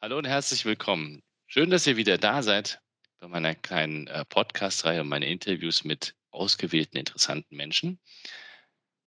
Hallo 0.00 0.16
und 0.16 0.26
herzlich 0.26 0.64
willkommen. 0.64 1.24
Schön, 1.48 1.70
dass 1.70 1.84
ihr 1.88 1.96
wieder 1.96 2.18
da 2.18 2.40
seid 2.40 2.80
bei 3.18 3.26
meiner 3.26 3.56
kleinen 3.56 4.06
äh, 4.06 4.24
Podcast-Reihe 4.26 5.00
und 5.00 5.08
meine 5.08 5.26
Interviews 5.26 5.82
mit 5.82 6.14
ausgewählten 6.30 6.96
interessanten 6.96 7.56
Menschen. 7.56 7.98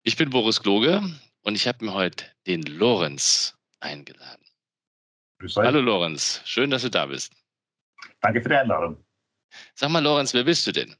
Ich 0.02 0.16
bin 0.16 0.30
Boris 0.30 0.60
Kloge 0.60 1.00
und 1.42 1.54
ich 1.54 1.68
habe 1.68 1.84
mir 1.84 1.94
heute 1.94 2.26
den 2.48 2.62
Lorenz 2.62 3.56
eingeladen. 3.78 4.44
Hallo 5.54 5.80
Lorenz, 5.80 6.42
schön, 6.46 6.70
dass 6.70 6.82
du 6.82 6.90
da 6.90 7.06
bist. 7.06 7.32
Danke 8.20 8.42
für 8.42 8.48
die 8.48 8.56
Einladung. 8.56 9.04
Sag 9.76 9.90
mal, 9.90 10.02
Lorenz, 10.02 10.34
wer 10.34 10.42
bist 10.42 10.66
du 10.66 10.72
denn? 10.72 10.96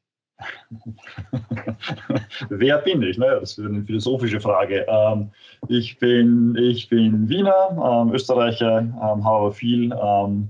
Wer 2.49 2.79
bin 2.79 3.03
ich? 3.03 3.19
Naja, 3.19 3.41
das 3.41 3.59
ist 3.59 3.65
eine 3.65 3.83
philosophische 3.83 4.41
Frage. 4.41 4.87
Ähm, 4.89 5.31
ich, 5.69 5.99
bin, 5.99 6.57
ich 6.57 6.89
bin 6.89 7.29
Wiener, 7.29 8.03
ähm, 8.07 8.13
Österreicher, 8.13 8.79
ähm, 8.79 9.25
habe 9.25 9.53
viel 9.53 9.93
ähm, 9.93 10.49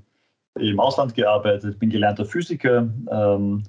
im 0.58 0.80
Ausland 0.80 1.14
gearbeitet, 1.14 1.78
bin 1.78 1.90
gelernter 1.90 2.24
Physiker 2.24 2.88
ähm, 3.10 3.62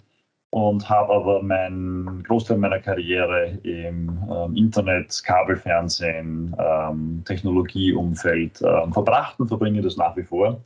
und 0.49 0.89
habe 0.89 1.13
aber 1.13 1.41
meinen 1.41 2.23
Großteil 2.23 2.57
meiner 2.57 2.79
Karriere 2.79 3.57
im 3.63 4.19
ähm, 4.31 4.55
Internet, 4.55 5.21
Kabelfernsehen, 5.25 6.55
Technologieumfeld 7.25 8.57
verbracht 8.57 9.39
und 9.39 9.47
verbringe 9.47 9.81
das 9.81 9.97
nach 9.97 10.15
wie 10.15 10.23
vor 10.23 10.61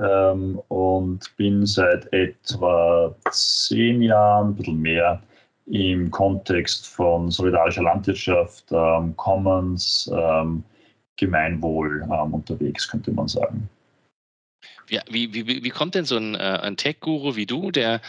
ähm, 0.00 0.60
und 0.68 1.36
bin 1.36 1.66
seit 1.66 2.12
etwa 2.12 3.14
zehn 3.30 4.02
Jahren, 4.02 4.48
ein 4.48 4.56
bisschen 4.56 4.80
mehr, 4.80 5.22
im 5.66 6.10
Kontext 6.10 6.88
von 6.88 7.30
solidarischer 7.30 7.82
Landwirtschaft, 7.82 8.64
ähm, 8.72 9.16
Commons, 9.16 10.10
ähm, 10.12 10.64
Gemeinwohl 11.16 12.02
ähm, 12.10 12.34
unterwegs, 12.34 12.88
könnte 12.88 13.12
man 13.12 13.28
sagen. 13.28 13.68
Ja, 14.88 15.02
wie, 15.08 15.32
wie, 15.32 15.62
wie 15.62 15.70
kommt 15.70 15.94
denn 15.94 16.04
so 16.04 16.16
ein, 16.16 16.34
äh, 16.34 16.58
ein 16.62 16.76
Tech-Guru 16.76 17.36
wie 17.36 17.46
du, 17.46 17.70
der, 17.70 18.00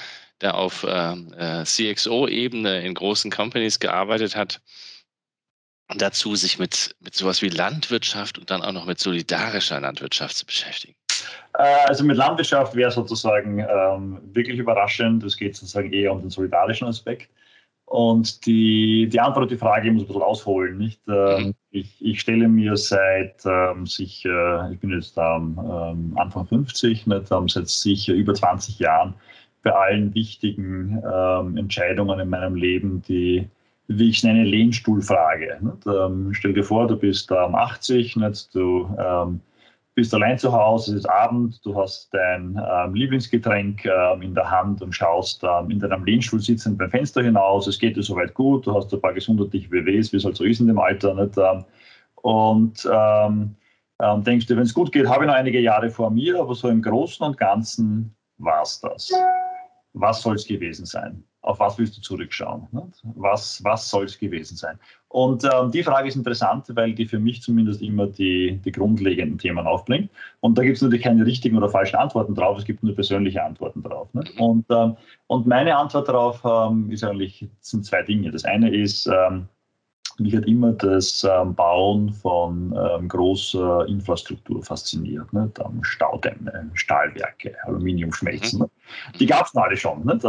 der 0.41 0.55
auf 0.55 0.85
ähm, 0.89 1.33
äh, 1.37 1.63
CXO-Ebene 1.63 2.81
in 2.81 2.95
großen 2.95 3.29
Companies 3.29 3.79
gearbeitet 3.79 4.35
hat, 4.35 4.61
dazu, 5.95 6.35
sich 6.35 6.57
mit, 6.57 6.95
mit 6.99 7.15
sowas 7.15 7.41
wie 7.41 7.49
Landwirtschaft 7.49 8.39
und 8.39 8.49
dann 8.49 8.63
auch 8.63 8.71
noch 8.71 8.85
mit 8.85 8.99
solidarischer 8.99 9.79
Landwirtschaft 9.79 10.35
zu 10.35 10.45
beschäftigen? 10.45 10.95
Äh, 11.57 11.87
also 11.87 12.03
mit 12.03 12.17
Landwirtschaft 12.17 12.75
wäre 12.75 12.91
sozusagen 12.91 13.59
ähm, 13.59 14.19
wirklich 14.33 14.59
überraschend. 14.59 15.23
Es 15.23 15.37
geht 15.37 15.55
sozusagen 15.55 15.91
eher 15.91 16.11
um 16.11 16.21
den 16.21 16.29
solidarischen 16.29 16.87
Aspekt. 16.87 17.29
Und 17.91 18.45
die, 18.45 19.09
die 19.09 19.19
Antwort 19.19 19.43
auf 19.43 19.49
die 19.49 19.57
Frage 19.57 19.87
ich 19.89 19.93
muss 19.93 20.03
ein 20.03 20.07
bisschen 20.07 20.21
ausholen. 20.21 20.77
Nicht? 20.77 21.01
Ähm, 21.09 21.47
mhm. 21.47 21.53
ich, 21.71 21.93
ich 21.99 22.21
stelle 22.21 22.47
mir 22.47 22.77
seit 22.77 23.45
ähm, 23.45 23.85
sicher, 23.85 24.69
ich 24.71 24.79
bin 24.79 24.91
jetzt 24.91 25.17
ähm, 25.17 26.13
Anfang 26.15 26.45
50, 26.45 27.05
nicht, 27.07 27.27
seit 27.27 27.67
sicher 27.67 28.13
über 28.13 28.33
20 28.33 28.79
Jahren 28.79 29.13
bei 29.61 29.73
allen 29.73 30.13
wichtigen 30.15 31.03
ähm, 31.05 31.57
Entscheidungen 31.57 32.19
in 32.21 32.29
meinem 32.29 32.55
Leben 32.55 33.01
die, 33.01 33.49
wie 33.87 34.09
ich 34.09 34.19
es 34.19 34.23
nenne, 34.23 34.45
Lehnstuhlfrage. 34.45 35.57
Nicht? 35.59 35.85
Ähm, 35.85 36.29
stell 36.33 36.53
dir 36.53 36.63
vor, 36.63 36.87
du 36.87 36.95
bist 36.95 37.29
ähm, 37.29 37.55
80, 37.55 38.15
nicht? 38.15 38.55
du 38.55 38.89
ähm, 38.97 39.41
bist 40.01 40.15
allein 40.15 40.39
zu 40.39 40.51
Hause, 40.51 40.93
es 40.93 41.01
ist 41.01 41.05
Abend, 41.05 41.63
du 41.63 41.75
hast 41.75 42.11
dein 42.11 42.59
ähm, 42.59 42.95
Lieblingsgetränk 42.95 43.85
ähm, 43.85 44.23
in 44.23 44.33
der 44.33 44.49
Hand 44.49 44.81
und 44.81 44.93
schaust 44.93 45.43
ähm, 45.43 45.69
in 45.69 45.77
deinem 45.77 46.03
Lehnstuhl 46.03 46.39
sitzend 46.39 46.79
beim 46.79 46.89
Fenster 46.89 47.21
hinaus. 47.21 47.67
Es 47.67 47.77
geht 47.77 47.97
dir 47.97 48.01
soweit 48.01 48.33
gut, 48.33 48.65
du 48.65 48.73
hast 48.73 48.91
ein 48.91 48.99
paar 48.99 49.13
gesundheitliche 49.13 49.69
BWs, 49.69 50.11
wie 50.11 50.17
es 50.17 50.25
halt 50.25 50.37
so 50.37 50.43
ist 50.43 50.59
in 50.59 50.65
dem 50.65 50.79
Alter. 50.79 51.13
Nicht? 51.13 51.37
Ähm, 51.37 51.65
und 52.15 52.89
ähm, 52.91 53.55
ähm, 53.99 54.23
denkst 54.23 54.47
dir, 54.47 54.55
wenn 54.55 54.63
es 54.63 54.73
gut 54.73 54.91
geht, 54.91 55.07
habe 55.07 55.25
ich 55.25 55.27
noch 55.27 55.35
einige 55.35 55.59
Jahre 55.59 55.91
vor 55.91 56.09
mir, 56.09 56.39
aber 56.39 56.55
so 56.55 56.67
im 56.67 56.81
Großen 56.81 57.23
und 57.23 57.37
Ganzen 57.37 58.15
war 58.39 58.63
es 58.63 58.79
das. 58.81 59.11
Was 59.93 60.23
soll 60.23 60.33
es 60.33 60.47
gewesen 60.47 60.87
sein? 60.87 61.23
Auf 61.41 61.59
was 61.59 61.77
willst 61.77 61.97
du 61.97 62.01
zurückschauen? 62.01 62.67
Was, 63.15 63.63
was 63.63 63.89
soll 63.89 64.05
es 64.05 64.19
gewesen 64.19 64.55
sein? 64.55 64.77
Und 65.07 65.43
ähm, 65.43 65.71
die 65.71 65.83
Frage 65.83 66.07
ist 66.07 66.15
interessant, 66.15 66.67
weil 66.73 66.93
die 66.93 67.05
für 67.05 67.19
mich 67.19 67.41
zumindest 67.41 67.81
immer 67.81 68.07
die, 68.07 68.59
die 68.63 68.71
grundlegenden 68.71 69.37
Themen 69.37 69.65
aufbringt. 69.65 70.09
Und 70.39 70.57
da 70.57 70.63
gibt 70.63 70.77
es 70.77 70.81
natürlich 70.81 71.03
keine 71.03 71.25
richtigen 71.25 71.57
oder 71.57 71.69
falschen 71.69 71.97
Antworten 71.97 72.35
drauf, 72.35 72.57
es 72.57 72.65
gibt 72.65 72.83
nur 72.83 72.95
persönliche 72.95 73.43
Antworten 73.43 73.83
drauf. 73.83 74.13
Ne? 74.13 74.23
Und, 74.37 74.65
ähm, 74.69 74.95
und 75.27 75.47
meine 75.47 75.75
Antwort 75.75 76.07
darauf 76.07 76.41
ähm, 76.45 76.89
ist 76.91 77.03
eigentlich, 77.03 77.49
sind 77.59 77.85
zwei 77.85 78.03
Dinge. 78.03 78.31
Das 78.31 78.45
eine 78.45 78.73
ist, 78.73 79.07
ähm, 79.07 79.47
mich 80.19 80.35
hat 80.35 80.45
immer 80.45 80.71
das 80.73 81.25
ähm, 81.29 81.55
Bauen 81.55 82.11
von 82.13 82.75
ähm, 82.77 83.07
großer 83.07 83.85
Infrastruktur 83.87 84.63
fasziniert. 84.63 85.31
Ne? 85.33 85.49
Dann 85.53 85.79
Staudämme, 85.83 86.69
Stahlwerke, 86.73 87.55
Aluminiumschmelzen. 87.63 88.59
Mhm. 88.59 88.65
Ne? 88.65 89.17
Die 89.19 89.25
gab 89.25 89.47
es 89.47 89.55
alle 89.55 89.77
schon. 89.77 90.05
Ne? 90.05 90.19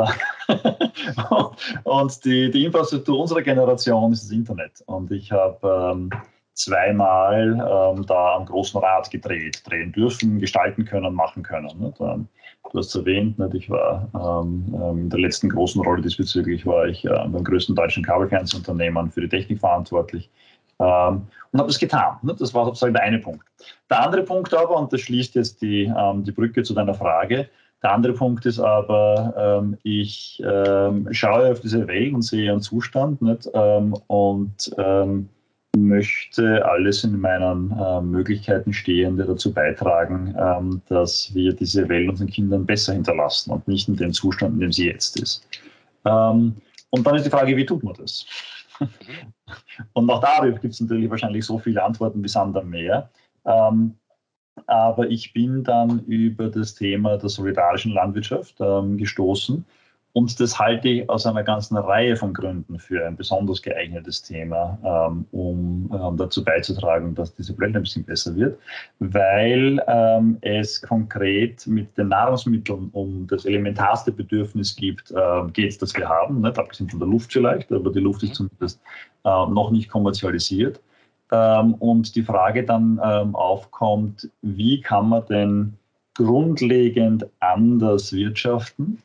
und 1.85 2.25
die, 2.25 2.51
die 2.51 2.65
Infrastruktur 2.65 3.21
unserer 3.21 3.43
Generation 3.43 4.13
ist 4.13 4.25
das 4.25 4.31
Internet. 4.31 4.83
Und 4.87 5.11
ich 5.11 5.33
habe 5.33 5.93
ähm, 5.93 6.11
zweimal 6.55 7.53
ähm, 7.53 8.07
da 8.07 8.37
am 8.37 8.47
großen 8.47 8.81
Rad 8.81 9.11
gedreht, 9.11 9.63
drehen 9.69 9.93
dürfen, 9.93 10.39
gestalten 10.39 10.85
können, 10.85 11.15
machen 11.15 11.43
können. 11.43 11.71
Ne? 11.79 11.93
Dann, 11.99 12.29
du 12.71 12.79
hast 12.79 12.89
es 12.89 12.95
erwähnt, 12.95 13.39
nicht? 13.39 13.55
ich 13.55 13.71
war 13.71 14.09
ähm, 14.15 14.75
ähm, 14.75 14.99
in 14.99 15.11
der 15.11 15.21
letzten 15.21 15.49
großen 15.49 15.83
Rolle 15.83 16.03
diesbezüglich, 16.03 16.67
war 16.67 16.87
ich 16.87 17.05
äh, 17.05 17.09
beim 17.09 17.45
größten 17.45 17.75
deutschen 17.75 18.05
Kabelfernsehunternehmen 18.05 19.11
für 19.11 19.23
die 19.23 19.29
Technik 19.29 19.61
verantwortlich 19.61 20.31
ähm, 20.79 21.27
und 21.53 21.59
habe 21.59 21.69
das 21.69 21.79
getan. 21.79 22.17
Ne? 22.23 22.35
Das 22.39 22.53
war 22.55 22.65
sozusagen 22.67 22.95
der 22.95 23.03
eine 23.03 23.19
Punkt. 23.19 23.47
Der 23.91 24.03
andere 24.03 24.23
Punkt 24.23 24.53
aber, 24.55 24.77
und 24.77 24.93
das 24.93 25.01
schließt 25.01 25.35
jetzt 25.35 25.63
die, 25.63 25.93
ähm, 25.97 26.25
die 26.25 26.33
Brücke 26.33 26.63
zu 26.63 26.75
deiner 26.75 26.95
Frage, 26.95 27.49
der 27.83 27.93
andere 27.93 28.13
Punkt 28.13 28.47
ist 28.47 28.61
aber, 28.61 29.35
ähm, 29.37 29.77
ich 29.83 30.41
ähm, 30.45 31.09
schaue 31.11 31.51
auf 31.51 31.61
diese 31.61 31.89
Welt 31.89 32.15
und 32.15 32.23
sehe 32.23 32.45
ihren 32.45 32.61
Zustand 32.61 33.21
nicht? 33.23 33.49
Ähm, 33.55 33.95
und 34.07 34.71
ähm, 34.79 35.29
möchte 35.77 36.65
alles 36.67 37.05
in 37.05 37.19
meinen 37.21 37.71
äh, 37.73 38.01
Möglichkeiten 38.01 38.73
Stehende 38.73 39.25
dazu 39.25 39.53
beitragen, 39.53 40.35
ähm, 40.39 40.83
dass 40.89 41.35
wir 41.35 41.55
diese 41.55 41.89
Welt 41.89 42.09
unseren 42.11 42.29
Kindern 42.29 42.67
besser 42.67 42.93
hinterlassen 42.93 43.51
und 43.51 43.67
nicht 43.67 43.89
in 43.89 43.97
dem 43.97 44.13
Zustand, 44.13 44.55
in 44.55 44.61
dem 44.61 44.73
sie 44.73 44.87
jetzt 44.87 45.19
ist. 45.21 45.47
Ähm, 46.05 46.57
und 46.91 47.07
dann 47.07 47.15
ist 47.15 47.25
die 47.25 47.31
Frage, 47.31 47.57
wie 47.57 47.65
tut 47.65 47.83
man 47.83 47.95
das? 47.95 48.27
Mhm. 48.81 48.89
und 49.95 50.11
auch 50.11 50.21
darüber 50.21 50.59
gibt 50.59 50.75
es 50.75 50.81
natürlich 50.81 51.11
wahrscheinlich 51.11 51.45
so 51.45 51.59
viele 51.59 51.83
Antworten 51.83 52.23
wie 52.23 52.29
Sand 52.29 52.57
am 52.57 52.71
Meer. 52.71 53.11
Ähm, 53.45 53.95
aber 54.67 55.09
ich 55.09 55.33
bin 55.33 55.65
dann 55.65 56.01
über 56.05 56.49
das 56.49 56.75
Thema 56.75 57.17
der 57.17 57.31
solidarischen 57.31 57.93
Landwirtschaft 57.93 58.57
ähm, 58.61 58.99
gestoßen 58.99 59.65
und 60.15 60.39
das 60.41 60.59
halte 60.59 60.89
ich 60.89 61.09
aus 61.09 61.25
einer 61.25 61.43
ganzen 61.43 61.77
Reihe 61.79 62.17
von 62.17 62.35
Gründen 62.35 62.79
für 62.79 63.07
ein 63.07 63.17
besonders 63.17 63.63
geeignetes 63.63 64.21
Thema, 64.23 64.79
ähm, 64.85 65.25
um 65.33 65.91
ähm, 65.95 66.17
dazu 66.19 66.45
beizutragen, 66.45 67.15
dass 67.15 67.35
diese 67.35 67.59
Welt 67.59 67.75
ein 67.75 67.83
bisschen 67.83 68.05
besser 68.05 68.37
wird, 68.37 68.59
weil 68.99 69.83
ähm, 69.89 70.37
es 70.43 70.83
konkret 70.83 71.67
mit 71.67 71.97
den 71.97 72.09
Nahrungsmitteln 72.09 72.91
um 72.93 73.27
das 73.27 73.47
elementarste 73.47 74.13
Bedürfnis 74.13 74.77
gibt, 74.77 75.15
geht, 75.53 75.81
das 75.81 75.95
wir 75.97 76.09
haben, 76.09 76.41
nicht 76.43 76.59
abgesehen 76.59 76.91
von 76.91 76.99
der 76.99 77.09
Luft 77.09 77.33
vielleicht, 77.33 77.73
aber 77.73 77.91
die 77.91 78.01
Luft 78.01 78.23
ist 78.23 78.35
zumindest 78.35 78.81
äh, 79.25 79.29
noch 79.29 79.71
nicht 79.71 79.89
kommerzialisiert. 79.89 80.81
Und 81.31 82.15
die 82.15 82.23
Frage 82.23 82.63
dann 82.63 83.01
aufkommt, 83.01 84.29
wie 84.43 84.83
kann 84.83 85.09
man 85.09 85.25
denn 85.27 85.75
grundlegend 86.15 87.27
anders 87.41 88.13
wirtschaften? 88.13 88.99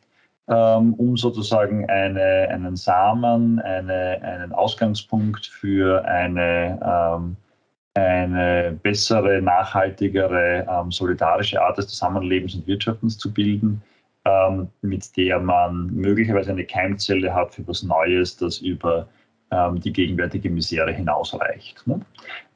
Ähm, 0.49 0.93
um 0.93 1.17
sozusagen 1.17 1.89
eine, 1.89 2.47
einen 2.49 2.77
Samen, 2.77 3.59
eine, 3.59 4.21
einen 4.21 4.53
Ausgangspunkt 4.53 5.45
für 5.45 6.05
eine, 6.05 6.79
ähm, 6.81 7.35
eine 7.93 8.79
bessere, 8.81 9.41
nachhaltigere, 9.41 10.65
ähm, 10.69 10.89
solidarische 10.89 11.61
Art 11.61 11.77
des 11.77 11.89
Zusammenlebens 11.89 12.55
und 12.55 12.65
Wirtschaftens 12.65 13.17
zu 13.17 13.33
bilden, 13.33 13.81
ähm, 14.23 14.69
mit 14.81 15.17
der 15.17 15.39
man 15.39 15.87
möglicherweise 15.87 16.51
eine 16.51 16.63
Keimzelle 16.63 17.33
hat 17.33 17.53
für 17.53 17.67
was 17.67 17.83
Neues, 17.83 18.37
das 18.37 18.59
über 18.59 19.07
ähm, 19.51 19.81
die 19.81 19.91
gegenwärtige 19.91 20.49
Misere 20.49 20.93
hinausreicht. 20.93 21.85
Ne? 21.87 21.99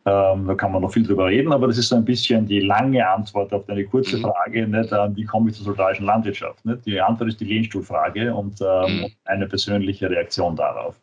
Ähm, 0.03 0.47
da 0.47 0.55
kann 0.55 0.71
man 0.71 0.81
noch 0.81 0.91
viel 0.91 1.03
drüber 1.05 1.27
reden, 1.27 1.53
aber 1.53 1.67
das 1.67 1.77
ist 1.77 1.89
so 1.89 1.95
ein 1.95 2.05
bisschen 2.05 2.47
die 2.47 2.59
lange 2.59 3.07
Antwort 3.07 3.53
auf 3.53 3.65
deine 3.67 3.85
kurze 3.85 4.17
Mhm. 4.17 4.21
Frage, 4.23 4.67
nicht, 4.67 4.91
ähm, 4.91 5.15
wie 5.15 5.25
komme 5.25 5.49
ich 5.51 5.55
zur 5.55 5.65
solidarischen 5.65 6.07
Landwirtschaft? 6.07 6.65
Nicht? 6.65 6.85
Die 6.87 6.99
Antwort 6.99 7.29
ist 7.29 7.39
die 7.39 7.45
Lehnstuhlfrage 7.45 8.33
und 8.33 8.59
ähm, 8.61 8.97
Mhm. 8.97 9.11
eine 9.25 9.47
persönliche 9.47 10.09
Reaktion 10.09 10.55
darauf. 10.55 10.95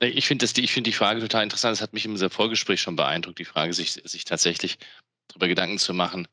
Ich 0.00 0.28
finde 0.28 0.46
finde 0.46 0.90
die 0.90 0.96
Frage 0.96 1.20
total 1.20 1.42
interessant. 1.42 1.72
Das 1.72 1.82
hat 1.82 1.92
mich 1.92 2.04
in 2.04 2.12
unserem 2.12 2.30
Vorgespräch 2.30 2.80
schon 2.80 2.94
beeindruckt, 2.94 3.40
die 3.40 3.44
Frage, 3.44 3.72
sich, 3.72 3.92
sich 3.92 4.24
tatsächlich 4.24 4.78
darüber 5.26 5.48
Gedanken 5.48 5.78
zu 5.78 5.92
machen. 5.92 6.28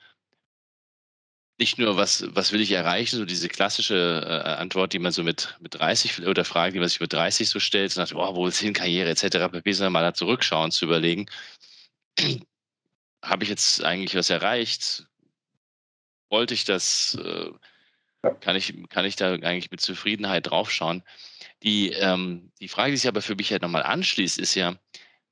Nicht 1.58 1.80
nur, 1.80 1.98
was, 1.98 2.28
was 2.36 2.52
will 2.52 2.62
ich 2.62 2.72
erreichen, 2.74 3.16
so 3.16 3.26
diese 3.26 3.48
klassische 3.48 4.22
äh, 4.24 4.50
Antwort, 4.62 4.94
die 4.94 5.00
man 5.00 5.12
so 5.14 5.24
mit, 5.24 5.58
mit 5.62 5.80
30 5.80 6.28
oder 6.28 6.46
Frage, 6.46 6.74
die 6.74 6.80
man 6.80 6.90
sich 6.90 7.00
mit 7.00 7.14
30 7.14 7.50
so 7.50 7.60
stellt, 7.60 7.94
so 7.94 8.02
nach, 8.02 8.12
oh, 8.14 8.36
wo 8.36 8.46
ist 8.46 8.60
hin, 8.60 8.74
Karriere 8.74 9.10
etc., 9.10 9.50
pp, 9.50 9.72
sondern 9.72 9.94
mal 9.94 10.02
da 10.04 10.14
zurückschauen, 10.14 10.70
zu 10.72 10.86
überlegen, 10.86 11.26
habe 13.24 13.44
ich 13.44 13.50
jetzt 13.50 13.84
eigentlich 13.84 14.16
was 14.16 14.30
erreicht? 14.30 15.08
Wollte 16.30 16.54
ich 16.54 16.66
das? 16.66 17.18
Äh, 17.22 17.52
kann, 18.40 18.56
ich, 18.56 18.74
kann 18.90 19.06
ich 19.06 19.16
da 19.16 19.34
eigentlich 19.34 19.72
mit 19.72 19.82
Zufriedenheit 19.82 20.48
draufschauen? 20.48 21.04
Die, 21.64 21.92
ähm, 21.92 22.52
die 22.60 22.68
Frage, 22.68 22.92
die 22.92 22.98
sich 22.98 23.08
aber 23.08 23.22
für 23.22 23.36
mich 23.36 23.52
halt 23.52 23.62
nochmal 23.62 23.84
anschließt, 23.84 24.40
ist 24.40 24.56
ja, 24.56 24.76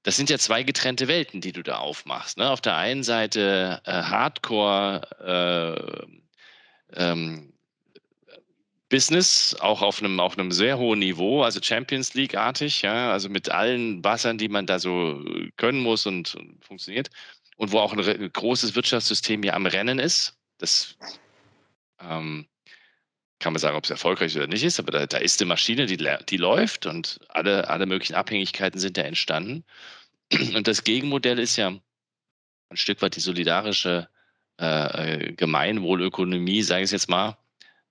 das 0.04 0.18
sind 0.18 0.30
ja 0.30 0.38
zwei 0.38 0.64
getrennte 0.64 1.08
Welten, 1.08 1.42
die 1.42 1.52
du 1.52 1.64
da 1.64 1.78
aufmachst. 1.78 2.38
Ne? 2.38 2.50
Auf 2.50 2.62
der 2.62 2.76
einen 2.76 3.04
Seite 3.04 3.82
äh, 3.86 3.92
Hardcore 3.92 6.08
äh, 6.92 6.96
ähm, 6.96 7.53
Business, 8.94 9.56
auch 9.60 9.82
auf 9.82 10.04
einem, 10.04 10.20
auf 10.20 10.38
einem 10.38 10.52
sehr 10.52 10.78
hohen 10.78 11.00
Niveau, 11.00 11.42
also 11.42 11.60
Champions 11.60 12.14
League-artig, 12.14 12.84
ja, 12.84 13.12
also 13.12 13.28
mit 13.28 13.50
allen 13.50 14.04
Bassern, 14.04 14.38
die 14.38 14.50
man 14.50 14.68
da 14.68 14.78
so 14.78 15.20
können 15.58 15.80
muss 15.80 16.06
und, 16.06 16.36
und 16.36 16.64
funktioniert. 16.64 17.10
Und 17.58 17.72
wo 17.72 17.80
auch 17.80 17.94
ein 17.94 18.32
großes 18.32 18.76
Wirtschaftssystem 18.76 19.42
hier 19.42 19.56
am 19.56 19.66
Rennen 19.66 19.98
ist. 19.98 20.38
Das 20.60 20.96
ähm, 22.00 22.46
kann 23.40 23.54
man 23.54 23.60
sagen, 23.60 23.76
ob 23.76 23.84
es 23.84 23.90
erfolgreich 23.90 24.36
oder 24.36 24.46
nicht 24.46 24.64
ist, 24.64 24.78
aber 24.78 24.92
da, 24.92 25.08
da 25.08 25.18
ist 25.18 25.42
eine 25.42 25.48
Maschine, 25.48 25.88
die, 25.88 25.98
die 26.30 26.38
läuft 26.38 26.86
und 26.86 27.20
alle, 27.30 27.68
alle 27.72 27.88
möglichen 27.88 28.14
Abhängigkeiten 28.14 28.80
sind 28.80 28.96
da 28.96 29.02
entstanden. 29.02 29.64
Und 30.56 30.68
das 30.68 30.84
Gegenmodell 30.84 31.40
ist 31.40 31.56
ja 31.56 31.70
ein 31.70 32.78
Stück 32.78 33.02
weit 33.02 33.16
die 33.16 33.22
solidarische 33.22 34.08
äh, 34.58 35.34
Gemeinwohlökonomie, 35.34 36.62
sage 36.62 36.84
ich 36.84 36.92
jetzt 36.92 37.10
mal. 37.10 37.38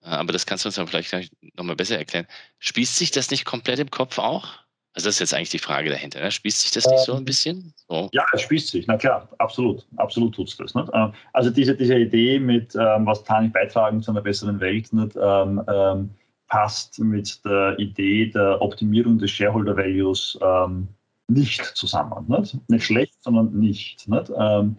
Aber 0.02 0.32
das 0.32 0.46
kannst 0.46 0.64
du 0.64 0.68
uns 0.68 0.76
dann 0.76 0.88
vielleicht 0.88 1.32
nochmal 1.56 1.76
besser 1.76 1.98
erklären. 1.98 2.26
Spießt 2.58 2.96
sich 2.96 3.10
das 3.10 3.30
nicht 3.30 3.44
komplett 3.44 3.78
im 3.78 3.90
Kopf 3.90 4.18
auch? 4.18 4.62
Also 4.94 5.08
das 5.08 5.16
ist 5.16 5.20
jetzt 5.20 5.34
eigentlich 5.34 5.50
die 5.50 5.58
Frage 5.58 5.88
dahinter. 5.88 6.20
Ne? 6.20 6.30
Spießt 6.30 6.60
sich 6.60 6.70
das 6.70 6.86
nicht 6.86 7.04
so 7.04 7.14
ein 7.14 7.24
bisschen? 7.24 7.72
So. 7.88 8.10
Ja, 8.12 8.26
es 8.32 8.42
spießt 8.42 8.68
sich, 8.68 8.86
na 8.86 8.98
klar, 8.98 9.26
absolut, 9.38 9.86
absolut 9.96 10.34
tut 10.34 10.48
es 10.48 10.56
das. 10.56 10.74
Nicht? 10.74 10.90
Also 11.32 11.50
diese, 11.50 11.74
diese 11.74 11.96
Idee 11.96 12.38
mit, 12.38 12.74
ähm, 12.74 13.06
was 13.06 13.24
kann 13.24 13.46
ich 13.46 13.52
beitragen 13.52 14.02
zu 14.02 14.10
einer 14.10 14.20
besseren 14.20 14.60
Welt, 14.60 14.92
nicht, 14.92 15.16
ähm, 15.16 15.62
ähm, 15.66 16.10
passt 16.48 16.98
mit 16.98 17.42
der 17.46 17.78
Idee 17.78 18.26
der 18.26 18.60
Optimierung 18.60 19.18
des 19.18 19.30
Shareholder 19.30 19.74
Values 19.74 20.38
ähm, 20.42 20.88
nicht 21.28 21.64
zusammen. 21.74 22.26
Nicht? 22.28 22.58
nicht 22.68 22.84
schlecht, 22.84 23.14
sondern 23.22 23.58
nicht. 23.58 24.06
nicht? 24.06 24.30
Ähm, 24.36 24.76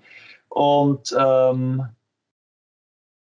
und 0.49 1.15
ähm, 1.17 1.87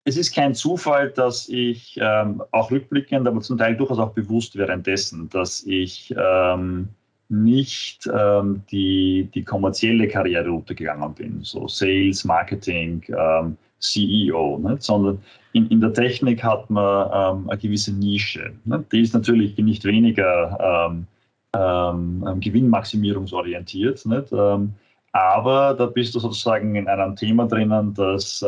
es 0.05 0.17
ist 0.17 0.33
kein 0.33 0.53
Zufall, 0.53 1.09
dass 1.09 1.49
ich 1.49 1.99
ähm, 1.99 2.41
auch 2.51 2.69
rückblickend, 2.69 3.27
aber 3.27 3.41
zum 3.41 3.57
Teil 3.57 3.75
durchaus 3.75 3.97
auch 3.97 4.13
bewusst 4.13 4.55
währenddessen, 4.55 5.29
dass 5.29 5.63
ich 5.65 6.13
ähm, 6.15 6.89
nicht 7.27 8.07
ähm, 8.13 8.61
die, 8.71 9.27
die 9.33 9.43
kommerzielle 9.43 10.07
Karriereroute 10.07 10.75
gegangen 10.75 11.11
bin, 11.15 11.39
so 11.41 11.67
Sales, 11.67 12.23
Marketing, 12.23 13.03
ähm, 13.09 13.57
CEO, 13.79 14.59
nicht? 14.59 14.83
sondern 14.83 15.17
in, 15.53 15.67
in 15.69 15.81
der 15.81 15.91
Technik 15.91 16.43
hat 16.43 16.69
man 16.69 17.09
ähm, 17.11 17.49
eine 17.49 17.59
gewisse 17.59 17.91
Nische. 17.91 18.53
Nicht? 18.63 18.91
Die 18.91 19.01
ist 19.01 19.15
natürlich 19.15 19.57
nicht 19.57 19.85
weniger 19.85 20.87
ähm, 20.91 21.07
gewinnmaximierungsorientiert, 22.41 24.05
nicht? 24.05 24.33
aber 25.13 25.73
da 25.73 25.85
bist 25.85 26.13
du 26.13 26.19
sozusagen 26.19 26.75
in 26.75 26.89
einem 26.89 27.15
Thema 27.15 27.47
drinnen, 27.47 27.93
das 27.93 28.43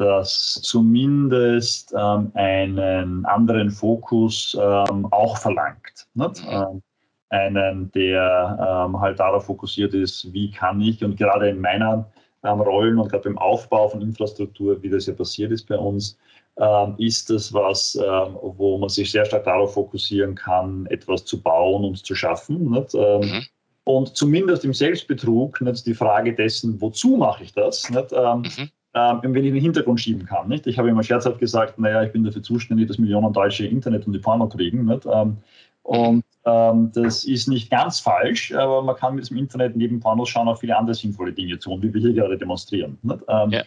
das 0.00 0.58
zumindest 0.62 1.94
ähm, 1.96 2.32
einen 2.34 3.24
anderen 3.26 3.70
Fokus 3.70 4.56
ähm, 4.58 5.06
auch 5.12 5.36
verlangt. 5.36 6.06
Ähm, 6.50 6.82
einen, 7.28 7.92
der 7.92 8.86
ähm, 8.88 8.98
halt 8.98 9.20
darauf 9.20 9.44
fokussiert 9.44 9.94
ist, 9.94 10.32
wie 10.32 10.50
kann 10.50 10.80
ich, 10.80 11.04
und 11.04 11.16
gerade 11.16 11.50
in 11.50 11.60
meinen 11.60 12.04
ähm, 12.42 12.60
Rollen 12.60 12.98
und 12.98 13.10
gerade 13.10 13.24
beim 13.24 13.38
Aufbau 13.38 13.88
von 13.88 14.00
Infrastruktur, 14.00 14.82
wie 14.82 14.88
das 14.88 15.06
ja 15.06 15.12
passiert 15.12 15.52
ist 15.52 15.68
bei 15.68 15.76
uns, 15.76 16.18
ähm, 16.56 16.94
ist 16.98 17.30
das 17.30 17.52
was, 17.52 17.96
wo 17.96 18.78
man 18.78 18.88
sich 18.88 19.12
sehr 19.12 19.24
stark 19.26 19.44
darauf 19.44 19.74
fokussieren 19.74 20.34
kann, 20.34 20.86
etwas 20.86 21.24
zu 21.24 21.40
bauen 21.40 21.84
und 21.84 22.04
zu 22.04 22.14
schaffen. 22.14 22.64
Mhm. 22.64 23.44
Und 23.84 24.16
zumindest 24.16 24.64
im 24.64 24.74
Selbstbetrug 24.74 25.60
nicht, 25.60 25.86
die 25.86 25.94
Frage 25.94 26.34
dessen, 26.34 26.80
wozu 26.80 27.16
mache 27.16 27.44
ich 27.44 27.52
das? 27.52 27.88
Nicht? 27.90 28.12
Mhm 28.12 28.70
ähm, 28.94 29.20
wenn 29.22 29.36
ich 29.36 29.48
in 29.48 29.54
den 29.54 29.62
Hintergrund 29.62 30.00
schieben 30.00 30.26
kann. 30.26 30.48
Nicht? 30.48 30.66
Ich 30.66 30.78
habe 30.78 30.88
immer 30.88 31.02
scherzhaft 31.02 31.38
gesagt, 31.38 31.78
naja, 31.78 32.02
ich 32.02 32.12
bin 32.12 32.24
dafür 32.24 32.42
zuständig, 32.42 32.88
dass 32.88 32.98
Millionen 32.98 33.32
Deutsche 33.32 33.66
Internet 33.66 34.06
und 34.06 34.12
die 34.12 34.18
Porno 34.18 34.48
kriegen. 34.48 34.84
Nicht? 34.84 35.06
Ähm, 35.06 35.36
und 35.82 36.24
ähm, 36.44 36.90
das 36.94 37.24
ist 37.24 37.48
nicht 37.48 37.70
ganz 37.70 38.00
falsch, 38.00 38.52
aber 38.52 38.82
man 38.82 38.96
kann 38.96 39.14
mit 39.14 39.28
dem 39.28 39.36
Internet 39.36 39.76
neben 39.76 40.00
Pornos 40.00 40.28
schauen 40.28 40.48
auch 40.48 40.58
viele 40.58 40.76
andere 40.76 40.94
sinnvolle 40.94 41.32
Dinge 41.32 41.58
tun, 41.58 41.82
wie 41.82 41.92
wir 41.92 42.00
hier 42.00 42.14
gerade 42.14 42.38
demonstrieren. 42.38 42.98
Nicht? 43.02 43.20
Ähm. 43.28 43.62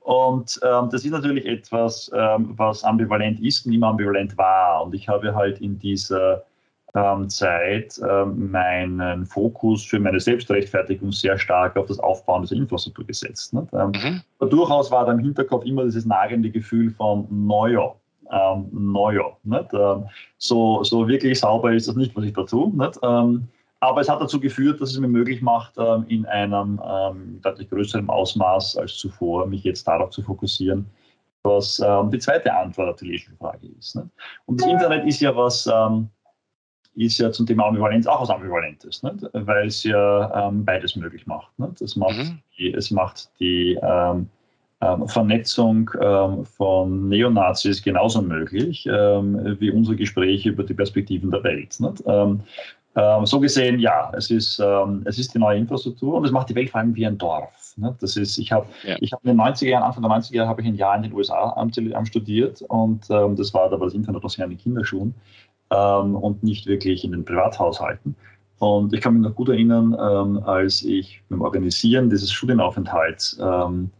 Und 0.00 0.58
ähm, 0.64 0.88
das 0.90 1.04
ist 1.04 1.12
natürlich 1.12 1.46
etwas, 1.46 2.10
ähm, 2.14 2.54
was 2.56 2.82
ambivalent 2.82 3.40
ist 3.40 3.64
und 3.66 3.72
immer 3.72 3.88
ambivalent 3.88 4.36
war. 4.36 4.84
Und 4.84 4.94
ich 4.94 5.08
habe 5.08 5.34
halt 5.34 5.60
in 5.60 5.78
dieser 5.78 6.44
ähm, 6.94 7.28
Zeit 7.28 7.98
ähm, 8.06 8.50
meinen 8.50 9.24
Fokus 9.24 9.84
für 9.84 9.98
meine 9.98 10.20
Selbstrechtfertigung 10.20 11.10
sehr 11.10 11.38
stark 11.38 11.76
auf 11.76 11.86
das 11.86 11.98
Aufbauen 11.98 12.42
dieser 12.42 12.56
Infrastruktur 12.56 13.06
gesetzt. 13.06 13.54
Ne? 13.54 13.66
Ähm, 13.72 13.92
mhm. 14.40 14.48
Durchaus 14.50 14.90
war 14.90 15.06
da 15.06 15.12
im 15.12 15.18
Hinterkopf 15.18 15.64
immer 15.64 15.84
dieses 15.84 16.04
nagende 16.04 16.50
Gefühl 16.50 16.90
von 16.90 17.26
Neuer. 17.30 17.96
Ähm, 18.30 18.68
Neuer. 18.72 19.36
Ähm, 19.46 20.04
so, 20.36 20.84
so 20.84 21.08
wirklich 21.08 21.40
sauber 21.40 21.72
ist 21.72 21.88
das 21.88 21.96
nicht, 21.96 22.14
was 22.14 22.24
ich 22.24 22.34
dazu. 22.34 22.72
Nicht? 22.76 22.98
Ähm, 23.02 23.48
aber 23.80 24.00
es 24.02 24.08
hat 24.08 24.20
dazu 24.20 24.38
geführt, 24.38 24.80
dass 24.80 24.92
es 24.92 24.98
mir 24.98 25.08
möglich 25.08 25.42
macht, 25.42 25.76
in 26.06 26.24
einem 26.26 26.80
deutlich 27.42 27.68
größeren 27.68 28.08
Ausmaß 28.08 28.76
als 28.76 28.96
zuvor, 28.96 29.44
mich 29.46 29.64
jetzt 29.64 29.88
darauf 29.88 30.10
zu 30.10 30.22
fokussieren, 30.22 30.86
was 31.42 31.82
die 32.12 32.18
zweite 32.20 32.54
Antwort 32.54 32.90
auf 32.90 32.96
die 33.00 33.06
Leserfrage 33.06 33.66
ist. 33.76 33.98
Und 34.46 34.60
das 34.60 34.68
Internet 34.68 35.04
ist 35.04 35.18
ja 35.18 35.34
was, 35.34 35.68
ist 36.94 37.18
ja 37.18 37.32
zum 37.32 37.46
Thema 37.46 37.66
Ambivalenz 37.66 38.06
auch 38.06 38.22
was 38.22 38.30
Ambivalentes, 38.30 39.02
nicht? 39.02 39.16
weil 39.32 39.68
es 39.68 39.82
ja 39.82 40.48
ähm, 40.48 40.64
beides 40.64 40.96
möglich 40.96 41.26
macht. 41.26 41.58
Nicht? 41.58 41.80
Es, 41.80 41.96
macht 41.96 42.18
mhm. 42.18 42.38
die, 42.58 42.72
es 42.72 42.90
macht 42.90 43.30
die 43.40 43.78
ähm, 43.82 44.28
ähm, 44.82 45.06
Vernetzung 45.06 45.88
ähm, 46.00 46.44
von 46.44 47.08
Neonazis 47.08 47.82
genauso 47.82 48.20
möglich 48.20 48.84
ähm, 48.90 49.56
wie 49.60 49.70
unsere 49.70 49.96
Gespräche 49.96 50.50
über 50.50 50.64
die 50.64 50.74
Perspektiven 50.74 51.30
der 51.30 51.44
Welt. 51.44 51.78
Ähm, 52.06 52.42
so 53.24 53.40
gesehen, 53.40 53.78
ja, 53.78 54.12
es 54.14 54.30
ist, 54.30 54.60
es 54.60 55.18
ist 55.18 55.32
die 55.32 55.38
neue 55.38 55.56
Infrastruktur 55.56 56.12
und 56.12 56.26
es 56.26 56.30
macht 56.30 56.50
die 56.50 56.54
Welt 56.54 56.68
vor 56.68 56.80
allem 56.80 56.94
wie 56.94 57.06
ein 57.06 57.16
Dorf. 57.16 57.72
Nicht? 57.76 58.02
Das 58.02 58.18
ist, 58.18 58.36
ich 58.36 58.52
habe 58.52 58.66
ja. 58.86 58.96
ich 59.00 59.14
hab 59.14 59.24
in 59.24 59.28
den 59.28 59.40
90er 59.40 59.68
Jahren, 59.68 59.82
Anfang 59.84 60.02
der 60.02 60.12
90er 60.12 60.34
Jahre, 60.34 60.50
habe 60.50 60.60
ich 60.60 60.68
ein 60.68 60.74
Jahr 60.74 60.96
in 60.96 61.04
den 61.04 61.14
USA 61.14 61.56
studiert 62.04 62.60
und 62.68 63.08
das 63.08 63.54
war, 63.54 63.70
da 63.70 63.80
war 63.80 63.86
das 63.86 63.94
Internet 63.94 64.22
noch 64.22 64.28
sehr 64.28 64.44
in 64.44 64.50
den 64.50 64.58
Kinderschuhen 64.58 65.14
ähm, 65.72 66.14
und 66.14 66.42
nicht 66.42 66.66
wirklich 66.66 67.04
in 67.04 67.12
den 67.12 67.24
Privathaushalten. 67.24 68.14
Und 68.58 68.92
ich 68.92 69.00
kann 69.00 69.14
mich 69.14 69.22
noch 69.22 69.34
gut 69.34 69.48
erinnern, 69.48 69.96
ähm, 70.00 70.42
als 70.44 70.82
ich 70.82 71.22
beim 71.28 71.40
Organisieren 71.40 72.10
dieses 72.10 72.30
Studienaufenthalts 72.30 73.38
ähm, 73.42 73.90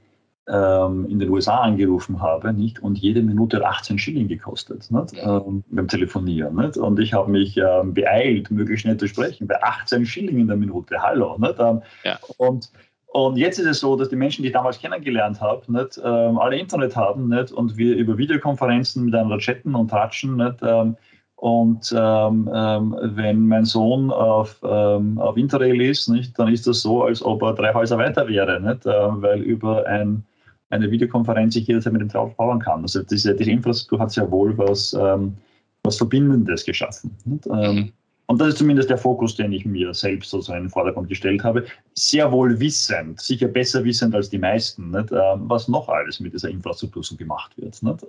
ähm 0.49 1.07
in 1.09 1.19
den 1.19 1.31
USA 1.31 1.59
angerufen 1.59 2.21
habe, 2.21 2.52
nicht? 2.52 2.81
Und 2.81 2.99
jede 2.99 3.23
Minute 3.23 3.64
18 3.64 3.99
Schilling 3.99 4.29
gekostet, 4.29 4.88
nicht? 4.91 5.14
Ähm, 5.21 5.64
beim 5.71 5.88
Telefonieren, 5.88 6.55
nicht? 6.57 6.76
Und 6.76 7.00
ich 7.00 7.12
habe 7.12 7.31
mich 7.31 7.57
ähm, 7.57 7.95
beeilt, 7.95 8.50
möglichst 8.50 8.83
schnell 8.83 8.97
zu 8.97 9.09
sprechen, 9.09 9.47
bei 9.49 9.61
18 9.62 10.07
Schilling 10.07 10.38
in 10.38 10.49
der 10.49 10.57
Minute, 10.57 11.00
hallo, 11.00 11.37
nicht? 11.38 11.59
Ja. 11.59 12.19
Und 12.37 12.71
und 13.12 13.37
jetzt 13.37 13.59
ist 13.59 13.67
es 13.67 13.81
so, 13.81 13.95
dass 13.95 14.09
die 14.09 14.17
Menschen, 14.17 14.43
die 14.43 14.49
ich 14.49 14.55
damals 14.55 14.79
kennengelernt 14.79 15.41
habe, 15.41 15.71
nicht, 15.71 16.00
ähm, 16.02 16.38
alle 16.38 16.57
Internet 16.57 16.97
haben 16.97 17.29
nicht, 17.29 17.52
und 17.52 17.76
wir 17.76 17.95
über 17.95 18.17
Videokonferenzen 18.17 19.05
miteinander 19.05 19.37
chatten 19.38 19.75
und 19.75 19.91
touchen. 19.91 20.37
Nicht, 20.37 20.57
ähm, 20.62 20.97
und 21.43 21.93
ähm, 21.99 22.49
ähm, 22.55 22.97
wenn 23.03 23.49
mein 23.49 23.65
Sohn 23.65 24.13
auf, 24.13 24.61
ähm, 24.63 25.19
auf 25.19 25.37
Interrail 25.37 25.81
ist, 25.81 26.09
nicht, 26.09 26.39
dann 26.39 26.47
ist 26.47 26.69
das 26.69 26.83
so, 26.83 27.03
als 27.03 27.21
ob 27.21 27.43
er 27.43 27.53
drei 27.53 27.75
Häuser 27.75 27.99
weiter 27.99 28.29
wäre, 28.29 28.61
nicht, 28.61 28.87
äh, 28.87 28.91
weil 28.91 29.43
über 29.43 29.85
ein, 29.89 30.23
eine 30.71 30.89
Videokonferenz 30.89 31.57
ich 31.57 31.67
jederzeit 31.67 31.95
mit 31.95 32.03
dem 32.03 32.11
drauf 32.11 32.33
bauen 32.37 32.61
kann. 32.61 32.83
Also 32.83 33.03
diese, 33.03 33.35
diese 33.35 33.51
Infrastruktur 33.51 33.99
hat 33.99 34.13
sehr 34.13 34.31
wohl 34.31 34.57
was, 34.57 34.93
ähm, 34.93 35.35
was 35.83 35.97
Verbindendes 35.97 36.65
geschaffen. 36.65 37.11
Ähm, 37.51 37.93
und 38.27 38.41
das 38.41 38.51
ist 38.51 38.59
zumindest 38.59 38.89
der 38.89 38.99
Fokus, 38.99 39.35
den 39.35 39.51
ich 39.51 39.67
mir 39.67 39.93
selbst 39.95 40.31
sozusagen 40.31 40.59
in 40.59 40.65
den 40.67 40.71
Vordergrund 40.71 41.09
gestellt 41.09 41.43
habe, 41.43 41.65
sehr 41.95 42.31
wohl 42.31 42.61
wissend, 42.61 43.21
sicher 43.21 43.49
besser 43.49 43.83
wissend 43.83 44.15
als 44.15 44.31
die 44.31 44.39
meisten, 44.39 44.93
nicht, 44.93 45.11
ähm, 45.11 45.43
was 45.49 45.67
noch 45.67 45.89
alles 45.89 46.21
mit 46.21 46.35
dieser 46.35 46.51
Infrastruktur 46.51 47.03
so 47.03 47.17
gemacht 47.17 47.51
wird. 47.57 47.83
Nicht? 47.83 48.07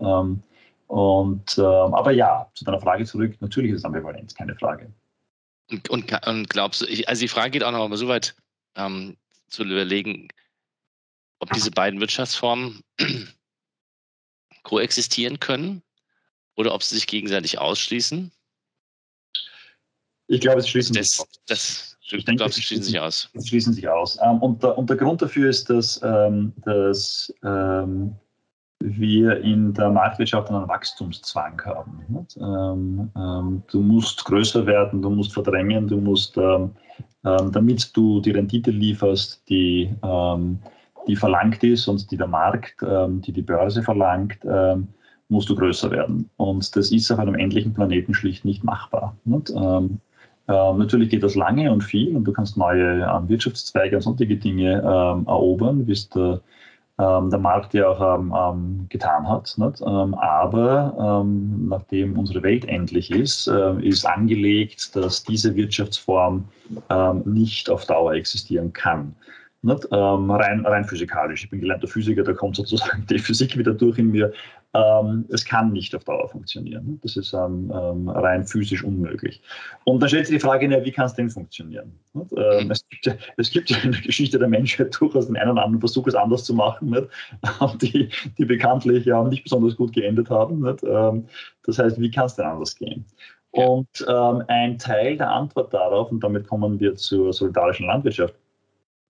Und, 0.93 1.57
ähm, 1.57 1.95
aber 1.95 2.11
ja, 2.11 2.51
zu 2.53 2.65
deiner 2.65 2.79
Frage 2.79 3.03
zurück, 3.03 3.35
natürlich 3.39 3.71
ist 3.71 3.79
es 3.79 3.83
ambivalent, 3.83 4.35
keine 4.35 4.55
Frage. 4.55 4.93
Und, 5.71 5.89
und, 5.89 6.27
und 6.27 6.49
glaubst 6.51 6.81
du, 6.81 6.85
ich, 6.85 7.09
also 7.09 7.21
die 7.21 7.27
Frage 7.27 7.49
geht 7.49 7.63
auch 7.63 7.71
noch 7.71 7.89
mal 7.89 7.97
so 7.97 8.07
weit 8.07 8.35
ähm, 8.75 9.17
zu 9.47 9.63
überlegen, 9.63 10.27
ob 11.39 11.51
diese 11.51 11.71
beiden 11.71 11.99
Wirtschaftsformen 11.99 12.83
koexistieren 14.63 15.39
können 15.39 15.81
oder 16.57 16.75
ob 16.75 16.83
sie 16.83 16.93
sich 16.93 17.07
gegenseitig 17.07 17.57
ausschließen? 17.57 18.31
Ich 20.27 20.41
glaube, 20.41 20.59
es 20.59 20.69
schließen 20.69 20.95
das, 20.95 21.09
sich 21.09 21.21
aus. 21.21 21.39
Das, 21.47 21.97
ich 22.01 22.13
ich 22.13 22.25
denke, 22.25 22.47
sie 22.51 22.61
schließen 22.61 22.83
sich 22.83 22.99
aus. 22.99 23.31
Sie 23.33 23.47
schließen 23.47 23.73
sich 23.73 23.89
aus. 23.89 24.19
Ähm, 24.21 24.37
und, 24.43 24.61
der, 24.61 24.77
und, 24.77 24.91
der, 24.91 24.97
Grund 24.97 25.23
dafür 25.23 25.49
ist, 25.49 25.71
dass, 25.71 25.99
ähm, 26.03 26.53
dass 26.63 27.33
ähm, 27.43 28.15
wir 28.83 29.41
in 29.41 29.73
der 29.73 29.89
Marktwirtschaft 29.89 30.49
einen 30.49 30.67
Wachstumszwang 30.67 31.61
haben. 31.65 32.27
Ähm, 32.37 33.11
ähm, 33.15 33.63
du 33.71 33.81
musst 33.81 34.25
größer 34.25 34.65
werden, 34.65 35.01
du 35.01 35.09
musst 35.09 35.33
verdrängen, 35.33 35.87
du 35.87 35.97
musst, 35.97 36.37
ähm, 36.37 36.71
damit 37.23 37.95
du 37.95 38.19
die 38.19 38.31
Rendite 38.31 38.71
lieferst, 38.71 39.47
die, 39.47 39.89
die 41.07 41.15
verlangt 41.15 41.63
ist 41.63 41.87
und 41.87 42.11
die 42.11 42.17
der 42.17 42.27
Markt, 42.27 42.81
die 42.81 43.31
die 43.31 43.41
Börse 43.41 43.81
verlangt, 43.81 44.39
musst 45.29 45.49
du 45.49 45.55
größer 45.55 45.89
werden. 45.89 46.29
Und 46.35 46.75
das 46.75 46.91
ist 46.91 47.09
auf 47.11 47.19
einem 47.19 47.35
endlichen 47.35 47.73
Planeten 47.73 48.13
schlicht 48.13 48.43
nicht 48.43 48.65
machbar. 48.65 49.15
Nicht? 49.23 49.51
Ähm, 49.51 50.01
äh, 50.47 50.73
natürlich 50.73 51.09
geht 51.09 51.23
das 51.23 51.35
lange 51.35 51.71
und 51.71 51.83
viel 51.83 52.15
und 52.15 52.25
du 52.25 52.33
kannst 52.33 52.57
neue 52.57 53.01
äh, 53.01 53.29
Wirtschaftszweige 53.29 53.95
und 53.95 54.01
sonstige 54.01 54.37
Dinge 54.37 54.79
ähm, 54.79 55.25
erobern, 55.25 55.87
wie 55.87 55.93
es 55.93 56.09
der, 56.99 57.05
ähm, 57.05 57.29
der 57.29 57.39
Markt 57.39 57.73
ja 57.73 57.87
auch 57.87 58.19
ähm, 58.19 58.33
ähm, 58.35 58.85
getan 58.89 59.27
hat. 59.27 59.55
Aber 59.57 61.23
nachdem 61.25 62.17
unsere 62.17 62.43
Welt 62.43 62.65
endlich 62.65 63.11
ist, 63.11 63.47
äh, 63.47 63.79
ist 63.81 64.05
angelegt, 64.05 64.95
dass 64.95 65.23
diese 65.23 65.55
Wirtschaftsform 65.55 66.45
nicht 67.25 67.69
auf 67.69 67.85
Dauer 67.85 68.13
existieren 68.13 68.73
kann. 68.73 69.15
Nicht? 69.63 69.87
Ähm, 69.93 70.29
rein, 70.29 70.65
rein 70.65 70.83
physikalisch. 70.83 71.45
Ich 71.45 71.49
bin 71.49 71.61
gelernter 71.61 71.87
Physiker, 71.87 72.23
da 72.23 72.33
kommt 72.33 72.57
sozusagen 72.57 73.05
die 73.09 73.17
Physik 73.17 73.57
wieder 73.57 73.73
durch 73.73 73.97
in 73.97 74.11
mir. 74.11 74.33
Ähm, 74.73 75.23
es 75.29 75.45
kann 75.45 75.71
nicht 75.71 75.95
auf 75.95 76.03
Dauer 76.03 76.27
funktionieren. 76.27 76.99
Das 77.01 77.15
ist 77.15 77.31
ähm, 77.33 77.71
ähm 77.73 78.09
rein 78.09 78.45
physisch 78.45 78.83
unmöglich. 78.83 79.41
Und 79.85 80.01
dann 80.01 80.09
stellt 80.09 80.27
sich 80.27 80.35
die 80.35 80.41
Frage, 80.41 80.69
ja, 80.69 80.83
wie 80.83 80.91
kann 80.91 81.05
es 81.05 81.13
denn 81.13 81.29
funktionieren? 81.29 81.93
Ähm, 82.13 82.71
es, 82.71 82.85
gibt 82.89 83.05
ja, 83.05 83.13
es, 83.37 83.51
gibt 83.51 83.69
ja, 83.69 83.77
in 83.83 83.93
der 83.93 84.01
Geschichte 84.01 84.37
der 84.37 84.49
Menschheit 84.49 84.93
durchaus 84.99 85.27
den 85.27 85.37
einen 85.37 85.51
oder 85.51 85.63
anderen 85.63 85.79
Versuch, 85.79 86.07
es 86.07 86.15
anders 86.15 86.43
zu 86.43 86.53
machen, 86.53 86.93
die, 87.81 88.09
die, 88.37 88.45
bekanntlich 88.45 89.05
ja 89.05 89.23
nicht 89.23 89.43
besonders 89.43 89.77
gut 89.77 89.93
geendet 89.93 90.29
haben. 90.29 90.75
Ähm, 90.85 91.25
das 91.65 91.79
heißt, 91.79 92.01
wie 92.01 92.11
kann 92.11 92.25
es 92.25 92.35
denn 92.35 92.45
anders 92.45 92.75
gehen? 92.75 93.05
Und 93.51 94.07
ein 94.07 94.79
Teil 94.79 95.15
der 95.15 95.29
Antwort 95.29 95.71
darauf, 95.71 96.11
und 96.11 96.23
damit 96.23 96.47
kommen 96.47 96.79
wir 96.79 96.95
zur 96.95 97.31
solidarischen 97.31 97.85
Landwirtschaft, 97.85 98.33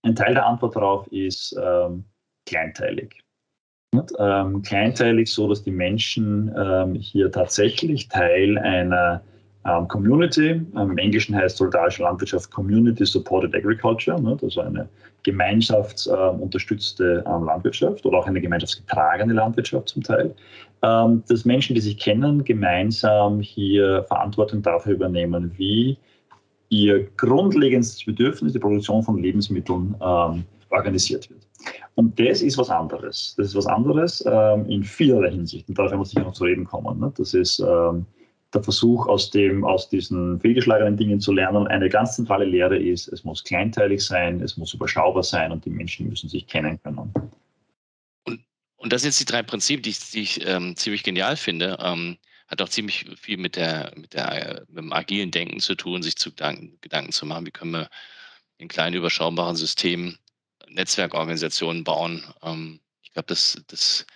ein 0.04 0.14
Teil 0.14 0.34
der 0.34 0.46
Antwort 0.46 0.76
darauf 0.76 1.06
ist 1.08 1.56
ähm, 1.60 2.04
kleinteilig. 2.46 3.20
Ähm, 4.18 4.62
kleinteilig 4.62 5.32
so, 5.32 5.48
dass 5.48 5.62
die 5.62 5.70
Menschen 5.70 6.52
ähm, 6.56 6.94
hier 6.94 7.30
tatsächlich 7.30 8.08
Teil 8.08 8.58
einer 8.58 9.22
ähm, 9.64 9.88
Community, 9.88 10.50
ähm, 10.50 10.90
im 10.90 10.98
Englischen 10.98 11.34
heißt 11.34 11.56
solidarische 11.56 12.02
Landwirtschaft 12.02 12.50
Community 12.50 13.06
Supported 13.06 13.54
Agriculture, 13.54 14.20
ne, 14.20 14.36
also 14.42 14.60
eine 14.60 14.88
gemeinschaftsunterstützte 15.22 17.24
ähm, 17.26 17.44
Landwirtschaft 17.44 18.04
oder 18.04 18.18
auch 18.18 18.26
eine 18.26 18.40
gemeinschaftsgetragene 18.40 19.32
Landwirtschaft 19.32 19.88
zum 19.88 20.02
Teil, 20.02 20.34
dass 20.82 21.46
Menschen, 21.46 21.74
die 21.74 21.80
sich 21.80 21.96
kennen, 21.96 22.44
gemeinsam 22.44 23.40
hier 23.40 24.04
Verantwortung 24.06 24.60
dafür 24.60 24.92
übernehmen, 24.92 25.50
wie 25.56 25.96
ihr 26.82 27.04
grundlegendes 27.16 28.04
Bedürfnis, 28.04 28.52
die 28.52 28.58
Produktion 28.58 29.02
von 29.02 29.22
Lebensmitteln, 29.22 29.94
ähm, 30.00 30.44
organisiert 30.70 31.30
wird. 31.30 31.46
Und 31.94 32.18
das 32.18 32.42
ist 32.42 32.58
was 32.58 32.70
anderes. 32.70 33.34
Das 33.36 33.48
ist 33.48 33.54
was 33.54 33.66
anderes 33.66 34.24
ähm, 34.26 34.66
in 34.68 34.82
vielerlei 34.82 35.30
Hinsicht. 35.30 35.68
Und 35.68 35.78
darauf 35.78 35.92
werden 35.92 36.00
wir 36.00 36.06
sicher 36.06 36.24
noch 36.24 36.32
zu 36.32 36.44
reden 36.44 36.64
kommen. 36.64 36.98
Ne? 36.98 37.12
Das 37.16 37.32
ist 37.34 37.60
ähm, 37.60 38.04
der 38.52 38.62
Versuch, 38.62 39.06
aus, 39.06 39.30
dem, 39.30 39.64
aus 39.64 39.88
diesen 39.88 40.40
fehlgeschlagenen 40.40 40.96
Dingen 40.96 41.20
zu 41.20 41.32
lernen. 41.32 41.66
Eine 41.68 41.88
ganz 41.88 42.16
zentrale 42.16 42.44
Lehre 42.44 42.76
ist, 42.76 43.08
es 43.08 43.24
muss 43.24 43.44
kleinteilig 43.44 44.04
sein, 44.04 44.40
es 44.40 44.56
muss 44.56 44.74
überschaubar 44.74 45.22
sein 45.22 45.52
und 45.52 45.64
die 45.64 45.70
Menschen 45.70 46.08
müssen 46.08 46.28
sich 46.28 46.46
kennen 46.46 46.80
können. 46.82 47.12
Und, 48.24 48.40
und 48.76 48.92
das 48.92 49.02
sind 49.02 49.10
jetzt 49.10 49.20
die 49.20 49.24
drei 49.24 49.42
Prinzipien, 49.42 49.82
die 49.82 49.90
ich, 49.90 50.10
die 50.10 50.22
ich 50.22 50.46
ähm, 50.46 50.76
ziemlich 50.76 51.02
genial 51.02 51.36
finde. 51.36 51.78
Ähm, 51.80 52.16
hat 52.54 52.62
auch 52.62 52.70
ziemlich 52.70 53.06
viel 53.20 53.36
mit, 53.36 53.56
der, 53.56 53.92
mit, 53.96 54.14
der, 54.14 54.64
mit 54.68 54.78
dem 54.78 54.92
agilen 54.92 55.30
Denken 55.30 55.60
zu 55.60 55.74
tun, 55.74 56.02
sich 56.02 56.16
zu 56.16 56.30
Gedanken, 56.30 56.78
Gedanken 56.80 57.12
zu 57.12 57.26
machen, 57.26 57.46
wie 57.46 57.50
können 57.50 57.72
wir 57.72 57.88
in 58.58 58.68
kleinen, 58.68 58.94
überschaubaren 58.94 59.56
Systemen 59.56 60.18
Netzwerkorganisationen 60.68 61.82
bauen. 61.84 62.22
Ähm, 62.42 62.80
ich 63.02 63.12
glaube, 63.12 63.26
das, 63.26 63.60
das, 63.66 64.06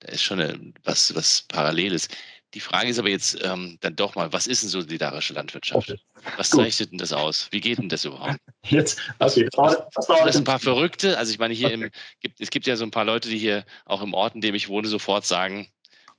da 0.00 0.08
ist 0.08 0.22
schon 0.22 0.74
was, 0.84 1.14
was 1.14 1.42
Paralleles. 1.48 2.08
Die 2.54 2.60
Frage 2.60 2.88
ist 2.88 2.98
aber 2.98 3.10
jetzt 3.10 3.38
ähm, 3.44 3.78
dann 3.80 3.96
doch 3.96 4.14
mal, 4.14 4.32
was 4.32 4.46
ist 4.46 4.62
denn 4.62 4.70
solidarische 4.70 5.34
Landwirtschaft? 5.34 5.90
Okay. 5.90 6.00
Was 6.36 6.50
Gut. 6.50 6.62
zeichnet 6.62 6.92
denn 6.92 6.98
das 6.98 7.12
aus? 7.12 7.48
Wie 7.50 7.60
geht 7.60 7.78
denn 7.78 7.88
das 7.88 8.04
überhaupt? 8.04 8.38
Jetzt, 8.66 9.00
okay. 9.18 9.48
Was, 9.54 9.76
was, 9.94 10.08
was 10.08 10.36
ein 10.36 10.44
paar 10.44 10.58
Verrückte? 10.58 11.18
Also 11.18 11.32
ich 11.32 11.38
meine, 11.38 11.54
hier 11.54 11.68
okay. 11.68 11.74
im, 11.74 11.90
gibt, 12.20 12.40
es 12.40 12.50
gibt 12.50 12.66
ja 12.66 12.76
so 12.76 12.84
ein 12.84 12.90
paar 12.90 13.06
Leute, 13.06 13.28
die 13.28 13.38
hier 13.38 13.64
auch 13.86 14.02
im 14.02 14.14
Ort, 14.14 14.34
in 14.34 14.40
dem 14.40 14.54
ich 14.54 14.68
wohne, 14.68 14.86
sofort 14.86 15.26
sagen, 15.26 15.68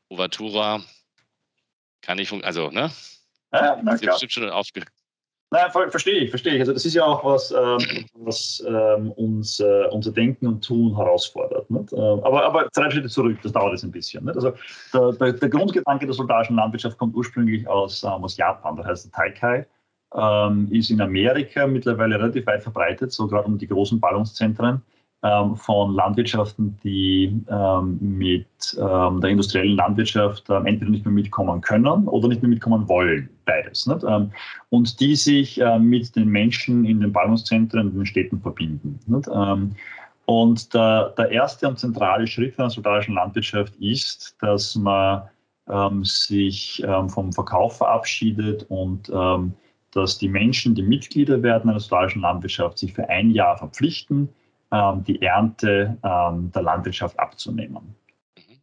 Ovatura, 0.10 0.84
kann 2.04 2.18
nicht 2.18 2.30
funktionieren. 2.30 2.70
Also, 2.70 2.72
ne? 2.72 2.92
Ja, 3.52 3.80
na, 3.84 3.98
klar. 3.98 4.14
bestimmt 4.14 4.32
schon 4.32 4.50
aufge. 4.50 4.84
Nein, 5.54 5.70
verstehe 5.72 6.16
ich, 6.16 6.32
verstehe 6.32 6.56
ich. 6.56 6.62
Also 6.62 6.74
das 6.74 6.84
ist 6.84 6.96
ja 6.96 7.04
auch 7.06 7.24
was, 7.24 7.52
ähm, 7.52 8.06
was 8.16 8.64
ähm, 8.68 9.12
uns, 9.12 9.60
äh, 9.60 9.86
unser 9.92 10.12
Denken 10.12 10.48
und 10.48 10.66
Tun 10.66 10.96
herausfordert. 10.96 11.70
Nicht? 11.70 11.94
Äh, 11.94 11.98
aber, 11.98 12.44
aber 12.44 12.70
drei 12.74 12.90
Schritte 12.90 13.08
zurück, 13.08 13.38
das 13.44 13.52
dauert 13.52 13.74
jetzt 13.74 13.84
ein 13.84 13.92
bisschen. 13.92 14.26
Nicht? 14.26 14.36
Also 14.36 14.54
der, 14.94 15.12
der, 15.12 15.34
der, 15.34 15.50
Grundgedanke 15.50 16.08
der 16.08 16.16
solidarischen 16.16 16.56
Landwirtschaft 16.56 16.98
kommt 16.98 17.16
ursprünglich 17.16 17.68
aus, 17.68 18.04
ähm, 18.04 18.24
aus 18.24 18.36
Japan, 18.36 18.78
das 18.78 18.88
heißt 18.88 19.14
Taikai. 19.14 19.68
Ähm, 20.16 20.70
ist 20.72 20.90
in 20.90 21.02
Amerika 21.02 21.68
mittlerweile 21.68 22.18
relativ 22.18 22.48
weit 22.48 22.64
verbreitet, 22.64 23.12
so 23.12 23.28
gerade 23.28 23.46
um 23.46 23.60
die 23.60 23.68
großen 23.68 24.00
Ballungszentren 24.00 24.82
ähm, 25.24 25.56
von 25.56 25.96
Landwirtschaften, 25.96 26.78
die 26.84 27.42
ähm, 27.50 27.98
mit 28.02 28.46
ähm, 28.78 29.22
der 29.22 29.30
industriellen 29.30 29.78
Landwirtschaft 29.78 30.50
ähm, 30.50 30.66
entweder 30.66 30.92
nicht 30.92 31.06
mehr 31.06 31.14
mitkommen 31.14 31.62
können 31.62 32.10
oder 32.10 32.28
nicht 32.28 32.42
mehr 32.42 32.50
mitkommen 32.50 32.90
wollen, 32.90 33.30
beides. 33.46 33.88
Nicht? 33.88 34.04
Ähm, 34.04 34.32
und 34.70 35.00
die 35.00 35.16
sich 35.16 35.62
äh, 35.62 35.80
mit 35.80 36.14
den 36.18 36.28
Menschen 36.28 36.84
in 36.84 37.00
den 37.00 37.14
Ballungszentren 37.14 37.88
und 37.88 37.96
den 37.96 38.06
Städten 38.06 38.42
verbinden. 38.42 39.00
Ähm, 39.34 39.72
und 40.26 40.74
der, 40.74 41.14
der, 41.18 41.32
erste 41.32 41.70
und 41.70 41.80
zentrale 41.80 42.28
Schritt 42.28 42.60
einer 42.60 42.70
solidarischen 42.70 43.16
Landwirtschaft 43.16 43.76
ist, 43.78 44.36
dass 44.42 44.76
man 44.76 45.24
sich 46.02 46.84
vom 47.08 47.32
Verkauf 47.32 47.78
verabschiedet 47.78 48.66
und 48.68 49.10
dass 49.94 50.18
die 50.18 50.28
Menschen, 50.28 50.76
die 50.76 50.82
Mitglieder 50.82 51.42
werden 51.42 51.70
einer 51.70 51.80
solidarischen 51.80 52.22
Landwirtschaft, 52.22 52.80
sich 52.80 52.92
für 52.92 53.08
ein 53.08 53.32
Jahr 53.32 53.58
verpflichten, 53.58 54.28
die 55.06 55.22
Ernte 55.22 55.98
ähm, 56.04 56.52
der 56.52 56.62
Landwirtschaft 56.64 57.20
abzunehmen. 57.20 57.84
Mhm. 57.84 58.04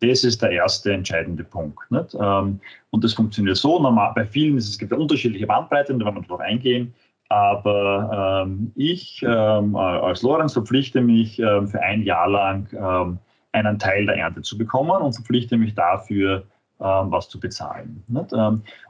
Das 0.00 0.24
ist 0.24 0.42
der 0.42 0.50
erste 0.50 0.92
entscheidende 0.92 1.44
Punkt. 1.44 1.90
Nicht? 1.90 2.14
Ähm, 2.14 2.58
und 2.90 3.04
das 3.04 3.12
funktioniert 3.12 3.56
so. 3.56 3.78
Normal, 3.78 4.12
bei 4.14 4.24
vielen 4.24 4.56
ist 4.56 4.68
es 4.68 4.78
gibt 4.78 4.92
unterschiedliche 4.92 5.46
Bandbreiten, 5.46 5.98
da 5.98 6.06
werden 6.06 6.16
wir 6.16 6.22
darauf 6.22 6.40
eingehen. 6.40 6.94
Aber 7.28 8.42
ähm, 8.44 8.72
ich 8.74 9.22
ähm, 9.22 9.76
als 9.76 10.22
Lorenz 10.22 10.54
verpflichte 10.54 11.00
mich 11.00 11.38
ähm, 11.38 11.68
für 11.68 11.80
ein 11.80 12.02
Jahr 12.02 12.28
lang 12.28 13.18
einen 13.52 13.78
Teil 13.78 14.06
der 14.06 14.16
Ernte 14.16 14.42
zu 14.42 14.56
bekommen 14.56 15.02
und 15.02 15.12
verpflichte 15.12 15.56
mich 15.56 15.74
dafür, 15.74 16.44
was 16.78 17.28
zu 17.28 17.38
bezahlen. 17.38 18.02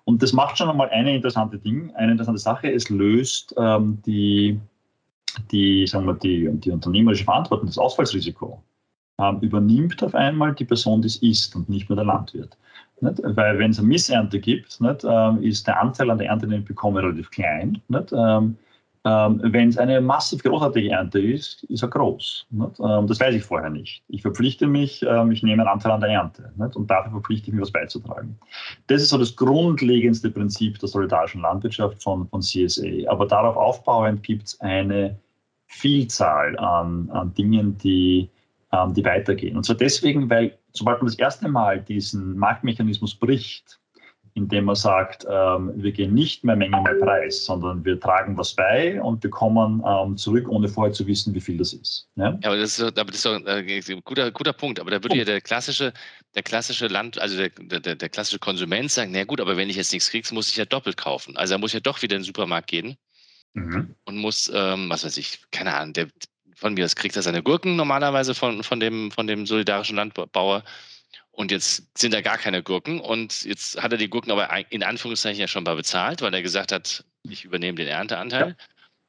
Und 0.05 0.23
das 0.23 0.33
macht 0.33 0.59
schon 0.59 0.69
einmal 0.69 0.91
eine 0.91 1.15
interessante 1.15 1.59
Ding, 1.59 1.91
eine 1.97 2.12
interessante 2.12 2.39
Sache. 2.39 2.71
Es 2.71 2.89
löst 2.91 3.55
die 4.07 4.61
die, 5.51 5.87
sagen 5.87 6.07
wir, 6.07 6.15
die, 6.15 6.49
die 6.53 6.71
unternehmerische 6.71 7.25
Verantwortung, 7.25 7.67
das 7.67 7.79
Ausfallsrisiko, 7.79 8.63
ähm, 9.21 9.39
übernimmt 9.41 10.03
auf 10.03 10.15
einmal 10.15 10.55
die 10.55 10.65
Person, 10.65 11.03
die 11.03 11.09
es 11.09 11.17
ist 11.17 11.55
und 11.55 11.69
nicht 11.69 11.89
mehr 11.89 11.97
der 11.97 12.05
Landwirt. 12.05 12.57
Nicht? 13.01 13.21
Weil 13.23 13.59
wenn 13.59 13.71
es 13.71 13.79
eine 13.79 13.89
Missernte 13.89 14.41
gibt, 14.41 14.81
nicht, 14.81 15.05
ähm, 15.05 15.43
ist 15.43 15.67
der 15.67 15.81
Anteil 15.81 16.11
an 16.11 16.19
der 16.19 16.29
Ernte, 16.29 16.47
den 16.47 16.61
ich 16.61 16.67
bekomme, 16.67 17.03
relativ 17.03 17.31
klein. 17.31 17.81
Nicht? 17.89 18.13
Ähm, 18.13 18.57
Ähm, 19.02 19.40
Wenn 19.42 19.71
es 19.71 19.78
eine 19.78 20.00
massiv 20.00 20.42
großartige 20.42 20.90
Ernte 20.90 21.21
ist, 21.21 21.64
ist 21.64 21.83
er 21.83 21.88
groß. 21.88 22.47
Ähm, 22.52 23.07
das 23.07 23.19
weiß 23.19 23.35
ich 23.35 23.42
vorher 23.42 23.71
nicht. 23.71 24.02
Ich 24.09 24.21
verpflichte 24.21 24.66
mich, 24.66 25.02
ähm, 25.02 25.33
ich 25.33 25.42
nehme 25.42 25.62
einen 25.62 25.71
Anteil 25.71 25.92
an 25.92 26.02
der 26.02 26.11
Ernte 26.11 26.52
nicht? 26.57 26.76
und 26.76 26.90
dafür 26.90 27.12
verpflichte 27.12 27.49
ich 27.49 27.54
mich, 27.54 27.62
was 27.62 27.71
beizutragen. 27.71 28.38
Das 28.88 29.00
ist 29.00 29.09
so 29.09 29.16
das 29.16 29.35
grundlegendste 29.35 30.30
Prinzip 30.30 30.78
der 30.80 30.88
solidarischen 30.90 31.40
Landwirtschaft 31.40 32.02
von, 32.02 32.28
von 32.28 32.42
CSA. 32.42 33.09
Aber 33.09 33.26
darauf 33.26 33.57
aufbauend 33.57 34.23
gibt 34.23 34.49
es 34.49 34.61
eine 34.61 35.19
Vielzahl 35.66 36.59
an, 36.59 37.09
an 37.11 37.33
Dingen, 37.33 37.78
die, 37.78 38.28
ähm, 38.71 38.92
die 38.92 39.04
weitergehen. 39.04 39.57
Und 39.57 39.64
zwar 39.64 39.76
deswegen, 39.76 40.28
weil 40.28 40.59
sobald 40.73 40.99
man 41.00 41.07
das 41.07 41.19
erste 41.19 41.49
Mal 41.49 41.80
diesen 41.80 42.37
Marktmechanismus 42.37 43.14
bricht, 43.14 43.80
indem 44.35 44.65
man 44.65 44.77
sagt, 44.77 45.27
ähm, 45.29 45.73
wir 45.75 45.93
gehen 45.93 46.15
nicht 46.15 46.45
mehr 46.45 46.57
Menge 46.57 46.81
mehr 46.83 46.95
Preis, 46.95 47.45
sondern 47.45 47.85
wir 47.85 47.99
tragen 47.99 48.37
was 48.39 48.55
bei 48.55 49.01
und 49.03 49.21
bekommen 49.21 49.83
ähm, 49.87 50.17
zurück, 50.17 50.49
ohne 50.49 50.69
vorher 50.69 50.93
zu 50.93 51.07
wissen, 51.07 51.35
wie 51.35 51.41
viel 51.41 51.59
das 51.59 51.73
ist. 51.73 52.09
Ja, 52.17 52.39
ja 52.41 52.49
aber 52.49 52.57
das 52.57 52.79
ist, 52.79 52.99
aber 52.99 53.11
das 53.11 53.17
ist 53.17 53.27
doch 53.27 53.35
ein 53.35 53.47
äh, 53.47 53.81
guter, 54.05 54.31
guter 54.31 54.53
Punkt. 54.53 54.79
Aber 54.81 54.91
da 54.91 55.03
würde 55.03 55.17
ja 55.17 55.25
der 55.25 55.41
klassische, 55.41 55.93
der 56.35 56.43
klassische 56.43 56.87
Land, 56.87 57.21
also 57.21 57.37
der, 57.37 57.51
der, 57.81 57.97
der 57.97 58.09
klassische 58.09 58.39
Konsument 58.39 58.91
sagen, 58.91 59.11
na 59.13 59.25
gut, 59.25 59.41
aber 59.41 59.57
wenn 59.57 59.71
ich 59.71 59.77
jetzt 59.77 59.93
nichts 59.93 60.11
kriege, 60.11 60.29
muss 60.33 60.49
ich 60.49 60.57
ja 60.57 60.65
doppelt 60.65 60.97
kaufen. 60.97 61.37
Also 61.37 61.55
er 61.55 61.59
muss 61.59 61.73
ja 61.73 61.81
doch 61.81 62.01
wieder 62.03 62.17
in 62.17 62.23
den 62.23 62.27
Supermarkt 62.27 62.69
gehen 62.69 62.97
mhm. 63.55 63.95
und 64.05 64.17
muss, 64.17 64.51
ähm, 64.55 64.89
was 64.89 65.05
weiß 65.05 65.17
ich, 65.17 65.41
keine 65.51 65.75
Ahnung, 65.75 65.93
der, 65.95 66.07
von 66.55 66.75
mir, 66.75 66.85
das 66.85 66.95
kriegt 66.95 67.17
er 67.17 67.23
seine 67.23 67.43
Gurken 67.43 67.77
normalerweise 67.77 68.35
von, 68.35 68.63
von, 68.63 68.81
dem, 68.81 69.11
von 69.11 69.27
dem 69.27 69.47
solidarischen 69.47 69.97
Landbauer 69.97 70.63
und 71.41 71.51
jetzt 71.51 71.87
sind 71.99 72.13
da 72.13 72.21
gar 72.21 72.37
keine 72.37 72.63
Gurken. 72.63 73.01
Und 73.01 73.45
jetzt 73.47 73.83
hat 73.83 73.93
er 73.93 73.99
die 73.99 74.11
Gurken 74.11 74.31
aber 74.31 74.47
in 74.69 74.83
Anführungszeichen 74.83 75.41
ja 75.41 75.49
schon 75.49 75.65
mal 75.65 75.75
bezahlt, 75.75 76.21
weil 76.21 76.35
er 76.35 76.43
gesagt 76.43 76.71
hat, 76.71 77.03
ich 77.23 77.47
übernehme 77.47 77.77
den 77.77 77.89
Ernteanteil. 77.89 78.49
Ja. 78.49 78.55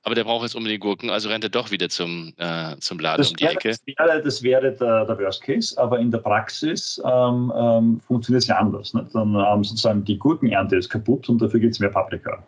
Aber 0.03 0.15
der 0.15 0.23
braucht 0.23 0.43
jetzt 0.43 0.55
unbedingt 0.55 0.79
Gurken, 0.79 1.09
also 1.09 1.27
rennt 1.27 1.43
er 1.43 1.49
doch 1.49 1.71
wieder 1.71 1.89
zum, 1.89 2.33
äh, 2.37 2.77
zum 2.79 2.99
Laden 2.99 3.17
das 3.17 3.31
um 3.31 3.35
die 3.35 3.43
wäre, 3.43 3.53
Ecke. 3.53 3.69
Das 3.69 3.85
wäre, 3.85 4.23
das 4.23 4.43
wäre 4.43 4.71
der, 4.71 5.05
der, 5.05 5.19
Worst 5.19 5.43
Case, 5.43 5.77
aber 5.77 5.99
in 5.99 6.09
der 6.09 6.19
Praxis 6.19 6.99
ähm, 7.05 7.51
ähm, 7.55 7.99
funktioniert 7.99 8.43
es 8.43 8.47
ja 8.47 8.57
anders. 8.57 8.93
Nicht? 8.93 9.13
Dann 9.13 9.35
ähm, 9.35 9.63
sozusagen 9.65 10.05
die 10.05 10.17
Gurkenernte 10.17 10.77
ist 10.77 10.89
kaputt 10.89 11.27
und 11.27 11.41
dafür 11.41 11.59
gibt 11.59 11.73
es 11.73 11.79
mehr 11.81 11.89
Paprika. 11.89 12.41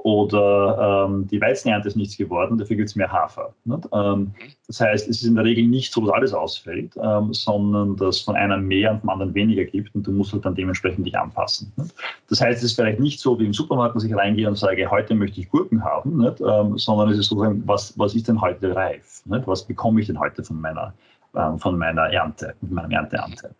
Nicht? 0.00 0.04
Oder 0.04 1.06
ähm, 1.08 1.26
die 1.28 1.40
Weizenernte 1.40 1.88
ist 1.88 1.96
nichts 1.96 2.16
geworden, 2.16 2.58
dafür 2.58 2.76
gibt 2.76 2.88
es 2.88 2.96
mehr 2.96 3.10
Hafer. 3.10 3.54
Ähm, 3.92 4.32
das 4.66 4.80
heißt, 4.80 5.08
es 5.08 5.22
ist 5.22 5.28
in 5.28 5.34
der 5.34 5.44
Regel 5.44 5.66
nicht 5.66 5.92
so, 5.92 6.00
dass 6.02 6.10
alles 6.14 6.32
ausfällt, 6.32 6.96
ähm, 7.02 7.32
sondern 7.32 7.96
dass 7.96 8.20
von 8.20 8.36
einem 8.36 8.66
mehr 8.66 8.92
und 8.92 9.00
vom 9.00 9.10
anderen 9.10 9.34
weniger 9.34 9.64
gibt 9.64 9.94
und 9.94 10.06
du 10.06 10.12
musst 10.12 10.32
halt 10.32 10.44
dann 10.44 10.54
dementsprechend 10.54 11.06
dich 11.06 11.16
anpassen. 11.18 11.72
Nicht? 11.76 11.94
Das 12.28 12.40
heißt, 12.40 12.58
es 12.58 12.70
ist 12.70 12.76
vielleicht 12.76 13.00
nicht 13.00 13.20
so 13.20 13.38
wie 13.38 13.46
im 13.46 13.52
Supermarkt, 13.52 13.96
dass 13.96 14.04
ich 14.04 14.14
reingehe 14.14 14.48
und 14.48 14.56
sage, 14.56 14.90
heute 14.90 15.14
möchte 15.14 15.40
ich 15.40 15.50
Gurken 15.50 15.84
haben, 15.84 16.24
ähm, 16.24 16.78
sondern 16.78 17.10
es 17.10 17.18
ist 17.18 17.28
sozusagen, 17.28 17.62
was, 17.66 17.98
was 17.98 18.14
ist 18.14 18.28
denn 18.28 18.40
heute 18.40 18.74
reif? 18.74 19.22
Was 19.24 19.64
bekomme 19.64 20.00
ich 20.00 20.06
denn 20.06 20.18
heute 20.18 20.42
von 20.42 20.60
meiner 20.60 20.94
von 21.32 21.78
meiner 21.78 22.12
Ernte, 22.12 22.54
mit 22.60 22.72
meinem 22.72 22.90
Ernteanteil. 22.90 23.54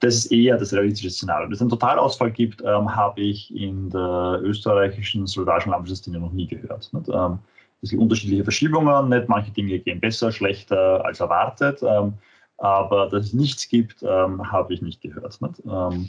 Das 0.00 0.14
ist 0.14 0.26
eher 0.32 0.56
das 0.56 0.72
realistische 0.72 1.10
Szenario. 1.10 1.48
Dass 1.48 1.56
es 1.56 1.62
einen 1.62 1.70
Totalausfall 1.70 2.30
gibt, 2.30 2.60
ähm, 2.62 2.94
habe 2.94 3.20
ich 3.20 3.54
in 3.54 3.90
der 3.90 4.40
österreichischen 4.42 5.26
solidarischen 5.26 5.72
Landwirtschaftsszene 5.72 6.20
noch 6.20 6.32
nie 6.32 6.46
gehört. 6.46 6.90
Ähm, 7.12 7.38
es 7.82 7.90
gibt 7.90 8.02
unterschiedliche 8.02 8.44
Verschiebungen, 8.44 9.08
nicht? 9.08 9.28
manche 9.28 9.50
Dinge 9.52 9.78
gehen 9.78 10.00
besser, 10.00 10.32
schlechter 10.32 11.04
als 11.04 11.20
erwartet, 11.20 11.82
ähm, 11.82 12.14
aber 12.58 13.08
dass 13.08 13.26
es 13.26 13.32
nichts 13.32 13.68
gibt, 13.68 14.02
ähm, 14.02 14.50
habe 14.50 14.74
ich 14.74 14.82
nicht 14.82 15.00
gehört. 15.00 15.38
Ähm, 15.42 16.08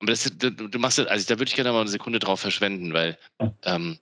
aber 0.00 0.10
das, 0.12 0.30
du 0.38 0.78
machst, 0.78 1.00
also 1.00 1.26
da 1.26 1.38
würde 1.38 1.48
ich 1.48 1.56
gerne 1.56 1.72
mal 1.72 1.80
eine 1.80 1.90
Sekunde 1.90 2.18
drauf 2.18 2.40
verschwenden, 2.40 2.92
weil 2.92 3.18
ähm, 3.64 3.98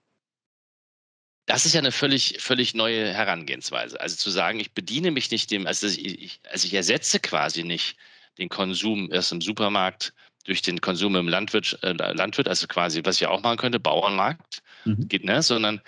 das 1.46 1.64
ist 1.64 1.74
ja 1.74 1.80
eine 1.80 1.92
völlig, 1.92 2.36
völlig 2.40 2.74
neue 2.74 3.12
Herangehensweise. 3.14 4.00
Also 4.00 4.16
zu 4.16 4.30
sagen, 4.30 4.58
ich 4.58 4.72
bediene 4.72 5.12
mich 5.12 5.30
nicht 5.30 5.50
dem, 5.50 5.66
also 5.66 5.86
ich, 5.86 6.40
also 6.50 6.66
ich 6.66 6.74
ersetze 6.74 7.20
quasi 7.20 7.62
nicht 7.62 7.96
den 8.38 8.48
Konsum 8.48 9.10
erst 9.12 9.32
im 9.32 9.40
Supermarkt 9.40 10.12
durch 10.44 10.62
den 10.62 10.80
Konsum 10.80 11.16
im 11.16 11.28
Landwirt, 11.28 11.78
äh, 11.82 11.92
Landwirt 11.92 12.48
also 12.48 12.66
quasi, 12.66 13.00
was 13.04 13.20
ich 13.20 13.26
auch 13.26 13.42
machen 13.42 13.58
könnte, 13.58 13.80
Bauernmarkt, 13.80 14.62
mhm. 14.84 15.08
geht, 15.08 15.24
ne? 15.24 15.42
sondern 15.42 15.80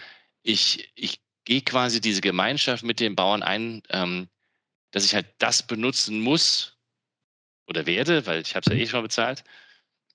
ich, 0.43 0.91
ich 0.95 1.21
gehe 1.45 1.63
quasi 1.63 2.01
diese 2.01 2.21
Gemeinschaft 2.21 2.85
mit 2.85 3.01
den 3.01 3.17
Bauern 3.17 3.43
ein, 3.43 3.83
ähm, 3.91 4.29
dass 4.93 5.05
ich 5.05 5.15
halt 5.15 5.27
das 5.39 5.67
benutzen 5.67 6.21
muss 6.21 6.77
oder 7.67 7.87
werde, 7.87 8.27
weil 8.27 8.41
ich 8.41 8.55
habe 8.55 8.69
es 8.69 8.77
ja 8.77 8.81
eh 8.81 8.87
schon 8.87 9.03
bezahlt, 9.03 9.45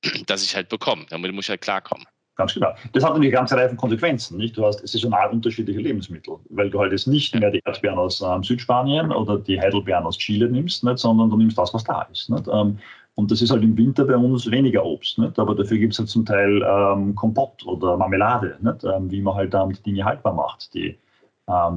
dass 0.26 0.44
ich 0.44 0.56
halt 0.56 0.70
bekomme. 0.70 1.06
Damit 1.10 1.34
muss 1.34 1.46
ich 1.46 1.50
halt 1.50 1.62
klarkommen. 1.62 2.06
Ganz 2.36 2.54
genau. 2.54 2.70
Das 2.94 3.04
hat 3.04 3.12
natürlich 3.12 3.32
eine 3.32 3.40
ganze 3.40 3.56
Reihe 3.56 3.70
von 3.70 3.78
Konsequenzen. 3.78 4.38
Nicht? 4.38 4.58
Du 4.58 4.66
hast 4.66 4.86
saisonal 4.88 5.30
unterschiedliche 5.30 5.80
Lebensmittel, 5.80 6.38
weil 6.50 6.70
du 6.70 6.80
halt 6.80 6.92
jetzt 6.92 7.08
nicht 7.08 7.36
mehr 7.36 7.52
die 7.52 7.62
Erdbeeren 7.64 8.00
aus 8.00 8.22
ähm, 8.22 8.44
Südspanien 8.44 9.12
oder 9.12 9.38
die 9.38 9.60
Heidelbeeren 9.60 10.06
aus 10.06 10.18
Chile 10.18 10.50
nimmst, 10.50 10.84
nicht? 10.84 10.98
sondern 10.98 11.30
du 11.30 11.38
nimmst 11.38 11.58
das, 11.58 11.74
was 11.74 11.84
da 11.84 12.02
ist. 12.12 12.30
Nicht? 12.30 12.48
Ähm, 12.52 12.80
und 13.16 13.30
das 13.30 13.44
ist 13.44 13.52
halt 13.52 13.64
im 13.64 13.78
Winter 13.78 14.06
bei 14.06 14.16
uns 14.16 14.50
weniger 14.50 14.84
Obst. 14.84 15.20
Nicht? 15.20 15.38
Aber 15.38 15.54
dafür 15.54 15.78
gibt 15.78 15.94
es 15.94 16.00
halt 16.00 16.10
zum 16.10 16.26
Teil 16.26 16.64
ähm, 16.68 17.14
Kompott 17.14 17.64
oder 17.66 17.98
Marmelade, 17.98 18.58
nicht? 18.62 18.84
Ähm, 18.84 19.12
wie 19.12 19.22
man 19.22 19.36
halt 19.36 19.54
damit 19.54 19.86
Dinge 19.86 20.04
haltbar 20.04 20.34
macht, 20.34 20.74
die 20.74 20.98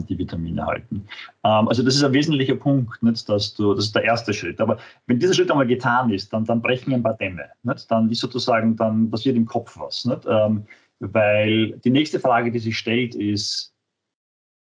die 0.08 0.16
Vitamine 0.16 0.64
halten. 0.64 1.06
Ähm, 1.42 1.68
also 1.68 1.82
das 1.82 1.96
ist 1.96 2.04
ein 2.04 2.12
wesentlicher 2.12 2.54
Punkt, 2.54 3.02
nicht, 3.02 3.28
dass 3.28 3.54
du, 3.54 3.74
das 3.74 3.86
ist 3.86 3.96
der 3.96 4.04
erste 4.04 4.32
Schritt. 4.32 4.60
Aber 4.60 4.78
wenn 5.06 5.18
dieser 5.18 5.34
Schritt 5.34 5.50
einmal 5.50 5.66
getan 5.66 6.10
ist, 6.10 6.32
dann, 6.32 6.44
dann 6.44 6.62
brechen 6.62 6.94
ein 6.94 7.02
paar 7.02 7.16
Dämme. 7.16 7.46
Nicht? 7.64 7.90
Dann 7.90 8.08
ist 8.10 8.20
sozusagen, 8.20 8.76
dann 8.76 9.10
passiert 9.10 9.36
im 9.36 9.46
Kopf 9.46 9.76
was. 9.78 10.04
Nicht? 10.04 10.22
Ähm, 10.28 10.66
weil 11.00 11.72
die 11.84 11.90
nächste 11.90 12.20
Frage, 12.20 12.50
die 12.50 12.60
sich 12.60 12.78
stellt, 12.78 13.14
ist, 13.16 13.74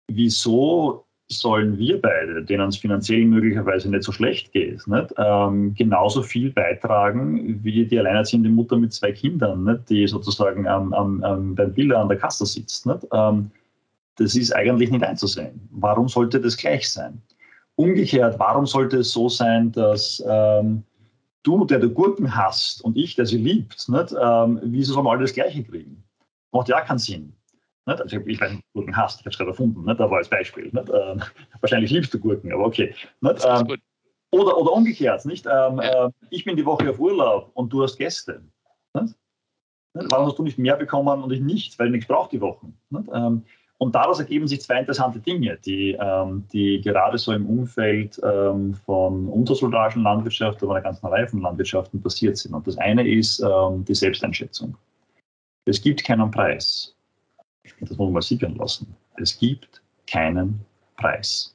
wieso 0.08 1.04
sollen 1.28 1.76
wir 1.76 2.00
beide, 2.00 2.44
denen 2.44 2.68
es 2.68 2.76
finanziell 2.76 3.24
möglicherweise 3.24 3.90
nicht 3.90 4.04
so 4.04 4.12
schlecht 4.12 4.52
geht, 4.52 4.86
nicht, 4.86 5.14
ähm, 5.18 5.74
genauso 5.74 6.22
viel 6.22 6.52
beitragen 6.52 7.64
wie 7.64 7.84
die 7.84 7.98
alleinerziehende 7.98 8.48
Mutter 8.48 8.76
mit 8.76 8.92
zwei 8.92 9.10
Kindern, 9.10 9.64
nicht, 9.64 9.90
die 9.90 10.06
sozusagen 10.06 10.68
am, 10.68 10.94
am, 10.94 11.24
am, 11.24 11.54
beim 11.56 11.74
Biller 11.74 11.98
an 11.98 12.08
der 12.08 12.18
Kasse 12.18 12.46
sitzt. 12.46 12.86
Nicht? 12.86 13.00
Ähm, 13.12 13.50
das 14.16 14.34
ist 14.34 14.54
eigentlich 14.54 14.90
nicht 14.90 15.04
einzusehen. 15.04 15.68
Warum 15.70 16.08
sollte 16.08 16.40
das 16.40 16.56
gleich 16.56 16.90
sein? 16.90 17.22
Umgekehrt, 17.76 18.38
warum 18.38 18.66
sollte 18.66 18.98
es 18.98 19.12
so 19.12 19.28
sein, 19.28 19.70
dass 19.72 20.22
ähm, 20.26 20.82
du, 21.42 21.64
der 21.64 21.78
du 21.78 21.90
Gurken 21.90 22.34
hast 22.34 22.82
und 22.82 22.96
ich, 22.96 23.14
der 23.14 23.26
sie 23.26 23.38
liebt, 23.38 23.88
nicht, 23.88 24.14
ähm, 24.20 24.60
wieso 24.64 24.94
sollen 24.94 25.06
wir 25.06 25.10
alle 25.10 25.22
das 25.22 25.34
Gleiche 25.34 25.62
kriegen? 25.62 26.02
Macht 26.52 26.68
ja 26.68 26.80
keinen 26.80 26.98
Sinn. 26.98 27.34
Nicht? 27.86 28.00
Also 28.00 28.16
ich 28.16 28.40
weiß 28.40 28.52
nicht, 28.52 28.64
Gurken 28.72 28.96
hast, 28.96 29.20
ich 29.20 29.26
habe 29.26 29.30
es 29.30 29.36
gerade 29.36 29.50
erfunden, 29.50 29.84
nicht? 29.84 30.00
aber 30.00 30.16
als 30.16 30.28
Beispiel. 30.28 30.70
Nicht? 30.72 30.88
Ähm, 30.88 31.22
wahrscheinlich 31.60 31.90
liebst 31.90 32.12
du 32.14 32.18
Gurken, 32.18 32.52
aber 32.52 32.64
okay. 32.64 32.94
Nicht? 33.20 33.44
Ähm, 33.46 33.76
oder, 34.30 34.56
oder 34.58 34.72
umgekehrt, 34.72 35.24
nicht? 35.24 35.46
Ähm, 35.46 35.78
äh, 35.78 36.10
ich 36.30 36.44
bin 36.44 36.56
die 36.56 36.64
Woche 36.64 36.90
auf 36.90 36.98
Urlaub 36.98 37.50
und 37.54 37.72
du 37.72 37.82
hast 37.82 37.96
Gäste. 37.96 38.42
Nicht? 38.94 39.14
Warum 39.92 40.26
hast 40.26 40.38
du 40.38 40.42
nicht 40.42 40.58
mehr 40.58 40.76
bekommen 40.76 41.22
und 41.22 41.32
ich 41.32 41.40
nichts, 41.40 41.78
weil 41.78 41.86
ich 41.86 41.92
nichts 41.92 42.08
brauche 42.08 42.30
die 42.30 42.40
Woche? 42.40 42.66
Ähm, 43.12 43.44
und 43.78 43.94
daraus 43.94 44.18
ergeben 44.18 44.48
sich 44.48 44.62
zwei 44.62 44.80
interessante 44.80 45.20
Dinge, 45.20 45.58
die, 45.64 45.96
ähm, 46.00 46.46
die 46.52 46.80
gerade 46.80 47.18
so 47.18 47.32
im 47.32 47.46
Umfeld 47.46 48.18
ähm, 48.24 48.74
von 48.74 49.28
untersoldarischen 49.28 50.02
Landwirtschaft, 50.02 50.62
aber 50.62 50.76
einer 50.76 50.82
ganzen 50.82 51.06
Reihe 51.06 51.28
von 51.28 51.42
Landwirtschaften 51.42 52.00
passiert 52.00 52.38
sind. 52.38 52.54
Und 52.54 52.66
das 52.66 52.78
eine 52.78 53.06
ist 53.06 53.40
ähm, 53.40 53.84
die 53.84 53.94
Selbsteinschätzung. 53.94 54.76
Es 55.66 55.82
gibt 55.82 56.04
keinen 56.04 56.30
Preis. 56.30 56.94
Das 57.80 57.90
muss 57.90 57.98
man 57.98 58.12
mal 58.12 58.22
sichern 58.22 58.54
lassen. 58.54 58.94
Es 59.16 59.38
gibt 59.38 59.82
keinen 60.06 60.60
Preis. 60.96 61.54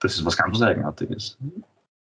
Das 0.00 0.14
ist 0.14 0.24
was 0.24 0.36
ganz 0.36 0.62
Eigenartiges. 0.62 1.36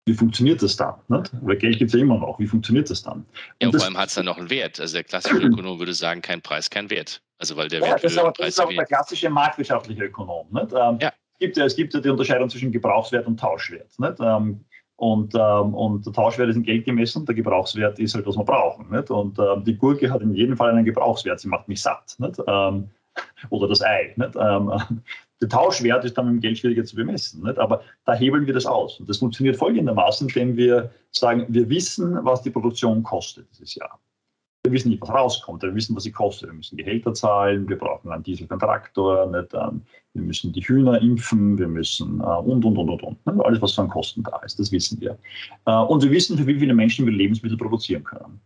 Wie 0.07 0.13
funktioniert 0.13 0.63
das 0.63 0.77
dann? 0.77 0.95
Nicht? 1.09 1.31
Weil 1.41 1.57
Geld 1.57 1.79
gibt 1.79 1.89
es 1.89 1.95
ja 1.95 2.01
immer 2.01 2.19
noch. 2.19 2.39
Wie 2.39 2.47
funktioniert 2.47 2.91
das 2.91 3.03
dann? 3.03 3.25
Ja, 3.61 3.69
und 3.69 3.77
vor 3.77 3.87
allem 3.87 3.97
hat 3.97 4.09
es 4.09 4.15
dann 4.15 4.27
noch 4.27 4.37
einen 4.37 4.51
Wert. 4.51 4.79
Also 4.79 4.95
der 4.95 5.05
klassische 5.05 5.37
Ökonom 5.43 5.79
würde 5.79 5.95
sagen, 5.95 6.21
kein 6.21 6.43
Preis, 6.43 6.69
kein 6.69 6.91
Wert. 6.91 7.23
Also 7.39 7.57
weil 7.57 7.69
der 7.69 7.81
ja, 7.81 7.87
Wert 7.87 8.05
das 8.05 8.13
ist 8.13 8.19
aber, 8.19 8.33
das 8.33 8.49
ist 8.49 8.61
aber 8.61 8.75
der 8.75 8.85
klassische 8.85 9.31
marktwirtschaftliche 9.31 10.05
Ökonom. 10.05 10.47
Nicht? 10.51 10.73
Ähm, 10.73 10.99
ja. 11.01 11.09
es, 11.09 11.39
gibt 11.39 11.57
ja, 11.57 11.65
es 11.65 11.77
gibt 11.77 11.95
ja 11.95 12.01
die 12.01 12.11
Unterscheidung 12.11 12.51
zwischen 12.51 12.71
Gebrauchswert 12.71 13.27
und 13.27 13.41
Tauschwert. 13.41 13.99
Nicht? 13.99 14.17
Ähm, 14.21 14.65
und, 14.97 15.35
ähm, 15.35 15.75
und 15.75 16.05
der 16.05 16.13
Tauschwert 16.13 16.51
ist 16.51 16.57
in 16.57 16.63
Geld 16.63 16.85
gemessen, 16.85 17.25
der 17.25 17.35
Gebrauchswert 17.35 17.99
ist 17.99 18.15
halt, 18.15 18.27
was 18.27 18.37
wir 18.37 18.45
brauchen. 18.45 18.91
Nicht? 18.91 19.11
Und 19.11 19.39
ähm, 19.39 19.65
die 19.65 19.77
Gurke 19.77 20.11
hat 20.11 20.21
in 20.21 20.35
jedem 20.35 20.57
Fall 20.57 20.71
einen 20.71 20.85
Gebrauchswert, 20.85 21.41
sie 21.41 21.49
macht 21.49 21.67
mich 21.67 21.81
satt. 21.81 22.15
Nicht? 22.19 22.39
Ähm, 22.47 22.91
oder 23.51 23.69
das 23.69 23.83
Ei. 23.83 24.13
Nicht? 24.17 24.37
Ähm, 24.37 24.71
der 25.41 25.49
Tauschwert 25.49 26.05
ist 26.05 26.17
dann 26.17 26.27
mit 26.27 26.35
dem 26.37 26.41
Geld 26.41 26.59
schwieriger 26.59 26.85
zu 26.85 26.97
bemessen. 26.97 27.43
Nicht? 27.43 27.59
Aber 27.59 27.83
da 28.05 28.15
hebeln 28.15 28.47
wir 28.47 28.55
das 28.55 28.67
aus. 28.67 29.01
Und 29.01 29.09
das 29.09 29.19
funktioniert 29.19 29.57
folgendermaßen, 29.57 30.29
indem 30.29 30.57
wir 30.57 30.91
sagen, 31.11 31.47
wir 31.49 31.69
wissen, 31.69 32.19
was 32.25 32.43
die 32.43 32.51
Produktion 32.51 33.03
kostet 33.03 33.47
dieses 33.53 33.75
Jahr. 33.75 33.99
Wir 34.65 34.73
wissen 34.73 34.89
nicht, 34.89 35.03
was 35.03 35.11
rauskommt, 35.11 35.63
wir 35.63 35.75
wissen, 35.75 35.95
was 35.95 36.05
sie 36.05 36.13
kostet. 36.13 36.49
Wir 36.49 36.55
müssen 36.55 36.79
Gehälter 36.79 37.13
zahlen, 37.13 37.69
wir 37.69 37.77
brauchen 37.77 38.11
einen 38.11 38.23
Diesel 38.23 38.47
für 38.47 38.53
einen 38.53 38.61
Traktor, 38.61 39.27
nicht? 39.27 39.53
wir 39.53 40.23
müssen 40.23 40.53
die 40.55 40.63
Hühner 40.63 41.03
impfen, 41.03 41.59
wir 41.59 41.69
müssen 41.69 42.21
äh, 42.21 42.25
und, 42.25 42.65
und, 42.65 42.79
und, 42.79 42.89
und, 42.89 43.03
und. 43.03 43.45
Alles, 43.45 43.61
was 43.61 43.79
an 43.79 43.91
Kosten 43.91 44.23
da 44.23 44.39
ist, 44.39 44.59
das 44.59 44.73
wissen 44.73 44.99
wir. 45.03 45.19
Äh, 45.67 45.77
und 45.77 46.03
wir 46.03 46.11
wissen, 46.11 46.39
für 46.39 46.47
wie 46.47 46.59
viele 46.59 46.73
Menschen 46.73 47.05
wir 47.05 47.13
Lebensmittel 47.13 47.59
produzieren 47.59 48.05
können. 48.05 48.41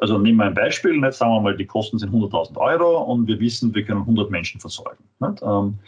Also 0.00 0.18
nehmen 0.18 0.38
wir 0.38 0.46
ein 0.46 0.54
Beispiel, 0.54 1.00
sagen 1.12 1.32
wir 1.32 1.40
mal, 1.40 1.56
die 1.56 1.66
Kosten 1.66 1.98
sind 1.98 2.12
100.000 2.12 2.56
Euro 2.56 3.02
und 3.02 3.26
wir 3.26 3.38
wissen, 3.38 3.74
wir 3.74 3.84
können 3.84 4.00
100 4.00 4.30
Menschen 4.30 4.60
versorgen. 4.60 5.04
Ähm, 5.20 5.78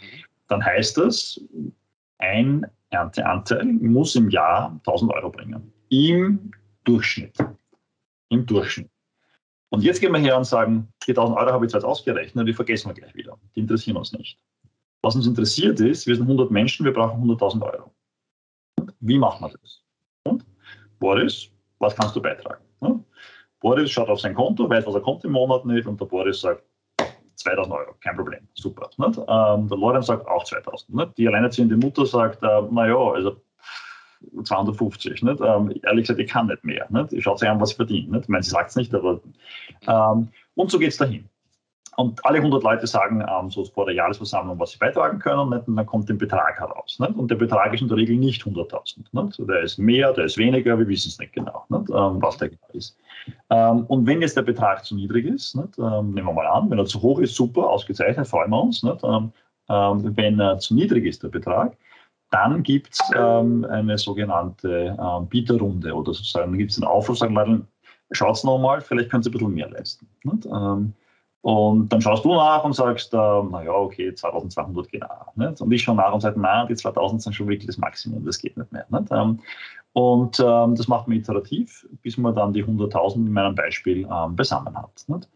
dann 0.47 0.63
heißt 0.63 0.97
das, 0.97 1.39
ein 2.19 2.65
Ernteanteil 2.89 3.65
muss 3.65 4.15
im 4.15 4.29
Jahr 4.29 4.71
1000 4.85 5.11
Euro 5.13 5.29
bringen. 5.29 5.73
Im 5.89 6.51
Durchschnitt. 6.83 7.37
Im 8.29 8.45
Durchschnitt. 8.45 8.89
Und 9.69 9.83
jetzt 9.83 9.99
gehen 9.99 10.13
wir 10.13 10.19
her 10.19 10.37
und 10.37 10.45
sagen, 10.45 10.87
die 11.05 11.11
1000 11.11 11.37
Euro 11.37 11.51
habe 11.51 11.65
ich 11.65 11.73
jetzt 11.73 11.83
ausgerechnet, 11.83 12.47
die 12.47 12.53
vergessen 12.53 12.89
wir 12.89 12.93
gleich 12.93 13.13
wieder. 13.15 13.37
Die 13.55 13.59
interessieren 13.59 13.97
uns 13.97 14.13
nicht. 14.13 14.39
Was 15.01 15.15
uns 15.15 15.27
interessiert 15.27 15.79
ist, 15.79 16.07
wir 16.07 16.15
sind 16.15 16.23
100 16.23 16.49
Menschen, 16.49 16.85
wir 16.85 16.93
brauchen 16.93 17.21
100.000 17.23 17.61
Euro. 17.61 17.91
Wie 18.99 19.17
machen 19.17 19.45
wir 19.45 19.57
das? 19.61 19.83
Und 20.23 20.45
Boris, 20.99 21.49
was 21.79 21.95
kannst 21.95 22.15
du 22.15 22.21
beitragen? 22.21 22.63
Boris 23.59 23.91
schaut 23.91 24.09
auf 24.09 24.21
sein 24.21 24.35
Konto, 24.35 24.69
weiß, 24.69 24.85
was 24.85 24.95
er 24.95 25.01
kommt 25.01 25.23
im 25.25 25.31
Monat 25.31 25.65
nicht 25.65 25.87
und 25.87 25.99
der 25.99 26.05
Boris 26.05 26.41
sagt, 26.41 26.63
2000 27.37 27.73
Euro, 27.73 27.95
kein 28.01 28.15
Problem, 28.15 28.47
super. 28.53 28.89
Nicht? 28.97 29.17
Ähm, 29.17 29.67
der 29.67 29.77
Lorenz 29.77 30.07
sagt 30.07 30.27
auch 30.27 30.43
2000. 30.43 30.95
Nicht? 30.95 31.17
Die 31.17 31.27
alleinerziehende 31.27 31.77
Mutter 31.77 32.05
sagt, 32.05 32.43
äh, 32.43 32.61
naja, 32.71 32.97
also 32.97 33.37
250. 34.43 35.23
Nicht? 35.23 35.41
Ähm, 35.41 35.73
ehrlich 35.83 36.03
gesagt, 36.03 36.19
ich 36.19 36.29
kann 36.29 36.47
nicht 36.47 36.63
mehr. 36.63 36.87
Nicht? 36.89 37.13
Ich 37.13 37.23
schaue 37.23 37.37
sich 37.37 37.47
an, 37.47 37.59
was 37.61 37.71
ich 37.71 37.77
verdiene. 37.77 38.11
Nicht? 38.11 38.23
Ich 38.23 38.29
meine, 38.29 38.43
sie 38.43 38.49
sagt 38.49 38.71
es 38.71 38.75
nicht, 38.75 38.93
aber. 38.93 39.21
Ähm, 39.87 40.29
und 40.55 40.71
so 40.71 40.79
geht 40.79 40.89
es 40.89 40.97
dahin. 40.97 41.29
Und 41.99 42.23
alle 42.27 42.37
100 42.37 42.61
Leute 42.61 42.85
sagen 42.85 43.25
ähm, 43.27 43.49
so 43.49 43.65
vor 43.65 43.87
der 43.87 43.95
Jahresversammlung, 43.95 44.59
was 44.59 44.69
sie 44.69 44.77
beitragen 44.77 45.17
können, 45.17 45.49
nicht? 45.49 45.67
und 45.67 45.75
dann 45.75 45.85
kommt 45.87 46.07
der 46.07 46.13
Betrag 46.13 46.59
heraus. 46.59 46.99
Nicht? 46.99 47.15
Und 47.15 47.31
der 47.31 47.37
Betrag 47.37 47.73
ist 47.73 47.81
in 47.81 47.87
der 47.87 47.97
Regel 47.97 48.17
nicht 48.17 48.43
100.000. 48.43 49.33
So, 49.33 49.45
der 49.45 49.61
ist 49.61 49.79
mehr, 49.79 50.13
der 50.13 50.25
ist 50.25 50.37
weniger, 50.37 50.77
wir 50.77 50.87
wissen 50.87 51.07
es 51.07 51.17
nicht 51.17 51.33
genau, 51.33 51.65
nicht? 51.69 51.89
Ähm, 51.89 52.21
was 52.21 52.37
der 52.37 52.49
genau 52.49 52.67
ist. 52.73 52.95
Ähm, 53.49 53.85
und 53.87 54.05
wenn 54.05 54.21
jetzt 54.21 54.37
der 54.37 54.43
Betrag 54.43 54.85
zu 54.85 54.93
niedrig 54.93 55.25
ist? 55.25 55.55
Ähm, 55.55 56.11
nehmen 56.13 56.27
wir 56.27 56.33
mal 56.33 56.45
an, 56.45 56.69
wenn 56.69 56.77
er 56.77 56.85
zu 56.85 57.01
hoch 57.01 57.17
ist, 57.17 57.33
super, 57.33 57.67
ausgezeichnet, 57.67 58.27
freuen 58.27 58.51
wir 58.51 58.61
uns. 58.61 58.83
Ähm, 58.83 59.31
ähm, 59.67 60.15
wenn 60.15 60.39
er 60.39 60.59
zu 60.59 60.75
niedrig 60.75 61.03
ist, 61.03 61.23
der 61.23 61.29
Betrag, 61.29 61.75
dann 62.29 62.61
gibt 62.61 62.93
es 62.93 63.01
eine 63.11 63.97
sogenannte 63.97 65.25
Bieterrunde 65.29 65.93
oder 65.93 66.13
sozusagen, 66.13 66.57
gibt 66.57 66.71
es 66.71 66.77
einen 66.77 66.85
Aufruf, 66.85 67.17
sagen, 67.17 67.67
schaut 68.11 68.35
es 68.35 68.43
nochmal, 68.43 68.81
vielleicht 68.81 69.09
könnt 69.09 69.25
ihr 69.25 69.29
ein 69.29 69.33
bisschen 69.33 69.53
mehr 69.53 69.69
leisten. 69.69 70.07
Und 71.41 71.89
dann 71.89 72.01
schaust 72.01 72.25
du 72.25 72.33
nach 72.33 72.63
und 72.63 72.73
sagst, 72.73 73.13
äh, 73.13 73.17
naja, 73.17 73.71
okay, 73.71 74.13
2200 74.13 74.91
genau. 74.91 75.07
Nicht? 75.35 75.61
Und 75.61 75.71
ich 75.71 75.83
schaue 75.83 75.95
nach 75.95 76.13
und 76.13 76.21
sage, 76.21 76.39
nein, 76.39 76.67
die 76.67 76.75
2000 76.75 77.21
sind 77.21 77.33
schon 77.33 77.47
wirklich 77.47 77.67
das 77.67 77.77
Maximum, 77.77 78.25
das 78.25 78.39
geht 78.39 78.57
nicht 78.57 78.71
mehr. 78.71 78.85
Nicht? 78.89 79.11
Ähm, 79.11 79.39
und 79.93 80.39
ähm, 80.39 80.75
das 80.75 80.87
macht 80.87 81.07
man 81.07 81.17
iterativ, 81.17 81.87
bis 82.01 82.17
man 82.17 82.35
dann 82.35 82.53
die 82.53 82.63
100.000 82.63 83.15
in 83.15 83.31
meinem 83.31 83.55
Beispiel 83.55 84.07
ähm, 84.11 84.35
beisammen 84.35 84.75
hat. 84.77 85.03
Nicht? 85.07 85.27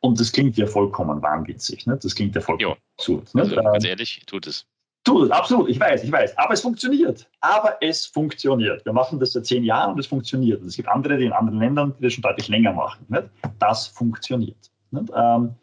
Und 0.00 0.18
das 0.18 0.32
klingt 0.32 0.56
ja 0.56 0.66
vollkommen 0.66 1.20
wahnwitzig. 1.22 1.86
Nicht? 1.86 2.04
Das 2.04 2.14
klingt 2.14 2.34
ja 2.34 2.40
vollkommen 2.40 2.76
absurd. 2.98 3.28
Also, 3.34 3.54
ganz 3.56 3.84
ähm, 3.84 3.90
ehrlich, 3.90 4.22
tut 4.26 4.46
es. 4.46 4.66
Tut 5.04 5.24
es, 5.24 5.30
absolut, 5.30 5.68
ich 5.70 5.80
weiß, 5.80 6.04
ich 6.04 6.12
weiß. 6.12 6.36
Aber 6.36 6.52
es 6.52 6.60
funktioniert. 6.60 7.26
Aber 7.40 7.76
es 7.80 8.06
funktioniert. 8.06 8.84
Wir 8.84 8.92
machen 8.92 9.18
das 9.18 9.32
seit 9.32 9.46
zehn 9.46 9.64
Jahren 9.64 9.92
und 9.92 9.98
es 9.98 10.06
funktioniert. 10.06 10.60
Und 10.60 10.68
es 10.68 10.76
gibt 10.76 10.88
andere, 10.88 11.16
die 11.16 11.24
in 11.24 11.32
anderen 11.32 11.58
Ländern, 11.58 11.94
die 11.98 12.02
das 12.02 12.12
schon 12.12 12.22
deutlich 12.22 12.48
länger 12.48 12.72
machen. 12.72 13.06
Nicht? 13.08 13.24
Das 13.58 13.86
funktioniert. 13.88 14.70
Ähm, 14.92 15.54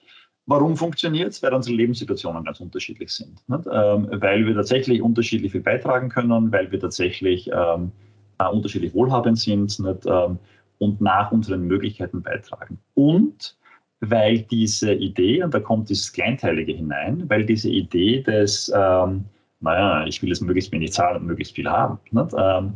warum 0.46 0.78
funktioniert 0.78 1.30
es? 1.30 1.44
Weil 1.44 1.54
unsere 1.54 1.76
Lebenssituationen 1.76 2.44
ganz 2.44 2.60
unterschiedlich 2.60 3.12
sind. 3.12 3.42
Ähm, 3.50 4.08
weil 4.12 4.46
wir 4.46 4.56
tatsächlich 4.56 5.02
unterschiedlich 5.02 5.52
viel 5.52 5.62
beitragen 5.62 6.10
können, 6.10 6.52
weil 6.52 6.72
wir 6.72 6.80
tatsächlich 6.80 7.50
ähm, 7.54 7.92
äh, 8.40 8.48
unterschiedlich 8.48 8.94
wohlhabend 8.94 9.40
sind 9.40 9.78
ähm, 9.80 10.40
und 10.80 11.02
nach 11.02 11.32
unseren 11.32 11.63
Möglichkeiten 11.63 12.22
beitragen. 12.22 12.78
Und 12.94 13.58
weil 14.00 14.40
diese 14.40 14.94
Idee, 14.94 15.44
und 15.44 15.54
da 15.54 15.60
kommt 15.60 15.90
das 15.90 16.13
Kleinteilige 16.13 16.74
hinein, 16.74 17.28
weil 17.30 17.46
diese 17.46 17.70
Idee 17.70 18.22
des, 18.22 18.72
ähm, 18.76 19.26
naja, 19.60 20.06
ich 20.06 20.22
will 20.22 20.32
es 20.32 20.42
möglichst 20.42 20.72
wenig 20.72 20.92
zahlen 20.92 21.22
und 21.22 21.26
möglichst 21.26 21.56
viel 21.56 21.68
haben, 21.68 22.00
ähm, 22.16 22.74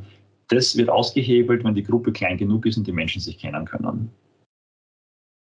das 0.48 0.76
wird 0.76 0.90
ausgehebelt, 0.90 1.64
wenn 1.64 1.76
die 1.76 1.84
Gruppe 1.84 2.12
klein 2.12 2.38
genug 2.38 2.66
ist 2.66 2.78
und 2.78 2.86
die 2.86 2.92
Menschen 2.92 3.22
sich 3.22 3.38
kennen 3.38 3.66
können. 3.66 4.12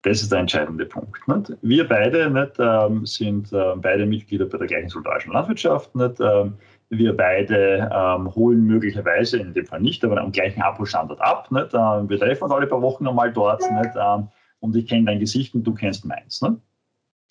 Das 0.03 0.21
ist 0.21 0.31
der 0.31 0.39
entscheidende 0.39 0.85
Punkt. 0.85 1.25
Nicht? 1.27 1.53
Wir 1.61 1.87
beide 1.87 2.29
nicht, 2.29 2.59
ähm, 2.59 3.05
sind 3.05 3.51
äh, 3.53 3.73
beide 3.77 4.05
Mitglieder 4.05 4.45
bei 4.45 4.57
der 4.57 4.67
gleichen 4.67 4.89
soldatischen 4.89 5.31
Landwirtschaft. 5.31 5.95
Nicht? 5.95 6.19
Ähm, 6.19 6.55
wir 6.89 7.15
beide 7.15 7.89
ähm, 7.91 8.35
holen 8.35 8.65
möglicherweise, 8.65 9.37
in 9.39 9.53
dem 9.53 9.65
Fall 9.65 9.79
nicht, 9.79 10.03
aber 10.03 10.19
am 10.19 10.31
gleichen 10.31 10.61
Abholstandort 10.61 11.21
ab. 11.21 11.49
Nicht? 11.51 11.73
Ähm, 11.73 12.09
wir 12.09 12.19
treffen 12.19 12.43
uns 12.43 12.53
alle 12.53 12.67
paar 12.67 12.81
Wochen 12.81 13.07
einmal 13.07 13.31
dort 13.31 13.61
nicht? 13.61 13.95
Ähm, 13.95 14.27
und 14.59 14.75
ich 14.75 14.87
kenne 14.87 15.05
dein 15.05 15.19
Gesicht 15.19 15.55
und 15.55 15.63
du 15.63 15.73
kennst 15.73 16.03
meins. 16.03 16.41
Nicht? 16.41 16.57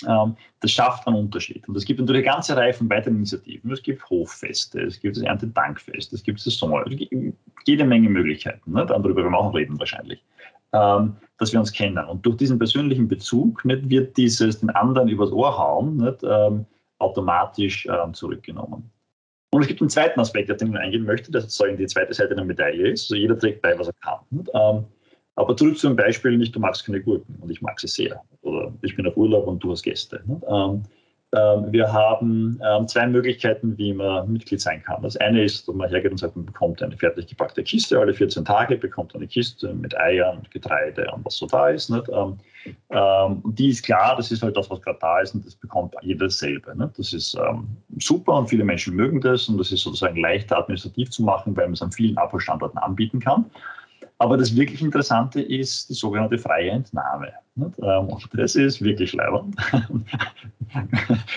Ähm, 0.09 0.35
das 0.61 0.71
schafft 0.71 1.07
einen 1.07 1.17
Unterschied. 1.17 1.69
Und 1.69 1.77
es 1.77 1.85
gibt 1.85 2.01
natürlich 2.01 2.27
eine 2.27 2.35
ganze 2.35 2.57
Reihe 2.57 2.73
von 2.73 2.89
weiteren 2.89 3.17
Initiativen. 3.17 3.71
Es 3.71 3.83
gibt 3.83 4.09
Hoffeste, 4.09 4.81
es 4.81 4.99
gibt 4.99 5.17
das 5.17 5.23
Erntedankfest, 5.23 6.11
es 6.11 6.23
gibt 6.23 6.45
es 6.45 6.59
gibt 6.59 7.35
jede 7.67 7.85
Menge 7.85 8.09
Möglichkeiten. 8.09 8.73
Nicht? 8.73 8.89
Darüber 8.89 9.17
werden 9.17 9.33
wir 9.33 9.39
auch 9.39 9.55
reden 9.55 9.79
wahrscheinlich 9.79 10.25
ähm, 10.73 11.17
dass 11.39 11.53
wir 11.53 11.61
uns 11.61 11.73
kennen. 11.73 12.05
Und 12.07 12.25
durch 12.25 12.37
diesen 12.37 12.59
persönlichen 12.59 13.09
Bezug 13.09 13.65
nicht, 13.65 13.89
wird 13.91 14.17
dieses 14.17 14.61
den 14.61 14.71
anderen 14.71 15.09
übers 15.09 15.33
Ohr 15.33 15.57
hauen 15.57 15.97
nicht, 15.97 16.23
ähm, 16.23 16.67
automatisch 16.99 17.87
ähm, 17.87 18.15
zurückgenommen. 18.15 18.91
Und 19.51 19.63
es 19.63 19.69
gibt 19.69 19.81
einen 19.81 19.91
zweiten 19.91 20.19
Aspekt, 20.21 20.51
auf 20.51 20.57
den 20.57 20.73
ich 20.73 20.79
eingehen 20.79 21.05
möchte, 21.05 21.31
der 21.31 21.43
sozusagen 21.43 21.77
die 21.77 21.87
zweite 21.87 22.15
Seite 22.15 22.35
der 22.35 22.45
Medaille 22.45 22.89
ist. 22.89 23.05
Also 23.05 23.17
jeder 23.17 23.39
trägt 23.39 23.61
bei, 23.61 23.79
was 23.79 23.89
er 23.89 23.95
kann. 24.03 24.21
Ähm, 24.55 24.85
aber 25.35 25.57
zurück 25.57 25.79
zu 25.79 25.89
einem 25.89 25.97
Beispiel, 25.97 26.37
nicht 26.37 26.55
du 26.55 26.61
magst 26.61 26.85
keine 26.85 27.01
Gurken 27.01 27.37
und 27.41 27.51
ich 27.51 27.61
mag 27.61 27.79
sie 27.79 27.89
sehr. 27.89 28.23
Oder 28.43 28.73
ich 28.83 28.97
bin 28.97 29.07
auf 29.07 29.17
Urlaub 29.17 29.47
und 29.47 29.63
du 29.63 29.73
hast 29.73 29.83
Gäste. 29.83 30.23
Ähm, 30.29 30.43
ähm, 30.49 30.83
wir 31.33 31.91
haben 31.91 32.61
ähm, 32.63 32.87
zwei 32.87 33.07
Möglichkeiten, 33.07 33.79
wie 33.79 33.95
man 33.95 34.31
Mitglied 34.31 34.61
sein 34.61 34.83
kann. 34.83 35.03
Das 35.03 35.17
eine 35.17 35.43
ist, 35.43 35.67
dass 35.67 35.75
man 35.75 35.89
hergeht 35.89 36.11
und 36.11 36.19
sagt, 36.19 36.37
man 36.37 36.45
bekommt 36.45 36.83
eine 36.83 36.95
fertig 36.95 37.27
gepackte 37.27 37.63
Kiste 37.63 37.99
alle 37.99 38.13
14 38.13 38.45
Tage, 38.45 38.77
bekommt 38.77 39.15
eine 39.15 39.27
Kiste 39.27 39.73
mit 39.73 39.97
Eiern 39.97 40.39
und 40.39 40.51
Getreide 40.51 41.11
und 41.11 41.25
was 41.25 41.37
so 41.37 41.47
da 41.47 41.69
ist. 41.71 41.89
Nicht? 41.89 42.07
Und 42.11 42.41
ähm, 42.91 43.43
die 43.47 43.71
ist 43.71 43.83
klar, 43.83 44.15
das 44.17 44.31
ist 44.31 44.43
halt 44.43 44.59
das, 44.59 44.69
was 44.69 44.83
gerade 44.83 44.99
da 45.01 45.21
ist 45.21 45.35
und 45.35 45.47
das 45.47 45.55
bekommt 45.55 45.95
jeder 46.03 46.29
selber. 46.29 46.75
Nicht? 46.75 46.99
Das 46.99 47.15
ist 47.15 47.39
super 47.99 48.35
und 48.35 48.49
viele 48.49 48.65
Menschen 48.65 48.95
mögen 48.95 49.21
das 49.23 49.49
und 49.49 49.57
das 49.57 49.73
ist 49.73 49.85
sozusagen 49.85 50.21
leichter 50.21 50.59
administrativ 50.59 51.11
zu 51.11 51.23
machen, 51.23 51.57
weil 51.57 51.65
man 51.65 51.75
es 51.75 51.83
an 51.83 51.93
vielen 51.93 52.19
Abholstandorten 52.19 52.79
anbieten 52.79 53.21
kann. 53.21 53.47
Aber 54.23 54.37
das 54.37 54.55
wirklich 54.55 54.81
Interessante 54.81 55.41
ist 55.43 55.91
die 55.91 55.95
sogenannte 55.95 56.39
freie 56.39 56.71
Entnahme. 56.71 57.33
Ähm, 57.57 58.09
das 58.35 58.55
ist 58.55 58.81
wirklich 58.81 59.13
leibend. 59.15 59.57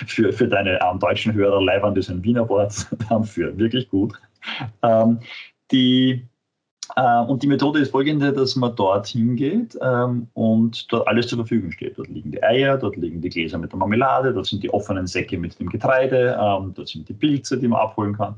für, 0.05 0.31
für 0.31 0.47
deine 0.47 0.79
ähm, 0.79 0.99
deutschen 0.99 1.33
Hörer 1.33 1.63
leibend 1.63 1.97
ist 1.97 2.11
ein 2.11 2.23
Wiener 2.23 2.47
Wort 2.47 2.85
dafür, 3.09 3.57
wirklich 3.57 3.89
gut. 3.89 4.13
Ähm, 4.83 5.19
die, 5.71 6.27
äh, 6.95 7.21
und 7.21 7.41
die 7.41 7.47
Methode 7.47 7.79
ist 7.79 7.89
folgende, 7.89 8.31
dass 8.31 8.55
man 8.55 8.75
dort 8.75 9.07
hingeht 9.07 9.75
ähm, 9.81 10.27
und 10.35 10.85
dort 10.93 11.07
alles 11.07 11.25
zur 11.25 11.39
Verfügung 11.39 11.71
steht. 11.71 11.97
Dort 11.97 12.09
liegen 12.09 12.33
die 12.33 12.43
Eier, 12.43 12.77
dort 12.77 12.97
liegen 12.97 13.19
die 13.19 13.29
Gläser 13.29 13.57
mit 13.57 13.71
der 13.71 13.79
Marmelade, 13.79 14.31
dort 14.31 14.45
sind 14.45 14.61
die 14.61 14.71
offenen 14.71 15.07
Säcke 15.07 15.39
mit 15.39 15.59
dem 15.59 15.69
Getreide, 15.69 16.37
ähm, 16.39 16.71
dort 16.75 16.89
sind 16.89 17.09
die 17.09 17.13
Pilze, 17.13 17.57
die 17.57 17.67
man 17.67 17.79
abholen 17.79 18.15
kann. 18.15 18.35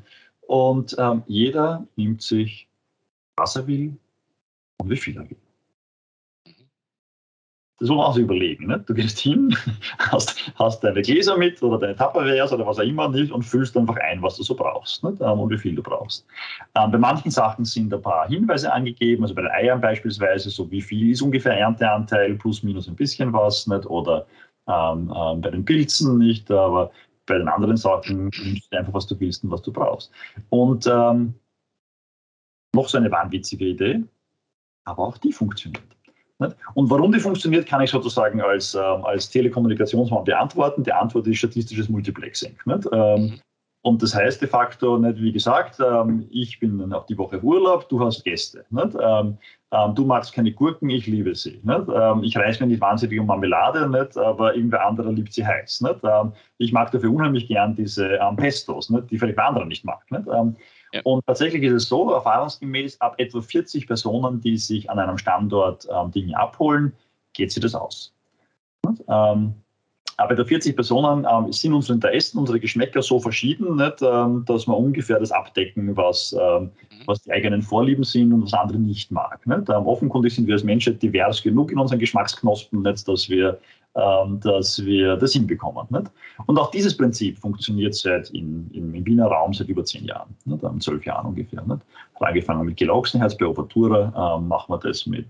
Und 0.48 0.96
ähm, 0.98 1.24
jeder 1.28 1.86
nimmt 1.98 2.22
sich, 2.22 2.70
was 3.36 3.58
er 3.58 3.68
will, 3.68 3.98
und 4.80 4.90
wie 4.90 4.98
viel 4.98 5.16
will. 5.16 5.38
Das 7.80 7.90
muss 7.90 7.98
man 7.98 8.08
auch 8.08 8.18
überlegen. 8.18 8.66
Ne? 8.66 8.84
Du 8.88 8.94
gehst 8.96 9.20
hin, 9.20 9.56
hast, 10.00 10.52
hast 10.56 10.84
deine 10.84 11.02
Gläser 11.04 11.38
mit 11.38 11.62
oder 11.62 11.78
deine 11.78 11.96
Tupperwares 11.96 12.52
oder 12.52 12.66
was 12.66 12.80
auch 12.80 12.84
immer 12.84 13.08
nicht 13.08 13.32
und 13.32 13.44
füllst 13.44 13.78
einfach 13.78 13.98
ein, 13.98 14.22
was 14.24 14.38
du 14.38 14.44
so 14.44 14.56
brauchst 14.56 15.04
ne? 15.04 15.16
Ähm, 15.22 15.40
und 15.40 15.52
wie 15.52 15.60
viel 15.60 15.76
du 15.76 15.84
brauchst. 15.84 16.26
Ähm, 16.74 16.90
bei 16.90 16.98
manchen 16.98 17.30
Sachen 17.30 17.66
sind 17.66 17.94
ein 17.94 18.02
paar 18.02 18.28
Hinweise 18.28 18.74
angegeben, 18.74 19.24
also 19.24 19.36
bei 19.36 19.44
den 19.44 19.52
Eiern 19.52 19.80
beispielsweise, 19.80 20.50
so 20.50 20.70
wie 20.72 20.82
viel 20.82 21.12
ist 21.12 21.22
ungefähr 21.22 21.54
Ernteanteil, 21.54 22.34
plus 22.36 22.64
minus 22.64 22.88
ein 22.88 22.96
bisschen 22.96 23.32
was, 23.32 23.68
nicht? 23.68 23.86
oder 23.86 24.26
ähm, 24.68 25.14
ähm, 25.16 25.42
bei 25.42 25.52
den 25.52 25.64
Pilzen 25.64 26.18
nicht, 26.18 26.50
aber 26.50 26.92
bei 27.28 27.38
den 27.38 27.48
anderen 27.48 27.78
Sachen 27.78 28.32
nimmst 28.44 28.74
du 28.74 28.78
einfach, 28.78 28.94
was 28.94 29.06
du 29.06 29.20
willst 29.20 29.44
und 29.44 29.52
was 29.52 29.62
du 29.62 29.72
brauchst. 29.72 30.12
Und 30.50 30.88
ähm, 30.88 31.36
noch 32.74 32.90
so 32.90 32.98
eine 32.98 33.12
wahnwitzige 33.12 33.66
Idee, 33.66 34.04
aber 34.88 35.04
auch 35.04 35.18
die 35.18 35.34
funktioniert. 35.34 35.84
Und 36.76 36.90
warum 36.90 37.12
die 37.12 37.20
funktioniert, 37.20 37.68
kann 37.68 37.82
ich 37.82 37.90
sozusagen 37.90 38.42
als, 38.42 38.76
ähm, 38.76 39.04
als 39.04 39.30
Telekommunikationsmann 39.30 40.24
beantworten. 40.24 40.84
Die 40.84 40.94
Antwort 40.94 41.26
ist 41.28 41.40
statistisches 41.40 41.90
Multiplexing. 41.90 42.56
Ähm, 42.92 43.40
und 43.82 44.04
das 44.04 44.14
heißt 44.14 44.42
de 44.42 44.48
facto 44.48 44.98
nicht, 44.98 45.20
wie 45.20 45.32
gesagt, 45.32 45.80
ähm, 45.80 46.28
ich 46.30 46.60
bin 46.60 46.94
auf 46.94 47.06
die 47.08 47.18
Woche 47.18 47.42
Urlaub, 47.42 47.90
du 47.90 48.00
hast 48.04 48.24
Gäste. 48.24 48.66
Nicht? 48.70 48.94
Du 49.96 50.06
magst 50.06 50.34
keine 50.34 50.54
Gurken, 50.54 50.90
ich 50.90 51.08
liebe 51.08 51.36
sie. 51.36 51.60
Nicht? 51.64 51.88
Ich 52.22 52.38
reiß 52.38 52.60
mir 52.62 52.68
nicht 52.68 52.80
wahnsinnig 52.80 53.20
um 53.20 53.26
Marmelade, 53.26 53.90
nicht? 53.90 54.18
aber 54.18 54.56
irgendwer 54.56 54.86
anderer 54.86 55.12
liebt 55.12 55.34
sie 55.34 55.46
heiß. 55.46 55.82
Nicht? 55.82 56.00
ich 56.58 56.72
mag 56.72 56.92
dafür 56.92 57.12
unheimlich 57.12 57.48
gern 57.48 57.76
diese 57.76 58.18
Pestos, 58.38 58.90
nicht? 58.90 59.12
die 59.12 59.18
vielleicht 59.18 59.40
andere 59.40 59.66
nicht 59.66 59.84
mag. 59.84 60.10
Nicht? 60.10 60.26
Ja. 60.98 61.02
Und 61.04 61.26
tatsächlich 61.26 61.64
ist 61.64 61.74
es 61.74 61.90
so, 61.90 62.12
erfahrungsgemäß 62.12 63.00
ab 63.02 63.16
etwa 63.18 63.42
40 63.42 63.88
Personen, 63.88 64.42
die 64.42 64.58
sich 64.58 64.90
an 64.90 65.00
einem 65.00 65.18
Standort 65.18 65.88
ähm, 65.92 66.12
Dinge 66.12 66.38
abholen, 66.38 66.94
geht 67.34 67.52
sie 67.52 67.60
das 67.60 67.76
aus. 67.76 68.14
Und, 68.84 69.04
ähm, 69.08 69.54
aber 70.20 70.36
bei 70.36 70.46
40 70.46 70.76
Personen 70.76 71.28
ähm, 71.32 71.54
sind 71.54 71.74
unsere 71.74 71.94
Interessen, 71.94 72.40
unsere 72.40 72.60
Geschmäcker 72.60 73.04
so 73.04 73.20
verschieden, 73.20 73.76
nicht, 73.76 74.02
ähm, 74.02 74.44
dass 74.48 74.68
wir 74.68 74.76
ungefähr 74.76 75.20
das 75.20 75.32
abdecken, 75.32 75.96
was, 75.96 76.34
ähm, 76.34 76.64
mhm. 76.64 76.70
was 77.06 77.22
die 77.22 77.32
eigenen 77.32 77.62
Vorlieben 77.62 78.04
sind 78.04 78.34
und 78.34 78.44
was 78.44 78.54
andere 78.54 78.80
nicht 78.80 79.12
mag. 79.12 79.46
Nicht? 79.46 79.70
Ähm, 79.70 79.86
offenkundig 79.86 80.34
sind 80.34 80.48
wir 80.48 80.56
als 80.56 80.64
Menschen 80.64 80.98
divers 80.98 81.44
genug 81.44 81.72
in 81.72 81.78
unseren 81.78 82.00
Geschmacksknospen, 82.00 82.82
nicht, 82.82 83.08
dass, 83.08 83.30
wir, 83.30 83.60
dass 84.42 84.86
wir 84.86 85.16
das 85.18 85.34
hinbekommen. 85.34 85.88
Nicht? 85.90 86.12
Und 86.46 86.60
auch 86.60 86.70
dieses 86.70 86.96
Prinzip 86.96 87.40
funktioniert 87.40 87.96
seit 87.96 88.30
in, 88.30 88.70
im 88.72 88.94
Wiener 89.06 89.26
Raum 89.26 89.54
seit 89.54 89.70
über 89.70 89.84
zehn 89.84 90.06
Jahren, 90.06 90.36
nicht? 90.46 90.64
Um 90.64 90.80
zwölf 90.80 91.04
Jahren 91.06 91.26
ungefähr. 91.26 91.64
Nicht? 91.64 91.82
Angefangen 92.20 92.66
mit 92.66 92.78
Geloxenherz 92.78 93.36
bei 93.36 93.48
Obertura, 93.48 94.38
ähm, 94.38 94.48
machen 94.48 94.72
wir 94.72 94.78
das 94.78 95.06
mit, 95.08 95.26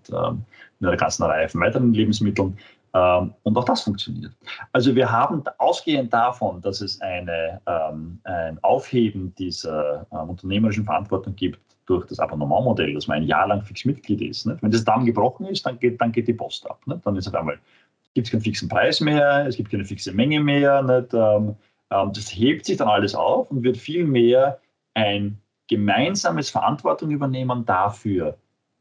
mit 0.79 0.87
einer 0.89 0.97
ganzen 0.97 1.23
Reihe 1.23 1.47
von 1.47 1.61
weiteren 1.61 1.93
Lebensmitteln. 1.93 2.57
Ähm, 2.93 3.33
und 3.43 3.57
auch 3.57 3.65
das 3.65 3.81
funktioniert. 3.81 4.31
Also 4.71 4.95
wir 4.95 5.11
haben 5.11 5.43
ausgehend 5.57 6.13
davon, 6.13 6.61
dass 6.61 6.81
es 6.81 6.99
eine, 7.01 7.61
ähm, 7.67 8.19
ein 8.23 8.57
Aufheben 8.63 9.33
dieser 9.35 10.05
ähm, 10.11 10.29
unternehmerischen 10.29 10.85
Verantwortung 10.85 11.35
gibt 11.35 11.59
durch 11.85 12.05
das 12.07 12.19
Abonnementmodell, 12.19 12.93
dass 12.93 13.07
man 13.07 13.17
ein 13.17 13.23
Jahr 13.23 13.47
lang 13.47 13.61
fix 13.61 13.85
Mitglied 13.85 14.21
ist. 14.21 14.45
Nicht? 14.45 14.61
Wenn 14.61 14.71
das 14.71 14.83
dann 14.83 15.05
gebrochen 15.05 15.45
ist, 15.47 15.65
dann 15.65 15.79
geht, 15.79 15.99
dann 16.01 16.11
geht 16.11 16.27
die 16.27 16.33
Post 16.33 16.69
ab. 16.69 16.79
Nicht? 16.85 17.05
Dann 17.05 17.15
ist 17.15 17.27
auf 17.27 17.35
einmal, 17.35 17.59
gibt 18.17 18.27
es 18.27 18.31
keinen 18.31 18.41
fixen 18.41 18.67
Preis 18.67 18.99
mehr, 18.99 19.45
es 19.47 19.55
gibt 19.55 19.69
keine 19.69 19.85
fixe 19.85 20.11
Menge 20.11 20.39
mehr. 20.39 20.81
Nicht? 20.81 21.13
Ähm, 21.13 21.55
ähm, 21.91 22.11
das 22.13 22.35
hebt 22.35 22.65
sich 22.65 22.77
dann 22.77 22.87
alles 22.87 23.13
auf 23.13 23.51
und 23.51 23.63
wird 23.63 23.77
vielmehr 23.77 24.59
ein 24.95 25.37
gemeinsames 25.67 26.49
Verantwortung 26.49 27.11
übernehmen 27.11 27.63
dafür, 27.65 28.35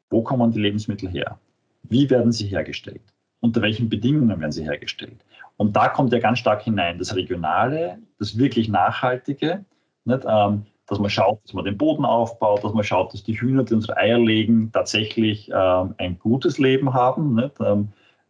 wo 0.09 0.22
kommen 0.22 0.53
die 0.53 0.61
Lebensmittel 0.61 1.11
her, 1.11 1.38
wie 1.83 2.09
werden 2.09 2.33
sie 2.33 2.46
hergestellt 2.46 3.03
unter 3.40 3.62
welchen 3.62 3.88
Bedingungen 3.88 4.40
werden 4.40 4.51
sie 4.51 4.64
hergestellt. 4.64 5.25
Und 5.57 5.77
da 5.77 5.88
kommt 5.88 6.12
ja 6.12 6.18
ganz 6.18 6.38
stark 6.38 6.62
hinein 6.62 6.99
das 6.99 7.14
Regionale, 7.14 7.99
das 8.18 8.38
wirklich 8.38 8.68
Nachhaltige, 8.68 9.64
nicht? 10.05 10.25
Ähm, 10.27 10.66
dass 10.88 11.01
man 11.01 11.11
schaut, 11.11 11.42
dass 11.44 11.53
man 11.53 11.64
den 11.64 11.77
Boden 11.77 12.05
aufbaut, 12.05 12.62
dass 12.62 12.72
man 12.72 12.85
schaut, 12.85 13.12
dass 13.12 13.25
die 13.25 13.40
Hühner, 13.40 13.64
die 13.64 13.75
unsere 13.75 13.96
Eier 13.96 14.18
legen, 14.18 14.70
tatsächlich 14.72 15.53
ein 15.53 16.16
gutes 16.20 16.59
Leben 16.59 16.94
haben. 16.94 17.35
Nicht? 17.35 17.55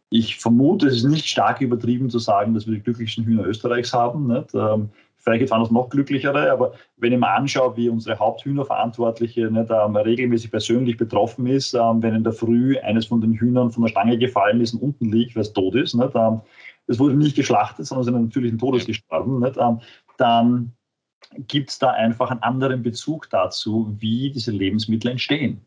Ich 0.09 0.37
vermute, 0.37 0.87
es 0.87 0.97
ist 0.97 1.03
nicht 1.03 1.27
stark 1.27 1.61
übertrieben 1.61 2.09
zu 2.09 2.19
sagen, 2.19 2.53
dass 2.53 2.65
wir 2.65 2.75
die 2.75 2.81
glücklichsten 2.81 3.25
Hühner 3.25 3.45
Österreichs 3.45 3.93
haben. 3.93 4.27
Nicht? 4.27 4.53
Ähm, 4.53 4.89
Vielleicht 5.27 5.51
waren 5.51 5.59
das 5.59 5.71
noch 5.71 5.89
glücklichere, 5.89 6.49
aber 6.49 6.71
wenn 6.95 7.11
ich 7.11 7.19
mir 7.19 7.29
anschaue, 7.29 7.75
wie 7.75 7.89
unsere 7.89 8.17
Haupthühnerverantwortliche 8.17 9.51
nicht, 9.51 9.69
ähm, 9.69 9.97
regelmäßig 9.97 10.51
persönlich 10.51 10.95
betroffen 10.95 11.47
ist, 11.47 11.73
ähm, 11.73 12.01
wenn 12.01 12.15
in 12.15 12.23
der 12.23 12.31
Früh 12.31 12.77
eines 12.79 13.07
von 13.07 13.19
den 13.19 13.33
Hühnern 13.33 13.69
von 13.69 13.83
der 13.83 13.89
Stange 13.89 14.17
gefallen 14.17 14.61
ist 14.61 14.73
und 14.73 14.81
unten 14.81 15.11
liegt, 15.11 15.35
weil 15.35 15.41
es 15.41 15.51
tot 15.51 15.75
ist, 15.75 15.95
nicht, 15.95 16.15
ähm, 16.15 16.39
es 16.87 16.97
wurde 16.97 17.15
nicht 17.15 17.35
geschlachtet, 17.35 17.87
sondern 17.87 18.05
sind 18.05 18.21
natürlichen 18.21 18.57
Todes 18.57 18.85
gestorben, 18.85 19.41
nicht, 19.41 19.57
ähm, 19.57 19.81
dann 20.15 20.71
gibt 21.39 21.71
es 21.71 21.79
da 21.79 21.89
einfach 21.89 22.31
einen 22.31 22.43
anderen 22.43 22.81
Bezug 22.81 23.29
dazu, 23.29 23.93
wie 23.99 24.31
diese 24.31 24.51
Lebensmittel 24.51 25.11
entstehen 25.11 25.59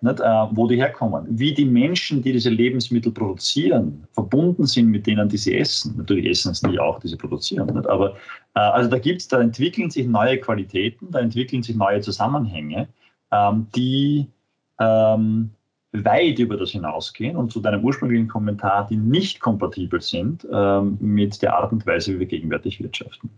nicht, 0.00 0.20
äh, 0.20 0.46
wo 0.52 0.68
die 0.68 0.76
herkommen, 0.76 1.26
wie 1.28 1.52
die 1.52 1.64
Menschen, 1.64 2.22
die 2.22 2.32
diese 2.32 2.50
Lebensmittel 2.50 3.12
produzieren, 3.12 4.06
verbunden 4.12 4.66
sind 4.66 4.88
mit 4.88 5.06
denen, 5.06 5.28
die 5.28 5.36
sie 5.36 5.56
essen. 5.56 5.94
Natürlich 5.96 6.26
essen 6.26 6.52
es 6.52 6.62
nie 6.62 6.78
auch, 6.78 7.00
die 7.00 7.08
sie 7.08 7.16
produzieren. 7.16 7.66
Nicht? 7.74 7.88
Aber 7.88 8.14
äh, 8.54 8.60
also 8.60 8.88
da 8.90 8.98
gibt's, 8.98 9.28
da 9.28 9.40
entwickeln 9.40 9.90
sich 9.90 10.06
neue 10.06 10.38
Qualitäten, 10.38 11.10
da 11.10 11.20
entwickeln 11.20 11.62
sich 11.62 11.76
neue 11.76 12.00
Zusammenhänge, 12.00 12.88
ähm, 13.32 13.66
die 13.74 14.28
ähm, 14.78 15.50
weit 15.92 16.38
über 16.38 16.56
das 16.56 16.70
hinausgehen 16.70 17.36
und 17.36 17.50
zu 17.50 17.60
deinem 17.60 17.82
ursprünglichen 17.84 18.28
Kommentar, 18.28 18.86
die 18.86 18.96
nicht 18.96 19.40
kompatibel 19.40 20.00
sind 20.00 20.46
ähm, 20.52 20.98
mit 21.00 21.40
der 21.42 21.56
Art 21.56 21.72
und 21.72 21.86
Weise, 21.86 22.14
wie 22.14 22.20
wir 22.20 22.26
gegenwärtig 22.26 22.80
wirtschaften. 22.80 23.30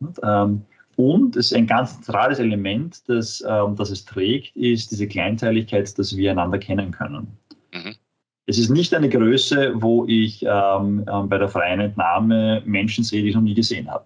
Und, 0.00 0.18
ähm, 0.22 0.62
und 0.96 1.36
es 1.36 1.46
ist 1.46 1.56
ein 1.56 1.66
ganz 1.66 2.00
zentrales 2.00 2.38
Element, 2.38 3.08
das, 3.08 3.42
ähm, 3.46 3.76
das 3.76 3.90
es 3.90 4.04
trägt, 4.04 4.56
ist 4.56 4.90
diese 4.90 5.08
Kleinteiligkeit, 5.08 5.98
dass 5.98 6.16
wir 6.16 6.30
einander 6.30 6.58
kennen 6.58 6.90
können. 6.90 7.28
Mhm. 7.72 7.94
Es 8.46 8.58
ist 8.58 8.70
nicht 8.70 8.94
eine 8.94 9.08
Größe, 9.08 9.72
wo 9.74 10.04
ich 10.06 10.42
ähm, 10.42 11.04
ähm, 11.10 11.28
bei 11.28 11.38
der 11.38 11.48
freien 11.48 11.80
Entnahme 11.80 12.62
Menschen 12.66 13.02
sehe, 13.02 13.22
die 13.22 13.30
ich 13.30 13.34
noch 13.34 13.42
nie 13.42 13.54
gesehen 13.54 13.90
habe. 13.90 14.04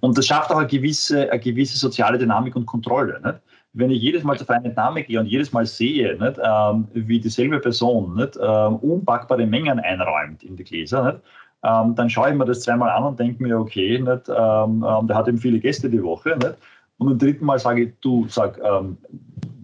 Und 0.00 0.18
das 0.18 0.26
schafft 0.26 0.50
auch 0.50 0.56
eine 0.56 0.66
gewisse, 0.66 1.30
eine 1.30 1.40
gewisse 1.40 1.78
soziale 1.78 2.18
Dynamik 2.18 2.56
und 2.56 2.66
Kontrolle. 2.66 3.20
Nicht? 3.24 3.38
Wenn 3.72 3.90
ich 3.90 4.02
jedes 4.02 4.24
Mal 4.24 4.36
zur 4.36 4.46
freien 4.46 4.64
Entnahme 4.64 5.02
gehe 5.02 5.20
und 5.20 5.26
jedes 5.26 5.52
Mal 5.52 5.66
sehe, 5.66 6.16
nicht, 6.18 6.40
ähm, 6.42 6.88
wie 6.92 7.20
dieselbe 7.20 7.60
Person 7.60 8.20
ähm, 8.40 8.76
unpackbare 8.76 9.46
Mengen 9.46 9.78
einräumt 9.78 10.42
in 10.42 10.56
die 10.56 10.64
Gläser, 10.64 11.20
ähm, 11.64 11.94
dann 11.94 12.10
schaue 12.10 12.30
ich 12.30 12.36
mir 12.36 12.44
das 12.44 12.60
zweimal 12.60 12.90
an 12.90 13.04
und 13.04 13.18
denke 13.18 13.42
mir, 13.42 13.58
okay, 13.58 13.98
nicht, 13.98 14.28
ähm, 14.28 14.84
ähm, 14.86 15.06
der 15.06 15.16
hat 15.16 15.28
eben 15.28 15.38
viele 15.38 15.58
Gäste 15.58 15.88
die 15.88 16.02
Woche. 16.02 16.36
Nicht? 16.36 16.54
Und 16.98 17.08
beim 17.08 17.18
dritten 17.18 17.44
Mal 17.44 17.58
sage 17.58 17.84
ich, 17.84 17.92
du, 18.02 18.26
sag, 18.28 18.60
ähm, 18.62 18.98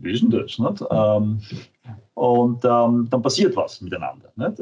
wie 0.01 0.13
ist 0.13 0.23
denn 0.23 0.31
das? 0.31 0.59
Nicht? 0.59 0.85
Ähm, 0.91 1.41
und 2.15 2.65
ähm, 2.65 3.07
dann 3.11 3.23
passiert 3.23 3.57
was 3.57 3.81
miteinander. 3.81 4.31
Nicht? 4.37 4.61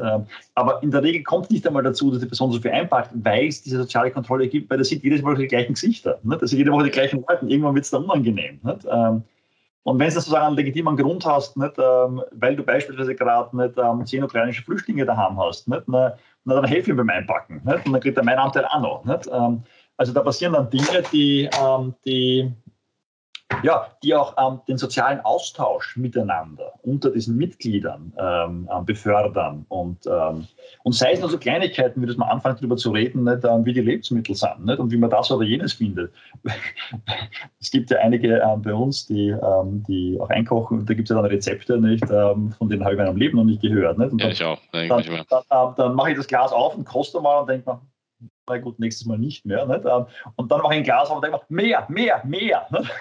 aber 0.55 0.81
in 0.83 0.91
der 0.91 1.03
Regel 1.03 1.23
kommt 1.23 1.51
nicht 1.51 1.67
einmal 1.67 1.83
dazu, 1.83 2.09
dass 2.09 2.19
die 2.19 2.25
Person 2.25 2.51
so 2.51 2.59
viel 2.59 2.71
einpackt, 2.71 3.11
weil 3.13 3.47
es 3.47 3.61
diese 3.61 3.77
soziale 3.79 4.11
Kontrolle 4.11 4.47
gibt, 4.47 4.69
weil 4.69 4.77
das 4.77 4.87
sieht 4.87 5.03
jedes 5.03 5.21
Mal 5.21 5.35
die 5.35 5.47
gleichen 5.47 5.73
Gesichter. 5.73 6.19
Nicht? 6.23 6.41
Das 6.41 6.51
sieht 6.51 6.59
jede 6.59 6.71
Woche 6.71 6.85
die 6.85 6.91
gleichen 6.91 7.23
Leute. 7.27 7.45
Irgendwann 7.47 7.75
wird 7.75 7.85
es 7.85 7.91
dann 7.91 8.03
unangenehm. 8.03 8.59
Nicht? 8.63 8.85
Und 9.83 9.97
wenn 9.97 10.07
du 10.07 10.13
sozusagen 10.13 10.45
einen 10.45 10.55
legitimen 10.55 10.95
Grund 10.95 11.25
hast, 11.25 11.57
nicht, 11.57 11.73
ähm, 11.79 12.21
weil 12.31 12.55
du 12.55 12.63
beispielsweise 12.63 13.15
gerade 13.15 13.73
ähm, 13.77 14.05
zehn 14.05 14.23
ukrainische 14.23 14.63
Flüchtlinge 14.63 15.05
daheim 15.05 15.39
hast, 15.39 15.67
nicht, 15.67 15.83
na, 15.87 16.15
na, 16.45 16.55
dann 16.55 16.65
helfe 16.65 16.91
ich 16.91 16.97
beim 16.97 17.09
Einpacken. 17.09 17.61
Nicht, 17.63 17.85
und 17.85 17.93
dann 17.93 18.01
kriegt 18.01 18.17
er 18.17 18.23
meinen 18.23 18.39
Anteil 18.39 18.65
auch 18.65 18.81
noch. 18.81 19.05
Nicht, 19.05 19.29
ähm, 19.31 19.63
also 19.97 20.13
da 20.13 20.21
passieren 20.21 20.53
dann 20.53 20.69
Dinge, 20.69 21.03
die, 21.11 21.49
ähm, 21.61 21.93
die 22.05 22.51
ja, 23.63 23.87
die 24.03 24.15
auch 24.15 24.35
ähm, 24.37 24.61
den 24.67 24.77
sozialen 24.77 25.19
Austausch 25.21 25.97
miteinander 25.97 26.73
unter 26.83 27.09
diesen 27.09 27.35
Mitgliedern 27.35 28.13
ähm, 28.17 28.69
ähm, 28.73 28.85
befördern. 28.85 29.65
Und, 29.69 30.05
ähm, 30.05 30.47
und 30.83 30.93
sei 30.93 31.13
es 31.13 31.19
nur 31.19 31.29
so 31.29 31.37
Kleinigkeiten, 31.37 32.01
wie 32.01 32.05
das 32.05 32.17
man 32.17 32.29
anfängt, 32.29 32.59
darüber 32.59 32.77
zu 32.77 32.91
reden, 32.91 33.23
nicht, 33.23 33.43
ähm, 33.43 33.65
wie 33.65 33.73
die 33.73 33.81
Lebensmittel 33.81 34.35
sind 34.35 34.65
nicht, 34.65 34.79
und 34.79 34.91
wie 34.91 34.97
man 34.97 35.09
das 35.09 35.31
oder 35.31 35.45
jenes 35.45 35.73
findet. 35.73 36.13
es 37.59 37.71
gibt 37.71 37.89
ja 37.89 37.97
einige 37.99 38.37
ähm, 38.37 38.61
bei 38.61 38.73
uns, 38.73 39.07
die, 39.07 39.35
die 39.87 40.17
auch 40.19 40.29
einkochen, 40.29 40.79
und 40.79 40.89
da 40.89 40.93
gibt 40.93 41.09
es 41.09 41.15
ja 41.15 41.21
dann 41.21 41.29
Rezepte, 41.29 41.79
nicht, 41.79 42.05
von 42.07 42.69
denen 42.69 42.83
habe 42.83 42.93
ich 42.93 42.99
in 42.99 43.05
meinem 43.05 43.17
Leben 43.17 43.37
noch 43.37 43.43
nicht 43.43 43.61
gehört. 43.61 43.97
Nicht? 43.97 44.11
Und 44.11 44.21
ja, 44.21 44.29
ich 44.29 44.43
auch. 44.43 44.59
Dann, 44.71 44.87
dann, 44.89 45.43
dann, 45.49 45.75
dann, 45.75 45.95
mache 45.95 46.11
ich 46.11 46.17
das 46.17 46.27
Glas 46.27 46.51
auf 46.51 46.75
und 46.75 46.85
koste 46.85 47.19
mal 47.19 47.41
und 47.41 47.49
denke 47.49 47.69
mir, 47.69 47.81
na 48.47 48.57
gut, 48.57 48.79
nächstes 48.79 49.05
Mal 49.05 49.17
nicht 49.17 49.45
mehr. 49.45 49.65
Nicht? 49.65 49.85
Und 50.35 50.51
dann 50.51 50.61
mache 50.61 50.73
ich 50.73 50.79
ein 50.79 50.83
Glas 50.83 51.09
auf 51.09 51.17
und 51.17 51.23
denke 51.23 51.39
mir, 51.49 51.61
mehr, 51.61 51.85
mehr, 51.89 52.21
mehr. 52.25 52.67
Nicht? 52.71 52.91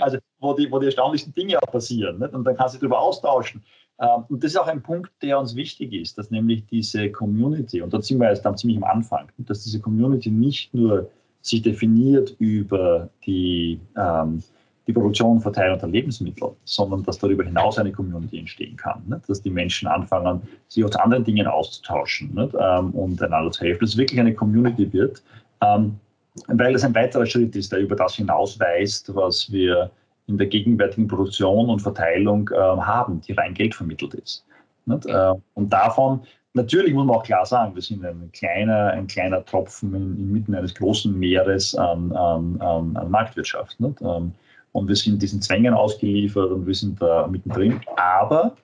Also 0.00 0.18
wo 0.38 0.54
die, 0.54 0.70
wo 0.70 0.78
die 0.78 0.86
erstaunlichsten 0.86 1.34
Dinge 1.34 1.62
auch 1.62 1.70
passieren. 1.70 2.18
Nicht? 2.18 2.34
Und 2.34 2.44
dann 2.44 2.56
kannst 2.56 2.74
du 2.74 2.78
darüber 2.78 3.00
austauschen. 3.00 3.62
Ähm, 4.00 4.24
und 4.28 4.42
das 4.42 4.52
ist 4.52 4.56
auch 4.56 4.66
ein 4.66 4.82
Punkt, 4.82 5.10
der 5.22 5.38
uns 5.38 5.54
wichtig 5.54 5.92
ist, 5.92 6.18
dass 6.18 6.30
nämlich 6.30 6.66
diese 6.66 7.10
Community, 7.10 7.82
und 7.82 7.92
da 7.92 8.00
sind 8.00 8.18
wir 8.20 8.28
jetzt 8.28 8.44
dann 8.44 8.56
ziemlich 8.56 8.78
am 8.78 8.84
Anfang, 8.84 9.28
dass 9.38 9.62
diese 9.62 9.80
Community 9.80 10.30
nicht 10.30 10.74
nur 10.74 11.08
sich 11.40 11.62
definiert 11.62 12.34
über 12.38 13.08
die, 13.26 13.80
ähm, 13.96 14.42
die 14.86 14.92
Produktion 14.92 15.32
und 15.36 15.40
Verteilung 15.40 15.78
der 15.78 15.88
Lebensmittel, 15.88 16.50
sondern 16.64 17.02
dass 17.04 17.18
darüber 17.18 17.44
hinaus 17.44 17.78
eine 17.78 17.92
Community 17.92 18.38
entstehen 18.38 18.76
kann. 18.76 19.02
Nicht? 19.06 19.28
Dass 19.28 19.42
die 19.42 19.50
Menschen 19.50 19.88
anfangen, 19.88 20.42
sich 20.68 20.84
aus 20.84 20.96
anderen 20.96 21.24
Dingen 21.24 21.46
auszutauschen? 21.46 22.36
Ähm, 22.36 22.90
und 22.90 23.22
einander 23.22 23.50
zu 23.50 23.64
helfen. 23.64 23.80
Dass 23.80 23.90
es 23.90 23.96
wirklich 23.96 24.18
eine 24.18 24.34
Community 24.34 24.92
wird, 24.92 25.22
ähm, 25.60 25.98
weil 26.46 26.74
es 26.74 26.84
ein 26.84 26.94
weiterer 26.94 27.26
Schritt 27.26 27.54
ist, 27.56 27.72
der 27.72 27.80
über 27.80 27.96
das 27.96 28.14
hinausweist, 28.14 29.14
was 29.14 29.50
wir 29.52 29.90
in 30.26 30.38
der 30.38 30.46
gegenwärtigen 30.46 31.08
Produktion 31.08 31.68
und 31.68 31.80
Verteilung 31.80 32.48
äh, 32.52 32.56
haben, 32.56 33.20
die 33.20 33.32
rein 33.32 33.54
Geld 33.54 33.74
vermittelt 33.74 34.14
ist. 34.14 34.44
Äh, 34.88 35.34
und 35.54 35.72
davon, 35.72 36.22
natürlich 36.54 36.94
muss 36.94 37.06
man 37.06 37.16
auch 37.16 37.24
klar 37.24 37.44
sagen, 37.44 37.74
wir 37.74 37.82
sind 37.82 38.04
ein 38.04 38.30
kleiner, 38.32 38.88
ein 38.88 39.06
kleiner 39.06 39.44
Tropfen 39.44 39.94
in, 39.94 40.16
inmitten 40.18 40.54
eines 40.54 40.74
großen 40.74 41.16
Meeres 41.18 41.74
an, 41.74 42.12
an, 42.12 42.60
an 42.60 43.10
Marktwirtschaft. 43.10 43.76
Ähm, 43.80 44.32
und 44.72 44.88
wir 44.88 44.96
sind 44.96 45.20
diesen 45.20 45.42
Zwängen 45.42 45.74
ausgeliefert 45.74 46.50
und 46.50 46.66
wir 46.66 46.74
sind 46.74 47.00
da 47.02 47.26
mittendrin. 47.26 47.80
Aber 47.96 48.56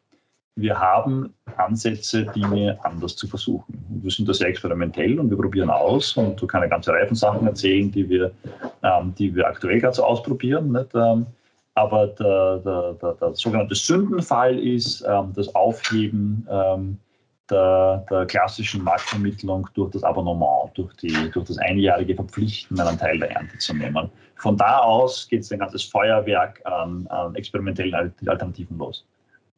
wir 0.60 0.78
haben 0.78 1.32
Ansätze, 1.56 2.24
Dinge 2.34 2.76
anders 2.82 3.14
zu 3.14 3.28
versuchen. 3.28 3.78
Wir 4.02 4.10
sind 4.10 4.28
da 4.28 4.34
sehr 4.34 4.48
experimentell 4.48 5.18
und 5.20 5.30
wir 5.30 5.36
probieren 5.36 5.70
aus 5.70 6.16
und 6.16 6.40
du 6.40 6.46
kannst 6.48 6.62
eine 6.62 6.70
ganze 6.70 6.92
Reihe 6.92 7.06
von 7.06 7.16
Sachen 7.16 7.46
erzählen, 7.46 7.90
die 7.92 8.08
wir, 8.08 8.32
ähm, 8.82 9.14
die 9.16 9.34
wir 9.34 9.46
aktuell 9.46 9.80
gerade 9.80 9.94
so 9.94 10.02
ausprobieren. 10.02 10.72
Nicht? 10.72 10.92
Ähm, 10.96 11.26
aber 11.74 12.08
der, 12.08 12.58
der, 12.58 12.92
der, 12.94 13.12
der, 13.14 13.34
sogenannte 13.34 13.76
Sündenfall 13.76 14.58
ist 14.58 15.04
ähm, 15.08 15.32
das 15.36 15.54
Aufheben 15.54 16.44
ähm, 16.50 16.98
der, 17.48 18.04
der, 18.10 18.26
klassischen 18.26 18.82
Marktvermittlung 18.82 19.68
durch 19.74 19.92
das 19.92 20.02
Abonnement, 20.02 20.72
durch, 20.74 20.92
die, 20.96 21.30
durch 21.30 21.46
das 21.46 21.58
einjährige 21.58 22.16
Verpflichten, 22.16 22.80
einen 22.80 22.98
Teil 22.98 23.20
der 23.20 23.30
Ernte 23.30 23.56
zu 23.58 23.74
nehmen. 23.74 24.10
Von 24.34 24.56
da 24.56 24.80
aus 24.80 25.28
geht 25.28 25.42
es 25.42 25.52
ein 25.52 25.60
ganzes 25.60 25.84
Feuerwerk 25.84 26.60
an, 26.64 27.06
an 27.08 27.36
experimentellen 27.36 28.12
Alternativen 28.26 28.76
los. 28.76 29.04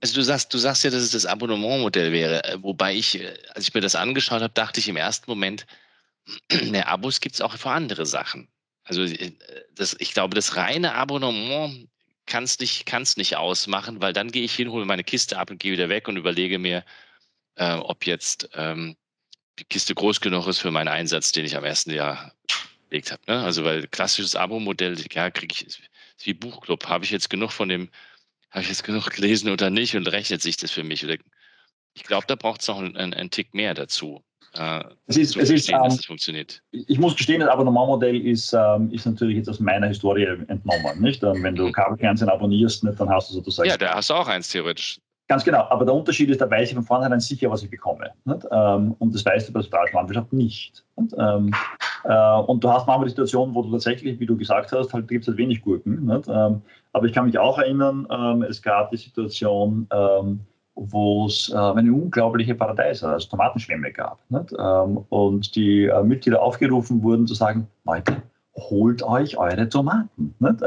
Also 0.01 0.15
du 0.15 0.23
sagst, 0.23 0.53
du 0.55 0.59
sagst 0.59 0.85
ja, 0.85 0.91
dass 0.91 1.03
es 1.03 1.11
das 1.13 1.27
Abonnementmodell 1.27 2.13
wäre, 2.13 2.43
äh, 2.45 2.63
wobei 2.63 2.95
ich, 2.95 3.21
äh, 3.21 3.35
als 3.55 3.69
ich 3.69 3.75
mir 3.75 3.83
das 3.83 3.95
angeschaut 3.95 4.41
habe, 4.43 4.53
dachte 4.55 4.81
ich 4.81 4.89
im 4.89 4.97
ersten 4.97 5.31
Moment, 5.31 5.67
ne, 6.53 6.87
Abos 6.87 7.21
gibt 7.21 7.35
es 7.35 7.41
auch 7.41 7.55
für 7.57 7.71
andere 7.71 8.07
Sachen. 8.07 8.49
Also 8.85 9.03
äh, 9.03 9.33
das, 9.75 9.97
ich 9.99 10.15
glaube, 10.15 10.35
das 10.35 10.57
reine 10.57 10.95
Abonnement 10.95 11.89
kann 12.27 12.45
es 12.45 12.59
nicht, 12.59 12.87
kann's 12.87 13.17
nicht 13.17 13.37
ausmachen, 13.37 14.01
weil 14.01 14.13
dann 14.13 14.31
gehe 14.31 14.45
ich 14.45 14.55
hin, 14.55 14.71
hole 14.71 14.87
meine 14.87 15.05
Kiste 15.05 15.39
ab 15.39 15.51
und 15.51 15.59
gehe 15.59 15.73
wieder 15.73 15.89
weg 15.89 16.09
und 16.09 16.17
überlege 16.17 16.59
mir, 16.59 16.85
äh, 17.57 17.75
ob 17.75 18.07
jetzt 18.07 18.49
ähm, 18.55 18.97
die 19.59 19.65
Kiste 19.65 19.95
groß 19.95 20.21
genug 20.21 20.47
ist 20.47 20.61
für 20.61 20.71
meinen 20.71 20.89
Einsatz, 20.89 21.33
den 21.33 21.45
ich 21.45 21.57
am 21.57 21.65
ersten 21.65 21.91
Jahr 21.91 22.33
gelegt 22.89 23.13
habe. 23.13 23.23
Ne? 23.27 23.43
Also 23.43 23.65
weil 23.65 23.87
klassisches 23.89 24.35
Abo-Modell, 24.37 24.97
ja, 25.13 25.31
kriege 25.31 25.55
ich, 25.55 25.67
ist 25.67 25.81
wie 26.23 26.35
Buchclub, 26.35 26.87
habe 26.87 27.05
ich 27.05 27.11
jetzt 27.11 27.31
genug 27.31 27.53
von 27.53 27.69
dem 27.69 27.91
habe 28.51 28.63
ich 28.63 28.69
jetzt 28.69 28.85
genug 28.85 29.11
gelesen 29.11 29.51
oder 29.51 29.71
nicht 29.71 29.97
und 29.97 30.11
rechnet 30.11 30.43
sich 30.43 30.57
das 30.57 30.71
für 30.71 30.85
mich? 30.85 31.05
Oder 31.05 31.17
ich 31.95 32.05
glaube, 32.05 32.27
da 32.27 32.35
braucht 32.35 32.61
es 32.61 32.69
noch 32.69 32.79
einen, 32.79 32.97
einen, 32.97 33.31
Tick 33.31 33.55
mehr 33.55 33.75
dazu. 33.75 34.23
Äh, 34.55 34.83
es 35.07 35.17
ist, 35.17 35.37
es 35.37 35.51
ist, 35.51 35.69
ähm, 35.69 35.79
dass 35.85 35.97
das 35.97 36.07
funktioniert. 36.07 36.63
Ich 36.73 36.99
muss 36.99 37.17
gestehen, 37.17 37.41
das 37.41 37.49
Abonnementmodell 37.49 38.21
ist, 38.27 38.53
ähm, 38.53 38.91
ist 38.91 39.07
natürlich 39.07 39.37
jetzt 39.37 39.49
aus 39.49 39.61
meiner 39.61 39.87
Historie 39.87 40.25
entnommen. 40.25 41.01
Nicht? 41.01 41.23
Ähm, 41.23 41.43
wenn 41.43 41.55
du 41.55 41.69
mhm. 41.69 41.73
Kabelfernsehen 41.73 42.29
abonnierst, 42.29 42.85
nicht, 42.85 42.99
dann 42.99 43.09
hast 43.09 43.31
du 43.31 43.35
sozusagen. 43.35 43.69
Ja, 43.69 43.77
da 43.77 43.95
hast 43.95 44.11
du 44.11 44.15
auch 44.15 44.27
eins 44.27 44.49
theoretisch. 44.49 44.99
Ganz 45.29 45.45
genau, 45.45 45.61
aber 45.71 45.85
der 45.85 45.95
Unterschied 45.95 46.29
ist, 46.31 46.41
da 46.41 46.51
weiß 46.51 46.71
ich 46.71 46.75
von 46.75 46.83
vornherein 46.83 47.21
sicher, 47.21 47.49
was 47.49 47.63
ich 47.63 47.71
bekomme. 47.71 48.11
Ähm, 48.27 48.97
und 48.99 49.15
das 49.15 49.25
weißt 49.25 49.49
du 49.49 49.53
bei 49.53 49.61
der 49.61 49.67
spanischen 49.67 49.95
Landwirtschaft 49.95 50.33
nicht. 50.33 50.85
Und, 50.97 51.15
ähm, 51.17 51.55
äh, 52.03 52.39
und 52.41 52.65
du 52.65 52.69
hast 52.69 52.89
manchmal 52.89 53.05
die 53.05 53.11
Situation, 53.11 53.55
wo 53.55 53.63
du 53.63 53.71
tatsächlich, 53.71 54.19
wie 54.19 54.27
du 54.27 54.37
gesagt 54.37 54.73
hast, 54.73 54.93
halt 54.93 55.07
gibt 55.07 55.23
es 55.23 55.29
halt 55.29 55.39
wenig 55.39 55.63
Gurken. 55.63 56.11
Ähm, 56.29 56.63
aber 56.93 57.07
ich 57.07 57.13
kann 57.13 57.27
mich 57.27 57.39
auch 57.39 57.59
erinnern, 57.59 58.07
ähm, 58.11 58.43
es 58.43 58.63
gab 58.63 58.91
die 58.91 58.97
Situation, 58.97 59.87
ähm, 59.93 60.41
wo 60.75 61.27
es 61.27 61.51
äh, 61.53 61.57
eine 61.57 61.93
unglaubliche 61.93 62.55
Paradeise, 62.55 63.09
also 63.09 63.29
Tomatenschwämme 63.29 63.93
gab. 63.93 64.21
Ähm, 64.31 65.05
und 65.09 65.55
die 65.55 65.85
äh, 65.85 66.03
Mitglieder 66.03 66.43
aufgerufen 66.43 67.03
wurden 67.03 67.27
zu 67.27 67.35
sagen, 67.35 67.69
Leute, 67.85 68.23
holt 68.57 69.03
euch 69.03 69.37
eure 69.37 69.69
Tomaten. 69.69 70.35
Nicht? 70.39 70.63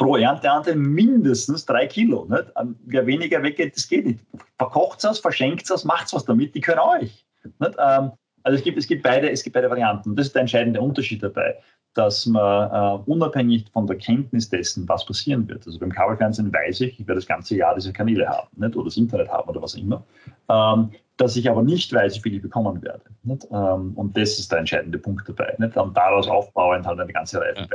pro 0.00 0.16
Ernteanteil 0.16 0.76
mindestens 0.76 1.66
drei 1.66 1.86
Kilo. 1.86 2.24
Nicht? 2.24 2.46
Ähm, 2.58 2.74
wer 2.86 3.06
weniger 3.06 3.42
weggeht, 3.42 3.76
das 3.76 3.86
geht 3.86 4.06
nicht. 4.06 4.20
Verkocht 4.56 5.04
es, 5.04 5.18
verschenkt 5.18 5.70
es, 5.70 5.84
macht 5.84 6.12
was 6.14 6.24
damit, 6.24 6.54
die 6.54 6.60
können 6.60 6.80
euch. 6.80 7.24
Ähm, 7.44 8.12
also 8.42 8.56
es 8.56 8.64
gibt, 8.64 8.78
es, 8.78 8.86
gibt 8.86 9.02
beide, 9.02 9.30
es 9.30 9.42
gibt 9.42 9.54
beide 9.54 9.68
Varianten. 9.68 10.16
Das 10.16 10.26
ist 10.26 10.34
der 10.34 10.40
entscheidende 10.40 10.80
Unterschied 10.80 11.22
dabei, 11.22 11.58
dass 11.94 12.26
man 12.26 12.70
uh, 12.70 13.02
unabhängig 13.10 13.66
von 13.72 13.86
der 13.86 13.96
Kenntnis 13.96 14.48
dessen, 14.48 14.88
was 14.88 15.04
passieren 15.04 15.48
wird. 15.48 15.66
Also 15.66 15.78
beim 15.78 15.90
Kabelfernsehen 15.90 16.52
weiß 16.52 16.82
ich, 16.82 17.00
ich 17.00 17.06
werde 17.06 17.20
das 17.20 17.26
ganze 17.26 17.56
Jahr 17.56 17.74
diese 17.74 17.92
Kanäle 17.92 18.28
haben 18.28 18.48
nicht? 18.56 18.76
oder 18.76 18.84
das 18.84 18.96
Internet 18.96 19.28
haben 19.28 19.48
oder 19.48 19.60
was 19.60 19.74
auch 19.74 19.78
immer. 19.78 20.04
Ähm, 20.48 20.90
dass 21.16 21.36
ich 21.36 21.50
aber 21.50 21.62
nicht 21.62 21.92
weiß, 21.92 22.16
wie 22.16 22.20
viel 22.20 22.34
ich 22.36 22.42
bekommen 22.42 22.80
werde. 22.82 23.04
Ähm, 23.26 23.92
und 23.94 24.16
das 24.16 24.38
ist 24.38 24.50
der 24.50 24.60
entscheidende 24.60 24.98
Punkt 24.98 25.28
dabei. 25.28 25.54
Nicht? 25.58 25.76
Und 25.76 25.94
daraus 25.96 26.26
aufbauend 26.28 26.86
halt 26.86 26.98
eine 26.98 27.12
ganze 27.12 27.40
Reihe 27.40 27.54
von 27.54 27.64
ja. 27.64 27.70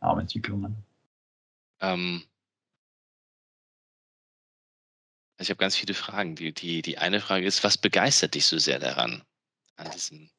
weiteren 0.00 0.20
Entwicklungen. 0.20 0.76
Ähm, 1.80 2.22
also 5.36 5.48
ich 5.48 5.50
habe 5.50 5.58
ganz 5.58 5.76
viele 5.76 5.94
Fragen. 5.94 6.36
Die, 6.36 6.54
die, 6.54 6.80
die 6.80 6.96
eine 6.98 7.20
Frage 7.20 7.44
ist, 7.44 7.62
was 7.64 7.76
begeistert 7.76 8.34
dich 8.34 8.46
so 8.46 8.58
sehr 8.58 8.78
daran, 8.78 9.22
an 9.76 9.90
diesem, 9.90 10.30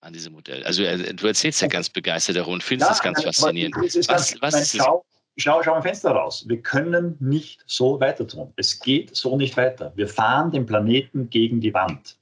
an 0.00 0.12
diesem 0.12 0.32
Modell? 0.32 0.64
Also 0.64 0.82
äh, 0.82 1.14
du 1.14 1.26
erzählst 1.26 1.60
ja 1.62 1.68
ganz 1.68 1.88
begeistert 1.88 2.36
darum 2.36 2.54
und 2.54 2.62
findest 2.62 2.90
es 2.90 2.98
ja, 2.98 3.04
ganz 3.04 3.22
faszinierend. 3.22 3.76
Ist 3.84 4.08
was, 4.08 4.32
ganz, 4.32 4.42
was 4.42 4.60
ist 4.60 4.76
schau, 4.76 5.04
schau, 5.36 5.62
schau 5.62 5.74
am 5.74 5.82
Fenster 5.82 6.10
raus. 6.10 6.44
Wir 6.48 6.60
können 6.60 7.16
nicht 7.20 7.62
so 7.66 8.00
weiter 8.00 8.26
tun. 8.26 8.52
Es 8.56 8.78
geht 8.78 9.14
so 9.14 9.36
nicht 9.36 9.56
weiter. 9.56 9.92
Wir 9.96 10.08
fahren 10.08 10.50
den 10.50 10.66
Planeten 10.66 11.30
gegen 11.30 11.60
die 11.60 11.74
Wand. 11.74 12.18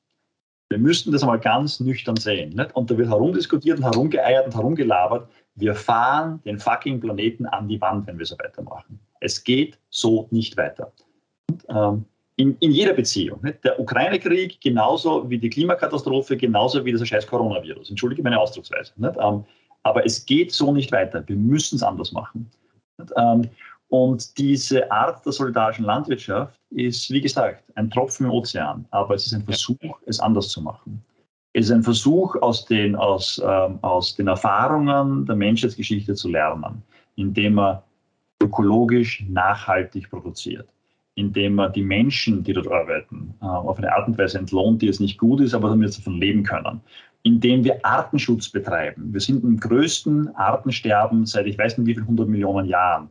Wir 0.71 0.79
müssten 0.79 1.13
das 1.13 1.25
mal 1.25 1.39
ganz 1.39 1.81
nüchtern 1.81 2.17
sehen. 2.17 2.51
Nicht? 2.51 2.75
Und 2.75 2.91
da 2.91 2.97
wird 2.99 3.09
herumdiskutiert 3.09 3.79
und 3.79 3.85
herumgeeiert 3.85 4.47
und 4.47 4.55
herumgelabert. 4.55 5.29
Wir 5.55 5.75
fahren 5.75 6.43
den 6.45 6.59
fucking 6.59 7.01
Planeten 7.01 7.47
an 7.47 7.69
die 7.69 7.81
Wand, 7.81 8.07
wenn 8.07 8.19
wir 8.19 8.27
so 8.27 8.37
weitermachen. 8.39 8.99
Es 9.21 9.45
geht 9.45 9.79
so 9.91 10.27
nicht 10.31 10.57
weiter. 10.57 10.93
Und, 11.49 11.65
ähm, 11.69 12.07
in, 12.37 12.57
in, 12.59 12.73
jeder 12.73 12.93
Beziehung. 12.93 13.41
Nicht? 13.43 13.65
Der 13.65 13.79
Ukraine-Krieg 13.79 14.61
genauso 14.61 15.29
wie 15.31 15.39
die 15.39 15.51
Klimakatastrophe, 15.51 16.37
genauso 16.37 16.85
wie 16.85 16.93
das 16.93 17.07
scheiß 17.07 17.27
Coronavirus. 17.27 17.91
Entschuldige 17.91 18.23
meine 18.23 18.39
Ausdrucksweise. 18.39 18.93
Ähm, 18.99 19.45
aber 19.85 20.05
es 20.05 20.25
geht 20.25 20.53
so 20.53 20.73
nicht 20.73 20.91
weiter. 20.93 21.23
Wir 21.27 21.37
müssen 21.37 21.77
es 21.77 21.83
anders 21.83 22.13
machen. 22.13 22.51
Ähm, 23.17 23.49
und 23.89 24.37
diese 24.39 24.91
Art 24.91 25.25
der 25.25 25.33
solidarischen 25.33 25.85
Landwirtschaft 25.85 26.59
ist, 26.71 27.11
wie 27.11 27.21
gesagt, 27.21 27.65
ein 27.77 27.91
Tropfen 27.91 28.27
im 28.27 28.33
Ozean. 28.33 28.87
Aber 28.91 29.15
es 29.15 29.27
ist 29.27 29.35
ein 29.35 29.45
Versuch, 29.45 30.01
es 30.07 30.19
anders 30.19 30.49
zu 30.49 30.61
machen. 30.61 31.05
Es 31.53 31.67
ist 31.67 31.71
ein 31.71 31.85
Versuch, 31.85 32.35
aus 32.43 32.65
den, 32.65 32.97
aus, 32.97 33.41
ähm, 33.45 33.79
aus 33.83 34.17
den 34.17 34.27
Erfahrungen 34.27 35.25
der 35.27 35.37
Menschheitsgeschichte 35.37 36.15
zu 36.15 36.29
lernen, 36.29 36.83
indem 37.15 37.59
er 37.59 37.85
ökologisch 38.43 39.25
nachhaltig 39.29 40.11
produziert, 40.11 40.69
indem 41.15 41.59
er 41.59 41.71
die 41.71 41.83
Menschen, 41.83 42.43
die 42.43 42.53
dort 42.53 42.69
arbeiten, 42.69 43.35
äh, 43.41 43.45
auf 43.45 43.79
eine 43.79 43.93
Art 43.93 44.09
und 44.09 44.19
Weise 44.19 44.39
entlohnt, 44.39 44.83
die 44.83 44.87
jetzt 44.87 45.01
nicht 45.01 45.19
gut 45.19 45.41
ist, 45.41 45.55
aber 45.55 45.69
damit 45.69 45.93
sie 45.93 46.01
davon 46.01 46.21
leben 46.21 46.43
können, 46.43 46.81
indem 47.23 47.65
wir 47.65 47.85
Artenschutz 47.85 48.49
betreiben. 48.49 49.13
Wir 49.13 49.21
sind 49.21 49.45
im 49.45 49.59
größten 49.59 50.35
Artensterben 50.35 51.27
seit 51.27 51.47
ich 51.47 51.57
weiß 51.57 51.79
nicht 51.79 51.87
wie 51.87 51.95
vielen 51.95 52.09
hundert 52.09 52.29
Millionen 52.29 52.67
Jahren. 52.67 53.09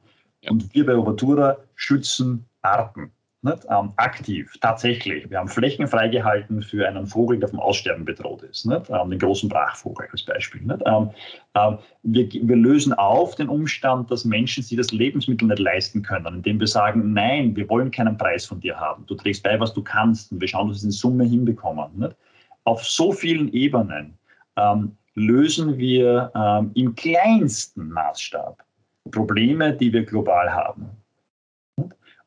Und 0.50 0.74
wir 0.74 0.86
bei 0.86 0.96
Ovatura 0.98 1.58
schützen 1.76 2.46
Arten 2.62 3.12
nicht? 3.43 3.65
Ähm, 3.69 3.91
aktiv, 3.97 4.56
tatsächlich. 4.62 5.29
Wir 5.29 5.39
haben 5.39 5.47
Flächen 5.47 5.88
freigehalten 5.88 6.62
für 6.62 6.88
einen 6.88 7.06
Vogel, 7.06 7.39
der 7.39 7.49
vom 7.49 7.60
Aussterben 7.60 8.06
bedroht 8.06 8.43
ist, 8.43 8.65
nicht? 8.65 8.89
Ähm, 8.89 9.10
den 9.10 9.19
großen 9.19 9.49
Brachvogel 9.49 10.08
als 10.12 10.23
Beispiel. 10.23 10.62
Nicht? 10.62 10.82
Ähm, 10.86 11.10
ähm, 11.56 11.77
wir, 12.03 12.29
wir, 12.32 12.56
lösen 12.56 12.93
auf 12.93 13.36
den 13.36 13.49
Umstand, 13.49 14.10
dass 14.10 14.25
Menschen 14.25 14.63
sich 14.63 14.77
das 14.77 14.91
Lebensmittel 14.91 15.47
nicht 15.47 15.60
leisten 15.60 16.01
können, 16.01 16.36
indem 16.36 16.60
wir 16.60 16.67
sagen, 16.67 17.13
nein, 17.13 17.56
wir 17.56 17.69
wollen 17.69 17.91
keinen 17.91 18.17
Preis 18.17 18.45
von 18.45 18.60
dir 18.60 18.79
haben. 18.79 19.06
Du 19.08 19.15
trägst 19.15 19.43
bei, 19.43 19.60
was 19.60 19.73
du 19.73 19.84
kannst 19.84 20.32
und 20.32 20.39
wir 20.41 20.47
schauen, 20.47 20.69
dass 20.69 20.77
wir 20.77 20.79
es 20.79 20.84
in 20.86 20.91
Summe 20.91 21.25
hinbekommen. 21.25 21.91
Nicht? 21.95 22.15
Auf 22.63 22.84
so 22.86 23.12
vielen 23.12 23.51
Ebenen 23.53 24.17
ähm, 24.56 24.95
lösen 25.15 25.77
wir 25.77 26.32
ähm, 26.36 26.71
im 26.75 26.95
kleinsten 26.95 27.89
Maßstab 27.89 28.63
Probleme, 29.12 29.73
die 29.73 29.91
wir 29.91 30.06
global 30.06 30.53
haben. 30.53 30.89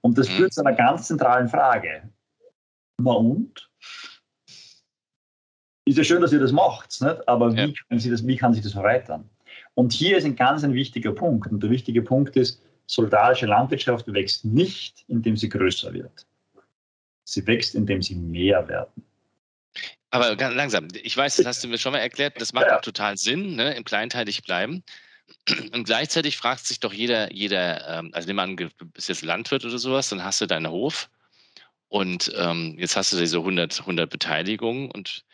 Und 0.06 0.16
das 0.16 0.28
führt 0.28 0.50
mhm. 0.50 0.52
zu 0.52 0.60
einer 0.60 0.76
ganz 0.76 1.08
zentralen 1.08 1.48
Frage. 1.48 2.08
Na 3.02 3.10
und? 3.10 3.68
Ist 5.84 5.98
ja 5.98 6.04
schön, 6.04 6.22
dass 6.22 6.32
ihr 6.32 6.38
das 6.38 6.52
macht, 6.52 7.00
nicht? 7.00 7.28
aber 7.28 7.50
ja. 7.50 7.66
wie, 7.66 7.74
können 7.74 7.98
Sie 7.98 8.10
das, 8.10 8.24
wie 8.24 8.36
kann 8.36 8.54
sich 8.54 8.62
das 8.62 8.76
erweitern? 8.76 9.28
Und 9.74 9.92
hier 9.92 10.16
ist 10.16 10.24
ein 10.24 10.36
ganz 10.36 10.62
ein 10.62 10.74
wichtiger 10.74 11.10
Punkt. 11.10 11.50
Und 11.50 11.60
der 11.60 11.70
wichtige 11.70 12.02
Punkt 12.02 12.36
ist, 12.36 12.62
solidarische 12.86 13.46
Landwirtschaft 13.46 14.06
wächst 14.12 14.44
nicht, 14.44 15.04
indem 15.08 15.36
sie 15.36 15.48
größer 15.48 15.92
wird. 15.92 16.24
Sie 17.24 17.44
wächst, 17.48 17.74
indem 17.74 18.00
sie 18.00 18.14
mehr 18.14 18.68
werden. 18.68 19.04
Aber 20.10 20.36
ganz 20.36 20.54
langsam, 20.54 20.86
ich 21.02 21.16
weiß, 21.16 21.34
das 21.36 21.46
hast 21.46 21.64
du 21.64 21.68
mir 21.68 21.78
schon 21.78 21.90
mal 21.90 21.98
erklärt, 21.98 22.40
das 22.40 22.52
macht 22.52 22.66
ja. 22.66 22.76
auch 22.76 22.80
total 22.80 23.16
Sinn, 23.16 23.56
ne? 23.56 23.74
im 23.74 23.82
kleinteilig 23.82 24.44
bleiben. 24.44 24.84
Und 25.72 25.84
gleichzeitig 25.84 26.36
fragt 26.36 26.66
sich 26.66 26.80
doch 26.80 26.92
jeder, 26.92 27.32
jeder, 27.32 27.98
ähm, 27.98 28.10
also 28.12 28.28
nimm 28.28 28.38
an, 28.38 28.56
du 28.56 28.68
bist 28.86 29.08
jetzt 29.08 29.22
Landwirt 29.22 29.64
oder 29.64 29.78
sowas, 29.78 30.08
dann 30.08 30.24
hast 30.24 30.40
du 30.40 30.46
deinen 30.46 30.70
Hof 30.70 31.08
und 31.88 32.32
ähm, 32.36 32.76
jetzt 32.78 32.96
hast 32.96 33.12
du 33.12 33.16
diese 33.16 33.38
100, 33.38 33.80
100 33.80 34.10
Beteiligungen 34.10 34.90
und, 34.90 35.24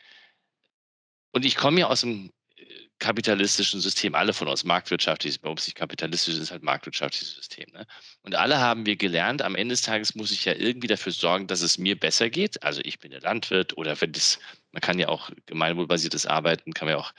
und 1.33 1.44
ich 1.44 1.57
komme 1.57 1.81
ja 1.81 1.87
aus 1.88 2.02
dem 2.02 2.31
äh, 2.57 2.64
kapitalistischen 2.98 3.81
System, 3.81 4.14
alle 4.14 4.35
von 4.35 4.48
uns, 4.48 4.64
marktwirtschaftliches, 4.64 5.38
bei 5.38 5.48
uns 5.48 5.66
nicht 5.66 5.76
kapitalistisch 5.76 6.37
ist 6.37 6.50
halt 6.50 6.62
marktwirtschaftliches 6.62 7.35
System. 7.35 7.70
Ne? 7.72 7.87
Und 8.22 8.35
alle 8.35 8.59
haben 8.61 8.85
wir 8.85 8.96
gelernt, 8.96 9.40
am 9.40 9.55
Ende 9.55 9.72
des 9.72 9.83
Tages 9.83 10.14
muss 10.14 10.31
ich 10.31 10.44
ja 10.44 10.55
irgendwie 10.55 10.88
dafür 10.88 11.12
sorgen, 11.12 11.46
dass 11.46 11.62
es 11.62 11.78
mir 11.78 11.98
besser 11.98 12.28
geht. 12.28 12.62
Also 12.62 12.83
ich 12.85 12.98
bin 12.98 13.12
der 13.12 13.22
Landwirt 13.22 13.76
oder 13.78 13.98
wenn 14.00 14.12
das, 14.12 14.38
man 14.72 14.83
kann 14.83 14.98
ja 14.98 15.09
auch 15.09 15.31
gemeinwohlbasiertes 15.46 16.26
Arbeiten, 16.26 16.74
kann 16.74 16.87
man 16.87 16.96
ja 16.96 17.00
auch 17.00 17.12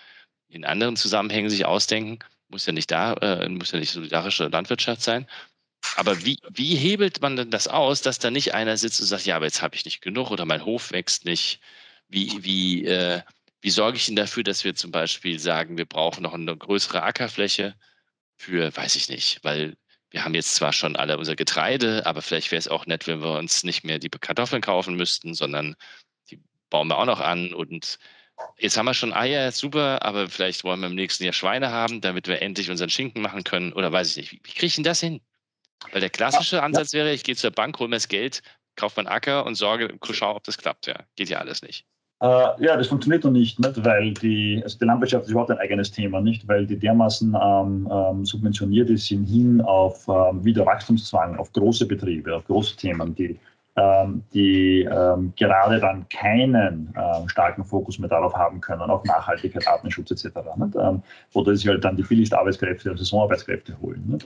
in 0.48 0.64
anderen 0.64 0.96
Zusammenhängen 0.96 1.50
sich 1.50 1.66
ausdenken 1.66 2.20
muss 2.54 2.66
ja 2.66 2.74
nicht 2.74 2.92
da, 2.92 3.13
äh, 3.16 3.50
muss 3.50 3.72
ja 3.72 3.80
nicht 3.80 3.92
solidarische 3.92 4.48
Landwirtschaft 4.48 5.02
sein. 5.02 5.28
Aber 5.98 6.24
wie, 6.26 6.39
wie 6.50 6.76
hebelt 6.76 7.22
man 7.22 7.36
denn 7.36 7.52
das 7.52 7.68
aus, 7.68 8.02
dass 8.02 8.20
da 8.20 8.32
nicht 8.32 8.54
einer 8.54 8.78
sitzt 8.78 9.02
und 9.02 9.08
sagt, 9.08 9.26
ja, 9.26 9.36
aber 9.36 9.46
jetzt 9.46 9.62
habe 9.62 9.76
ich 9.76 9.86
nicht 9.86 10.02
genug 10.02 10.32
oder 10.32 10.46
mein 10.46 10.66
Hof 10.66 10.92
wächst 10.92 11.26
nicht? 11.26 11.60
Wie, 12.08 12.44
wie, 12.44 12.86
äh, 12.86 13.22
wie 13.62 13.70
sorge 13.70 13.98
ich 13.98 14.06
denn 14.06 14.16
dafür, 14.16 14.44
dass 14.44 14.63
wir 14.63 14.76
zum 14.76 14.92
Beispiel 14.92 15.39
sagen, 15.39 15.78
wir 15.78 15.86
brauchen 15.86 16.24
noch 16.24 16.34
eine 16.34 16.56
größere 16.56 17.04
Ackerfläche 17.04 17.76
für, 18.38 18.76
weiß 18.76 18.95
ich 18.95 19.10
nicht, 19.10 19.43
weil 19.43 19.76
wir 20.12 20.24
haben 20.24 20.36
jetzt 20.36 20.56
zwar 20.56 20.74
schon 20.74 20.95
alle 20.95 21.18
unser 21.18 21.36
Getreide, 21.36 22.06
aber 22.06 22.22
vielleicht 22.22 22.51
wäre 22.51 22.60
es 22.60 22.68
auch 22.68 22.86
nett, 22.86 23.08
wenn 23.08 23.22
wir 23.22 23.38
uns 23.38 23.64
nicht 23.64 23.84
mehr 23.84 23.99
die 23.99 24.10
Kartoffeln 24.10 24.62
kaufen 24.62 24.95
müssten, 24.95 25.34
sondern 25.34 25.76
die 26.30 26.39
bauen 26.70 26.88
wir 26.88 26.97
auch 26.97 27.06
noch 27.06 27.20
an 27.20 27.54
und 27.54 27.97
Jetzt 28.58 28.78
haben 28.78 28.86
wir 28.86 28.94
schon 28.94 29.14
Eier, 29.14 29.52
super, 29.52 30.04
aber 30.04 30.28
vielleicht 30.30 30.64
wollen 30.64 30.80
wir 30.80 30.88
im 30.88 30.96
nächsten 30.96 31.24
Jahr 31.24 31.34
Schweine 31.34 31.72
haben, 31.72 32.02
damit 32.02 32.28
wir 32.28 32.42
endlich 32.42 32.70
unseren 32.70 32.90
Schinken 32.90 33.22
machen 33.22 33.44
können 33.44 33.74
oder 33.74 33.92
weiß 33.92 34.12
ich 34.12 34.18
nicht. 34.18 34.32
Wie, 34.32 34.42
wie 34.44 34.52
kriege 34.52 34.66
ich 34.68 34.76
denn 34.76 34.84
das 34.84 35.00
hin? 35.00 35.22
Weil 35.92 36.02
der 36.02 36.10
klassische 36.10 36.64
Ansatz 36.64 36.94
wäre, 36.94 37.12
ich 37.12 37.24
gehe 37.24 37.36
zur 37.36 37.52
Bank, 37.52 37.80
hole 37.80 37.90
mir 37.90 37.98
das 37.98 38.08
Geld, 38.08 38.42
kauf 38.76 38.96
meinen 38.96 39.08
Acker 39.08 39.46
und 39.46 39.56
sorge, 39.56 39.98
schau, 40.12 40.36
ob 40.36 40.44
das 40.44 40.58
klappt. 40.58 40.88
Ja, 40.88 40.96
geht 41.16 41.30
ja 41.30 41.40
alles 41.40 41.62
nicht. 41.62 41.86
Äh, 42.22 42.64
ja, 42.64 42.78
das 42.78 42.88
funktioniert 42.88 43.26
noch 43.26 43.32
nicht, 43.32 43.60
nicht, 43.60 43.84
weil 43.84 44.14
die, 44.14 44.62
also 44.64 44.78
die 44.80 44.86
Landwirtschaft 44.86 45.26
ist 45.26 45.32
überhaupt 45.32 45.52
ein 45.52 45.58
eigenes 45.58 45.92
Thema, 45.92 46.22
nicht, 46.22 46.48
weil 46.48 46.66
die 46.66 46.80
dermaßen 46.80 47.36
ähm, 47.36 47.90
ähm, 47.92 48.26
subventioniert 48.26 48.90
ist 48.90 49.08
hin 49.08 49.62
auf 49.62 50.08
ähm, 50.08 50.44
wieder 50.46 50.66
Wachstumszwang, 50.66 51.36
auf 51.38 51.52
große 51.52 51.86
Betriebe, 51.86 52.34
auf 52.34 52.46
große 52.46 52.78
Themen, 52.78 53.14
die, 53.14 53.38
die 53.76 54.84
ähm, 54.84 55.34
gerade 55.36 55.80
dann 55.80 56.07
keinen 56.09 56.93
ähm, 56.95 57.28
starken 57.28 57.63
Fokus 57.63 57.97
mehr 57.97 58.09
darauf 58.09 58.36
haben 58.36 58.61
können, 58.61 58.82
auf 58.82 59.03
Nachhaltigkeit, 59.03 59.67
Artenschutz 59.67 60.11
etc. 60.11 60.38
Nicht? 60.57 61.03
oder 61.34 61.55
sie 61.55 61.69
halt 61.69 61.84
dann 61.84 61.95
die 61.95 62.03
billigsten 62.03 62.38
Arbeitskräfte, 62.38 62.95
Saisonarbeitskräfte 62.95 63.76
holen. 63.82 64.19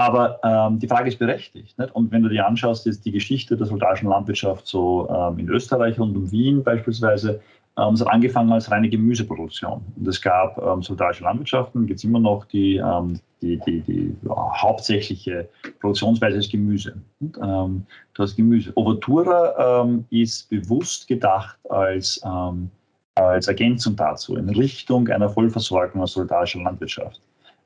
Aber 0.00 0.40
ähm, 0.42 0.78
die 0.78 0.88
Frage 0.88 1.10
ist 1.10 1.18
berechtigt. 1.18 1.78
Nicht? 1.78 1.94
Und 1.94 2.10
wenn 2.10 2.22
du 2.22 2.30
dir 2.30 2.46
anschaust, 2.46 2.86
ist 2.86 3.04
die 3.04 3.12
Geschichte 3.12 3.54
der 3.54 3.66
soldatischen 3.66 4.08
Landwirtschaft 4.08 4.66
so 4.66 5.06
ähm, 5.10 5.38
in 5.38 5.50
Österreich 5.50 6.00
und 6.00 6.16
um 6.16 6.32
Wien 6.32 6.64
beispielsweise, 6.64 7.42
ähm, 7.80 7.94
es 7.94 8.00
hat 8.00 8.08
angefangen 8.08 8.52
als 8.52 8.70
reine 8.70 8.88
Gemüseproduktion. 8.88 9.80
Und 9.96 10.06
es 10.06 10.20
gab 10.20 10.58
ähm, 10.58 10.82
soldatische 10.82 11.24
Landwirtschaften, 11.24 11.86
gibt 11.86 11.98
es 11.98 12.04
immer 12.04 12.20
noch, 12.20 12.44
die, 12.46 12.76
ähm, 12.76 13.18
die, 13.40 13.58
die, 13.58 13.80
die 13.80 14.16
ja, 14.22 14.62
hauptsächliche 14.62 15.48
Produktionsweise 15.80 16.38
ist 16.38 16.50
Gemüse. 16.50 16.94
Und, 17.20 17.38
ähm, 17.42 17.86
du 18.14 18.22
hast 18.22 18.36
Gemüse. 18.36 18.72
Overtura 18.76 19.86
ist 20.10 20.50
bewusst 20.50 21.08
gedacht 21.08 21.58
als, 21.70 22.20
als 23.14 23.48
Ergänzung 23.48 23.96
dazu, 23.96 24.36
in 24.36 24.48
Richtung 24.50 25.08
einer 25.08 25.30
Vollversorgung 25.30 26.02
aus 26.02 26.12
soldatischer 26.12 26.62
Landwirtschaft 26.62 27.20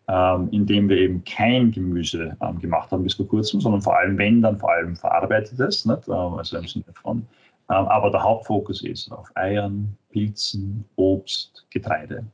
ähm, 0.08 0.48
indem 0.50 0.88
wir 0.88 0.98
eben 0.98 1.24
kein 1.24 1.72
Gemüse 1.72 2.36
ähm, 2.42 2.58
gemacht 2.58 2.90
haben 2.90 3.04
bis 3.04 3.14
vor 3.14 3.26
kurzem, 3.26 3.60
sondern 3.60 3.80
vor 3.80 3.96
allem, 3.96 4.18
wenn, 4.18 4.42
dann 4.42 4.58
vor 4.58 4.70
allem 4.70 4.96
verarbeitetes, 4.96 5.86
nicht? 5.86 6.08
Ähm, 6.08 6.14
also 6.14 6.58
im 6.58 6.66
Sinne 6.66 6.84
von. 7.02 7.26
Ähm, 7.70 7.86
aber 7.86 8.10
der 8.10 8.22
Hauptfokus 8.22 8.82
ist 8.82 9.10
auf 9.10 9.30
Eiern, 9.36 9.96
Pilzen, 10.10 10.84
Obst, 10.96 11.66
Getreide. 11.70 12.24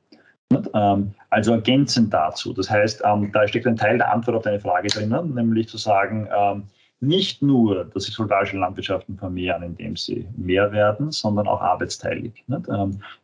Ähm, 0.75 1.15
also 1.31 1.53
ergänzend 1.53 2.13
dazu. 2.13 2.53
Das 2.53 2.69
heißt, 2.69 3.03
ähm, 3.05 3.31
da 3.33 3.47
steckt 3.47 3.67
ein 3.69 3.77
Teil 3.77 3.99
der 3.99 4.13
Antwort 4.13 4.37
auf 4.39 4.43
deine 4.43 4.59
Frage 4.59 4.89
drinnen, 4.89 5.35
nämlich 5.35 5.69
zu 5.69 5.79
sagen, 5.79 6.29
nicht 7.03 7.41
nur, 7.41 7.87
dass 7.87 8.05
sich 8.05 8.15
soldatische 8.15 8.59
Landwirtschaften 8.59 9.17
vermehren, 9.17 9.63
indem 9.63 9.97
sie 9.97 10.29
mehr 10.37 10.71
werden, 10.71 11.11
sondern 11.13 11.49
auch 11.49 11.63
arbeitsteilig. 11.63 12.45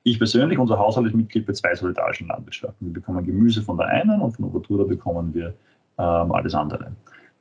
Ich 0.03 0.17
persönlich, 0.17 0.59
unser 0.59 0.79
Haushalt 0.79 1.09
ist 1.09 1.15
Mitglied 1.15 1.45
bei 1.45 1.53
zwei 1.53 1.75
solidarischen 1.75 2.29
Landwirtschaften. 2.29 2.87
Wir 2.87 2.95
bekommen 2.95 3.27
Gemüse 3.27 3.61
von 3.61 3.77
der 3.77 3.89
einen 3.89 4.23
und 4.23 4.35
von 4.35 4.47
Novatura 4.47 4.85
bekommen 4.85 5.35
wir 5.35 5.53
alles 5.97 6.55
andere. 6.55 6.93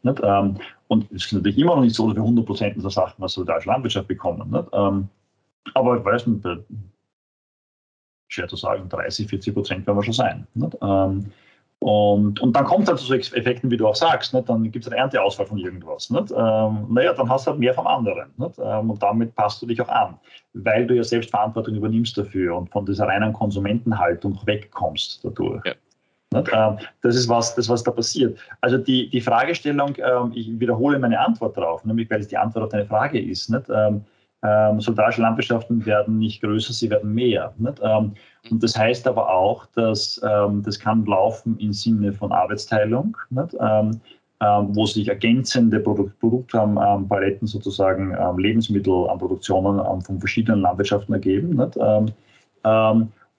Ähm, 0.05 0.57
und 0.87 1.11
es 1.11 1.25
ist 1.25 1.33
natürlich 1.33 1.57
immer 1.57 1.75
noch 1.75 1.83
nicht 1.83 1.95
so, 1.95 2.07
dass 2.07 2.15
wir 2.15 2.21
100 2.21 2.45
Prozent 2.45 2.75
unserer 2.75 2.91
Sachen 2.91 3.23
aus 3.23 3.33
solidarischer 3.33 3.71
Landwirtschaft 3.71 4.07
bekommen. 4.07 4.53
aber 5.73 5.97
ich 5.97 6.05
weiß 6.05 6.27
nicht, 6.27 6.45
schwer 8.27 8.47
zu 8.47 8.55
sagen, 8.55 8.87
30, 8.89 9.27
40 9.27 9.53
Prozent 9.53 9.87
werden 9.87 9.97
wir 9.97 10.03
schon 10.03 10.13
sein. 10.13 10.47
Und, 11.79 12.39
und 12.41 12.55
dann 12.55 12.65
kommt 12.65 12.83
es 12.83 12.89
halt 12.89 12.99
zu 12.99 13.05
so 13.05 13.13
Effekten, 13.13 13.69
wie 13.69 13.77
du 13.77 13.87
auch 13.87 13.95
sagst, 13.95 14.33
nicht? 14.33 14.49
dann 14.49 14.71
gibt 14.71 14.85
es 14.85 14.91
einen 14.91 14.99
Ernteausfall 14.99 15.45
von 15.45 15.57
irgendwas. 15.57 16.09
Nicht? 16.09 16.31
Ähm, 16.31 16.87
naja, 16.89 17.13
dann 17.13 17.29
hast 17.29 17.45
du 17.45 17.51
halt 17.51 17.59
mehr 17.59 17.73
vom 17.73 17.85
anderen. 17.85 18.31
Nicht? 18.37 18.57
Ähm, 18.57 18.89
und 18.89 19.03
damit 19.03 19.35
passt 19.35 19.61
du 19.61 19.67
dich 19.67 19.79
auch 19.81 19.89
an, 19.89 20.17
weil 20.53 20.87
du 20.87 20.95
ja 20.95 21.03
selbst 21.03 21.29
Verantwortung 21.29 21.75
übernimmst 21.75 22.17
dafür 22.17 22.55
und 22.57 22.71
von 22.71 22.85
dieser 22.85 23.07
reinen 23.07 23.33
Konsumentenhaltung 23.33 24.39
wegkommst 24.45 25.23
dadurch. 25.23 25.63
Ja. 25.65 25.73
Ähm, 26.35 26.77
das 27.01 27.15
ist 27.15 27.29
was, 27.29 27.55
das, 27.55 27.69
was 27.69 27.83
da 27.83 27.91
passiert. 27.91 28.37
Also 28.61 28.77
die, 28.77 29.09
die 29.09 29.21
Fragestellung, 29.21 29.95
ähm, 29.97 30.31
ich 30.35 30.59
wiederhole 30.59 30.99
meine 30.99 31.19
Antwort 31.19 31.55
darauf, 31.57 31.85
nämlich 31.85 32.09
weil 32.09 32.19
es 32.19 32.27
die 32.27 32.37
Antwort 32.37 32.65
auf 32.65 32.71
deine 32.71 32.85
Frage 32.85 33.19
ist. 33.19 33.49
Nicht? 33.49 33.65
Ähm, 33.69 34.01
soldatische 34.79 35.21
Landwirtschaften 35.21 35.85
werden 35.87 36.19
nicht 36.19 36.41
größer, 36.41 36.71
sie 36.71 36.89
werden 36.91 37.13
mehr. 37.15 37.53
Ähm, 37.81 38.13
und 38.51 38.61
das 38.61 38.77
heißt 38.77 39.07
aber 39.07 39.33
auch, 39.33 39.65
dass 39.73 40.21
das 40.21 40.79
kann 40.79 41.03
laufen 41.05 41.57
im 41.57 41.73
Sinne 41.73 42.13
von 42.13 42.31
Arbeitsteilung, 42.31 43.17
nicht? 43.31 43.55
Wo 44.39 44.85
sich 44.85 45.07
ergänzende 45.07 45.79
Produkt, 45.79 46.19
Produktpaletten 46.19 47.47
sozusagen 47.47 48.15
Lebensmittel 48.37 49.09
an 49.09 49.17
Produktionen 49.17 49.79
von 50.01 50.19
verschiedenen 50.19 50.61
Landwirtschaften 50.61 51.15
ergeben. 51.15 51.55
Nicht? 51.55 51.75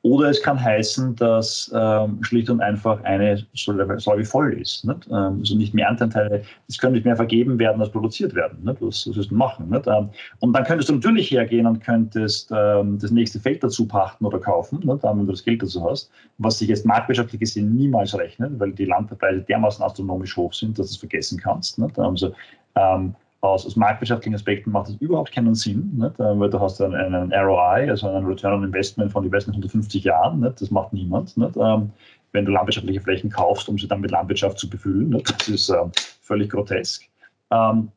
Oder 0.06 0.30
es 0.30 0.40
kann 0.40 0.62
heißen, 0.62 1.16
dass 1.16 1.68
ähm, 1.74 2.22
schlicht 2.22 2.48
und 2.48 2.60
einfach 2.60 3.02
eine 3.02 3.44
Säule 3.54 4.24
voll 4.24 4.52
ist. 4.52 4.84
Nicht? 4.84 5.08
Ähm, 5.08 5.38
also 5.40 5.56
nicht 5.56 5.74
mehr 5.74 5.88
Ernteanteile, 5.88 6.44
es 6.68 6.78
können 6.78 6.92
nicht 6.92 7.04
mehr 7.04 7.16
vergeben 7.16 7.58
werden, 7.58 7.80
als 7.80 7.90
produziert 7.90 8.32
werden. 8.36 8.62
Nicht? 8.62 8.80
Was 8.80 9.04
willst 9.12 9.32
du 9.32 9.34
machen? 9.34 9.68
Nicht? 9.68 9.88
Ähm, 9.88 10.10
und 10.38 10.52
dann 10.52 10.62
könntest 10.62 10.90
du 10.90 10.94
natürlich 10.94 11.32
hergehen 11.32 11.66
und 11.66 11.80
könntest 11.80 12.52
ähm, 12.54 13.00
das 13.00 13.10
nächste 13.10 13.40
Feld 13.40 13.64
dazu 13.64 13.88
pachten 13.88 14.24
oder 14.24 14.38
kaufen, 14.38 14.78
nicht? 14.78 15.02
wenn 15.02 15.26
du 15.26 15.32
das 15.32 15.42
Geld 15.42 15.60
dazu 15.60 15.84
hast, 15.84 16.08
was 16.38 16.60
sich 16.60 16.68
jetzt 16.68 16.86
marktwirtschaftlich 16.86 17.40
gesehen 17.40 17.74
niemals 17.74 18.16
rechnet, 18.16 18.60
weil 18.60 18.70
die 18.70 18.84
Landpreise 18.84 19.40
dermaßen 19.40 19.84
astronomisch 19.84 20.36
hoch 20.36 20.52
sind, 20.52 20.78
dass 20.78 20.86
du 20.86 20.92
es 20.92 20.96
vergessen 20.98 21.40
kannst. 21.40 21.80
Nicht? 21.80 21.98
Also, 21.98 22.32
ähm, 22.76 23.16
aus, 23.46 23.66
aus 23.66 23.76
marktwirtschaftlichen 23.76 24.34
Aspekten 24.34 24.70
macht 24.70 24.88
das 24.88 24.96
überhaupt 24.96 25.32
keinen 25.32 25.54
Sinn, 25.54 25.92
nicht? 25.96 26.18
Äh, 26.18 26.38
weil 26.38 26.50
du 26.50 26.60
hast 26.60 26.80
dann 26.80 26.94
einen 26.94 27.32
ROI, 27.32 27.88
also 27.88 28.08
einen 28.08 28.26
Return 28.26 28.54
on 28.54 28.64
Investment 28.64 29.12
von 29.12 29.22
den 29.22 29.30
besten 29.30 29.50
150 29.50 30.04
Jahren. 30.04 30.40
Nicht? 30.40 30.60
Das 30.60 30.70
macht 30.70 30.92
niemand. 30.92 31.36
Nicht? 31.36 31.56
Ähm, 31.56 31.90
wenn 32.32 32.44
du 32.44 32.52
landwirtschaftliche 32.52 33.00
Flächen 33.00 33.30
kaufst, 33.30 33.68
um 33.68 33.78
sie 33.78 33.88
dann 33.88 34.00
mit 34.00 34.10
Landwirtschaft 34.10 34.58
zu 34.58 34.68
befüllen. 34.68 35.10
Nicht? 35.10 35.30
Das 35.30 35.48
ist 35.48 35.68
ähm, 35.68 35.92
völlig 36.20 36.50
grotesk. 36.50 37.04
Ähm, 37.50 37.90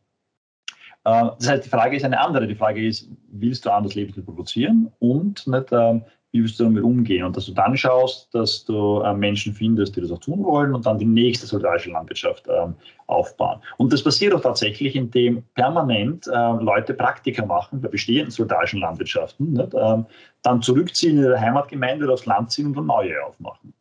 äh, 1.03 1.29
das 1.39 1.49
heißt, 1.49 1.65
die 1.65 1.69
Frage 1.69 1.97
ist 1.97 2.05
eine 2.05 2.19
andere. 2.19 2.47
Die 2.47 2.55
Frage 2.55 2.85
ist, 2.85 3.09
willst 3.31 3.65
du 3.65 3.71
anders 3.71 3.95
Lebensmittel 3.95 4.25
produzieren 4.25 4.91
und 4.99 5.45
nicht, 5.47 5.71
ähm, 5.71 6.03
wie 6.31 6.43
wirst 6.43 6.59
du 6.59 6.65
damit 6.65 6.83
umgehen? 6.83 7.23
Und 7.23 7.35
dass 7.35 7.47
du 7.47 7.53
dann 7.53 7.75
schaust, 7.75 8.33
dass 8.33 8.63
du 8.65 9.01
äh, 9.01 9.13
Menschen 9.13 9.53
findest, 9.53 9.95
die 9.95 10.01
das 10.01 10.11
auch 10.11 10.19
tun 10.19 10.43
wollen 10.43 10.75
und 10.75 10.85
dann 10.85 10.99
die 10.99 11.05
nächste 11.05 11.47
solidarische 11.47 11.89
Landwirtschaft 11.89 12.47
ähm, 12.47 12.75
aufbauen. 13.07 13.59
Und 13.77 13.91
das 13.91 14.03
passiert 14.03 14.33
auch 14.33 14.41
tatsächlich, 14.41 14.95
indem 14.95 15.43
permanent 15.55 16.27
äh, 16.27 16.51
Leute 16.61 16.93
Praktika 16.93 17.45
machen 17.45 17.81
bei 17.81 17.87
bestehenden 17.87 18.31
solidarischen 18.31 18.81
Landwirtschaften? 18.81 19.59
Ähm, 19.73 20.05
dann 20.43 20.61
zurückziehen 20.61 21.17
in 21.17 21.23
ihre 21.23 21.39
Heimatgemeinde 21.39 22.05
oder 22.05 22.13
aufs 22.13 22.25
Land 22.25 22.51
ziehen 22.51 22.67
und 22.67 22.77
dann 22.77 22.85
neue 22.85 23.23
aufmachen. 23.25 23.73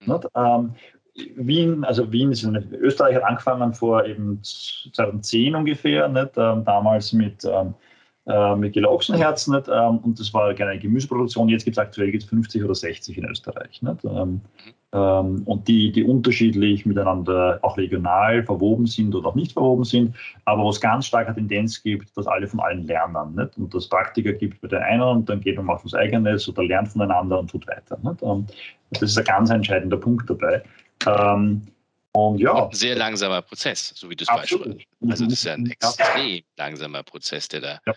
Mhm. 0.00 0.20
Ähm, 0.36 0.74
Wien, 1.34 1.84
also 1.84 2.12
Wien 2.12 2.30
ist 2.30 2.42
in 2.42 2.54
Österreich 2.74 3.16
hat 3.16 3.24
angefangen 3.24 3.72
vor 3.72 4.04
eben 4.04 4.38
2010 4.42 5.54
ungefähr, 5.54 6.08
nicht? 6.08 6.32
Ähm, 6.36 6.64
damals 6.64 7.12
mit 7.12 7.44
ähm, 7.44 7.74
äh, 8.26 8.56
mit 8.56 8.76
Ochsenherz. 8.76 9.46
Nicht? 9.46 9.68
Ähm, 9.68 9.98
und 9.98 10.18
das 10.18 10.34
war 10.34 10.48
eine 10.48 10.78
Gemüseproduktion. 10.78 11.48
Jetzt 11.48 11.64
gibt 11.64 11.76
es 11.76 11.78
aktuell 11.78 12.10
gibt's 12.10 12.26
50 12.26 12.64
oder 12.64 12.74
60 12.74 13.18
in 13.18 13.24
Österreich. 13.24 13.80
Nicht? 13.82 14.04
Ähm, 14.04 14.40
ähm, 14.92 15.42
und 15.44 15.68
die, 15.68 15.92
die 15.92 16.04
unterschiedlich 16.04 16.86
miteinander 16.86 17.58
auch 17.62 17.76
regional 17.76 18.42
verwoben 18.42 18.86
sind 18.86 19.14
oder 19.14 19.28
auch 19.28 19.34
nicht 19.34 19.52
verwoben 19.52 19.84
sind, 19.84 20.16
aber 20.44 20.64
wo 20.64 20.70
es 20.70 20.80
ganz 20.80 21.06
starke 21.06 21.34
Tendenz 21.34 21.82
gibt, 21.82 22.16
dass 22.16 22.26
alle 22.26 22.48
von 22.48 22.60
allen 22.60 22.86
lernen. 22.86 23.34
Nicht? 23.34 23.56
Und 23.58 23.74
das 23.74 23.88
Praktiker 23.88 24.32
gibt 24.32 24.60
bei 24.60 24.68
den 24.68 24.82
einen 24.82 25.02
und 25.02 25.28
dann 25.28 25.40
geht 25.40 25.56
man 25.56 25.68
auf 25.68 25.84
was 25.84 25.94
Eigenes 25.94 26.48
oder 26.48 26.64
lernt 26.64 26.88
voneinander 26.88 27.38
und 27.38 27.50
tut 27.50 27.66
weiter. 27.68 27.98
Ähm, 28.22 28.46
das 28.90 29.02
ist 29.02 29.18
ein 29.18 29.24
ganz 29.24 29.50
entscheidender 29.50 29.98
Punkt 29.98 30.28
dabei. 30.28 30.62
Ähm, 31.06 31.62
und 32.10 32.40
ja. 32.40 32.52
Und 32.52 32.72
ein 32.72 32.76
sehr 32.76 32.96
langsamer 32.96 33.42
Prozess, 33.42 33.92
so 33.94 34.08
wie 34.08 34.16
du 34.16 34.24
es 34.24 34.28
beispielsweise. 34.28 34.78
Also 35.10 35.24
das 35.24 35.32
ist 35.34 35.44
ja 35.44 35.52
ein 35.52 35.66
extrem 35.66 36.40
langsamer 36.56 37.02
Prozess, 37.02 37.46
der 37.48 37.60
da 37.60 37.80
ja 37.86 37.94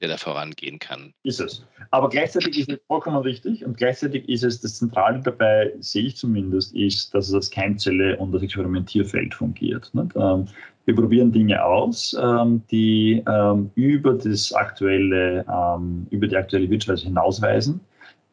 der 0.00 0.08
da 0.08 0.16
vorangehen 0.16 0.78
kann. 0.78 1.12
Ist 1.24 1.40
es. 1.40 1.64
Aber 1.90 2.08
gleichzeitig 2.08 2.58
ist 2.58 2.70
es 2.70 2.78
vollkommen 2.86 3.18
richtig 3.18 3.64
und 3.64 3.76
gleichzeitig 3.76 4.28
ist 4.28 4.44
es, 4.44 4.60
das 4.60 4.78
Zentrale 4.78 5.20
dabei, 5.20 5.72
sehe 5.80 6.04
ich 6.04 6.16
zumindest, 6.16 6.74
ist, 6.74 7.14
dass 7.14 7.28
es 7.28 7.34
als 7.34 7.50
Keimzelle 7.50 8.16
und 8.16 8.32
als 8.32 8.42
Experimentierfeld 8.42 9.34
fungiert. 9.34 9.90
Ähm, 9.94 10.46
wir 10.86 10.94
probieren 10.94 11.30
Dinge 11.30 11.62
aus, 11.62 12.16
ähm, 12.20 12.62
die 12.70 13.22
ähm, 13.28 13.70
über 13.74 14.14
das 14.14 14.52
aktuelle, 14.52 15.44
über 16.10 16.26
die 16.26 16.36
aktuelle 16.36 16.68
Wirtschaftsweise 16.70 17.06
hinausweisen. 17.06 17.80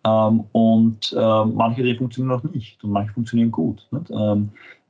und 0.03 1.13
manche 1.13 1.84
Dinge 1.84 1.97
funktionieren 1.97 2.38
noch 2.38 2.43
nicht 2.51 2.82
und 2.84 2.91
manche 2.91 3.13
funktionieren 3.13 3.51
gut. 3.51 3.86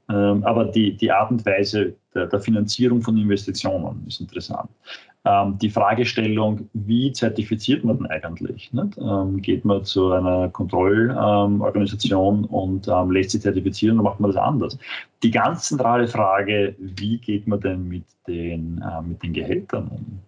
aber 0.07 0.65
die, 0.65 0.95
die 0.95 1.11
Art 1.11 1.31
und 1.31 1.45
Weise 1.45 1.95
der, 2.13 2.27
der 2.27 2.39
Finanzierung 2.39 3.01
von 3.01 3.17
Investitionen 3.17 4.05
ist 4.07 4.21
interessant 4.21 4.69
die 5.61 5.69
Fragestellung, 5.69 6.69
wie 6.71 7.11
zertifiziert 7.11 7.83
man 7.83 7.97
denn 7.97 8.05
eigentlich? 8.05 8.71
Ähm, 8.73 9.41
geht 9.41 9.65
man 9.65 9.83
zu 9.83 10.13
einer 10.13 10.47
Kontrollorganisation 10.47 12.39
ähm, 12.39 12.45
und 12.45 12.87
ähm, 12.87 13.11
lässt 13.11 13.31
sich 13.31 13.41
zertifizieren 13.41 13.99
oder 13.99 14.09
macht 14.09 14.21
man 14.21 14.31
das 14.31 14.39
anders? 14.41 14.79
Die 15.23 15.31
ganz 15.31 15.67
zentrale 15.67 16.07
Frage, 16.07 16.75
wie 16.79 17.17
geht 17.17 17.45
man 17.45 17.59
denn 17.59 17.89
mit 17.89 18.05
den, 18.25 18.81
äh, 18.81 19.01
mit 19.01 19.21
den 19.21 19.33
Gehältern 19.33 19.89
um? 19.89 20.21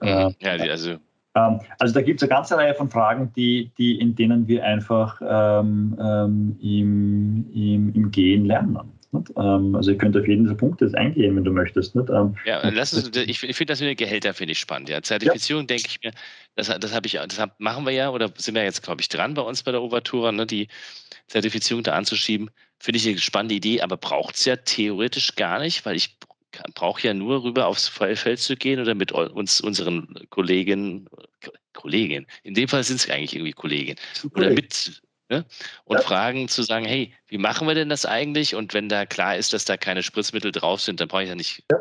Äh, 0.00 0.30
ja, 0.40 0.58
die, 0.58 0.70
also 0.70 0.96
ähm, 1.34 1.60
also 1.78 1.94
da 1.94 2.02
gibt 2.02 2.22
es 2.22 2.28
eine 2.28 2.36
ganze 2.36 2.56
Reihe 2.56 2.74
von 2.74 2.90
Fragen, 2.90 3.32
die, 3.34 3.72
die, 3.76 3.98
in 3.98 4.14
denen 4.14 4.46
wir 4.46 4.64
einfach 4.64 5.20
ähm, 5.26 5.96
ähm, 6.00 6.56
im, 6.60 7.50
im, 7.52 7.92
im 7.94 8.10
Gehen 8.10 8.44
lernen. 8.44 8.78
Ähm, 9.36 9.74
also 9.74 9.90
ihr 9.90 9.98
könnt 9.98 10.16
auf 10.16 10.26
jeden 10.26 10.44
dieser 10.44 10.56
Punkte 10.56 10.84
jetzt 10.84 10.94
eingehen, 10.94 11.36
wenn 11.36 11.44
du 11.44 11.52
möchtest. 11.52 11.94
Nicht? 11.94 12.08
Ähm, 12.10 12.36
ja, 12.44 12.68
lass 12.68 12.94
uns, 12.94 13.16
ich, 13.16 13.38
finde 13.38 13.66
das 13.66 13.80
mit 13.80 13.90
den 13.90 13.96
Gehältern 13.96 14.34
finde 14.34 14.52
ich 14.52 14.58
spannend. 14.58 14.88
Ja. 14.88 15.02
Zertifizierung 15.02 15.62
ja. 15.62 15.66
denke 15.68 15.84
ich 15.88 16.00
mir, 16.02 16.12
das, 16.56 16.66
das 16.66 16.94
habe 16.94 17.06
ich, 17.06 17.12
das 17.12 17.48
machen 17.58 17.84
wir 17.84 17.92
ja 17.92 18.10
oder 18.10 18.32
sind 18.36 18.54
wir 18.54 18.64
jetzt, 18.64 18.82
glaube 18.82 19.00
ich, 19.00 19.08
dran 19.08 19.34
bei 19.34 19.42
uns 19.42 19.62
bei 19.62 19.72
der 19.72 19.82
Overtura, 19.82 20.32
ne, 20.32 20.46
die 20.46 20.68
Zertifizierung 21.28 21.82
da 21.82 21.92
anzuschieben. 21.92 22.50
Finde 22.78 22.98
ich 22.98 23.08
eine 23.08 23.18
spannende 23.18 23.54
Idee, 23.54 23.80
aber 23.80 23.96
braucht 23.96 24.36
es 24.36 24.44
ja 24.44 24.56
theoretisch 24.56 25.36
gar 25.36 25.60
nicht, 25.60 25.86
weil 25.86 25.96
ich 25.96 26.18
brauche 26.74 27.06
ja 27.06 27.14
nur 27.14 27.42
rüber 27.42 27.66
aufs 27.66 27.88
Feld 27.88 28.38
zu 28.38 28.56
gehen 28.56 28.80
oder 28.80 28.94
mit 28.94 29.12
uns, 29.12 29.60
unseren 29.60 30.14
Kollegen, 30.30 31.08
Kolleginnen, 31.72 32.26
in 32.42 32.54
dem 32.54 32.68
Fall 32.68 32.84
sind 32.84 32.96
es 32.96 33.10
eigentlich 33.10 33.34
irgendwie 33.34 33.52
Kolleginnen, 33.52 33.98
oder 34.34 34.50
mit 34.50 35.02
Ne? 35.34 35.44
Und 35.84 35.96
ja. 35.96 36.02
fragen 36.02 36.48
zu 36.48 36.62
sagen, 36.62 36.84
hey, 36.84 37.12
wie 37.26 37.38
machen 37.38 37.66
wir 37.66 37.74
denn 37.74 37.88
das 37.88 38.06
eigentlich? 38.06 38.54
Und 38.54 38.72
wenn 38.74 38.88
da 38.88 39.04
klar 39.06 39.36
ist, 39.36 39.52
dass 39.52 39.64
da 39.64 39.76
keine 39.76 40.02
Spritzmittel 40.02 40.52
drauf 40.52 40.80
sind, 40.80 41.00
dann 41.00 41.08
brauche 41.08 41.24
ich 41.24 41.28
ja 41.28 41.34
nicht. 41.34 41.64
Ja. 41.70 41.78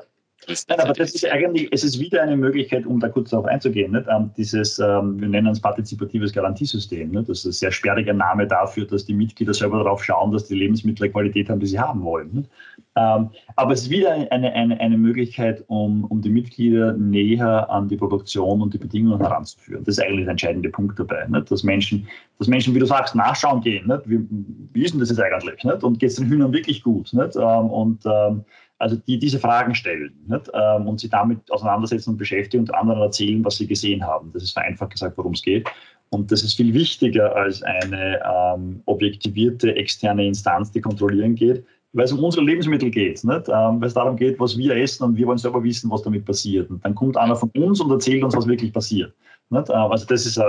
Nein, 0.68 0.80
aber 0.82 0.91
das 0.91 1.16
ist 1.16 1.26
eigentlich, 1.26 1.70
es 1.72 1.86
ist 1.86 1.99
wieder 1.99 2.22
eine 2.22 2.36
Möglichkeit, 2.36 2.86
um 2.86 2.99
da 2.99 3.08
kurz 3.08 3.30
darauf 3.30 3.45
einzugehen, 3.45 3.93
nicht? 3.93 4.06
Ähm, 4.10 4.32
dieses, 4.36 4.78
ähm, 4.78 5.18
wir 5.22 5.30
nennen 5.30 5.47
es 5.47 5.62
partizipatives 5.62 6.34
Garantiesystem. 6.34 7.12
Nicht? 7.12 7.30
Das 7.30 7.39
ist 7.39 7.45
ein 7.45 7.51
sehr 7.54 7.72
sperriger 7.72 8.12
Name 8.12 8.45
dafür, 8.45 8.86
dass 8.86 9.06
die 9.06 9.14
Mitglieder 9.14 9.54
selber 9.54 9.78
darauf 9.78 10.04
schauen, 10.04 10.34
dass 10.34 10.47
die 10.47 10.56
Lebensmittel 10.56 11.10
Qualität 11.10 11.49
haben, 11.49 11.62
die 11.62 11.68
sie 11.68 11.80
haben 11.80 12.04
wollen. 12.04 12.34
Nicht? 12.34 12.49
Ähm, 12.96 13.30
aber 13.56 13.74
es 13.74 13.84
ist 13.84 13.89
wieder 13.89 14.12
eine, 14.12 14.54
eine, 14.54 14.80
eine 14.80 14.98
Möglichkeit, 14.98 15.64
um, 15.68 16.04
um 16.06 16.22
die 16.22 16.30
Mitglieder 16.30 16.94
näher 16.94 17.70
an 17.70 17.88
die 17.88 17.98
Produktion 17.98 18.62
und 18.62 18.74
die 18.74 18.78
Bedingungen 18.78 19.20
heranzuführen. 19.20 19.84
Das 19.84 19.98
ist 19.98 20.04
eigentlich 20.04 20.26
der 20.26 20.32
entscheidende 20.32 20.70
Punkt 20.70 21.00
dabei, 21.00 21.26
nicht? 21.28 21.50
Dass, 21.50 21.64
Menschen, 21.64 22.08
dass 22.38 22.48
Menschen, 22.48 22.76
wie 22.76 22.80
du 22.80 22.86
sagst, 22.86 23.16
nachschauen 23.16 23.62
gehen. 23.62 23.88
Nicht? 23.88 24.08
Wie, 24.08 24.20
wie 24.74 24.84
ist 24.84 24.94
denn 24.94 25.00
das 25.00 25.10
jetzt 25.10 25.20
eigentlich? 25.20 25.64
Nicht? 25.64 25.84
Und 25.84 26.00
geht 26.00 26.12
es 26.12 26.18
den 26.18 26.28
Hühnern 26.28 26.54
wirklich 26.54 26.84
gut? 26.84 27.12
Nicht? 27.14 27.36
Ähm, 27.36 27.70
und 27.70 28.06
ähm, 28.06 28.46
also 28.78 28.96
die 29.08 29.18
diese 29.18 29.39
Fragen 29.39 29.74
stellen 29.74 30.14
nicht? 30.28 30.52
Ähm, 30.54 30.88
und 30.88 31.00
sich 31.00 31.10
damit 31.10 31.39
auseinandersetzen 31.52 32.12
und 32.12 32.18
beschäftigen 32.18 32.62
und 32.62 32.76
anderen 32.76 33.02
erzählen, 33.02 33.44
was 33.44 33.56
sie 33.56 33.66
gesehen 33.66 34.06
haben. 34.06 34.32
Das 34.34 34.44
ist 34.44 34.52
vereinfacht 34.52 34.91
gesagt, 34.91 35.18
worum 35.18 35.34
es 35.34 35.41
geht. 35.41 35.68
Und 36.10 36.32
das 36.32 36.44
ist 36.44 36.56
viel 36.56 36.76
wichtiger 36.76 37.36
als 37.36 37.64
eine 37.64 38.20
ähm, 38.24 38.84
objektivierte 38.86 39.76
externe 39.76 40.28
Instanz, 40.28 40.72
die 40.72 40.82
kontrollieren 40.82 41.34
geht, 41.34 41.66
weil 41.94 42.06
es 42.06 42.12
um 42.12 42.24
unsere 42.24 42.44
Lebensmittel 42.44 42.89
geht? 42.89 43.24
Ähm, 43.24 43.32
weil 43.32 43.84
es 43.84 43.94
darum 43.94 44.16
geht, 44.16 44.39
was 44.39 44.58
wir 44.58 44.76
essen 44.76 45.04
und 45.04 45.16
wir 45.16 45.28
wollen 45.28 45.38
selber 45.38 45.64
wissen, 45.64 45.89
was 45.89 46.02
damit 46.02 46.26
passiert. 46.26 46.70
Und 46.70 46.84
dann 46.84 46.96
kommt 46.96 47.18
einer 47.18 47.36
von 47.36 47.50
uns 47.56 47.80
und 47.80 47.91
erzählt 47.91 48.24
uns, 48.24 48.36
was 48.36 48.48
wirklich 48.48 48.74
passiert. 48.74 49.14
Nicht? 49.50 49.70
Ähm, 49.70 49.76
also 49.76 50.06
das 50.06 50.26
ist, 50.26 50.38
äh, 50.38 50.44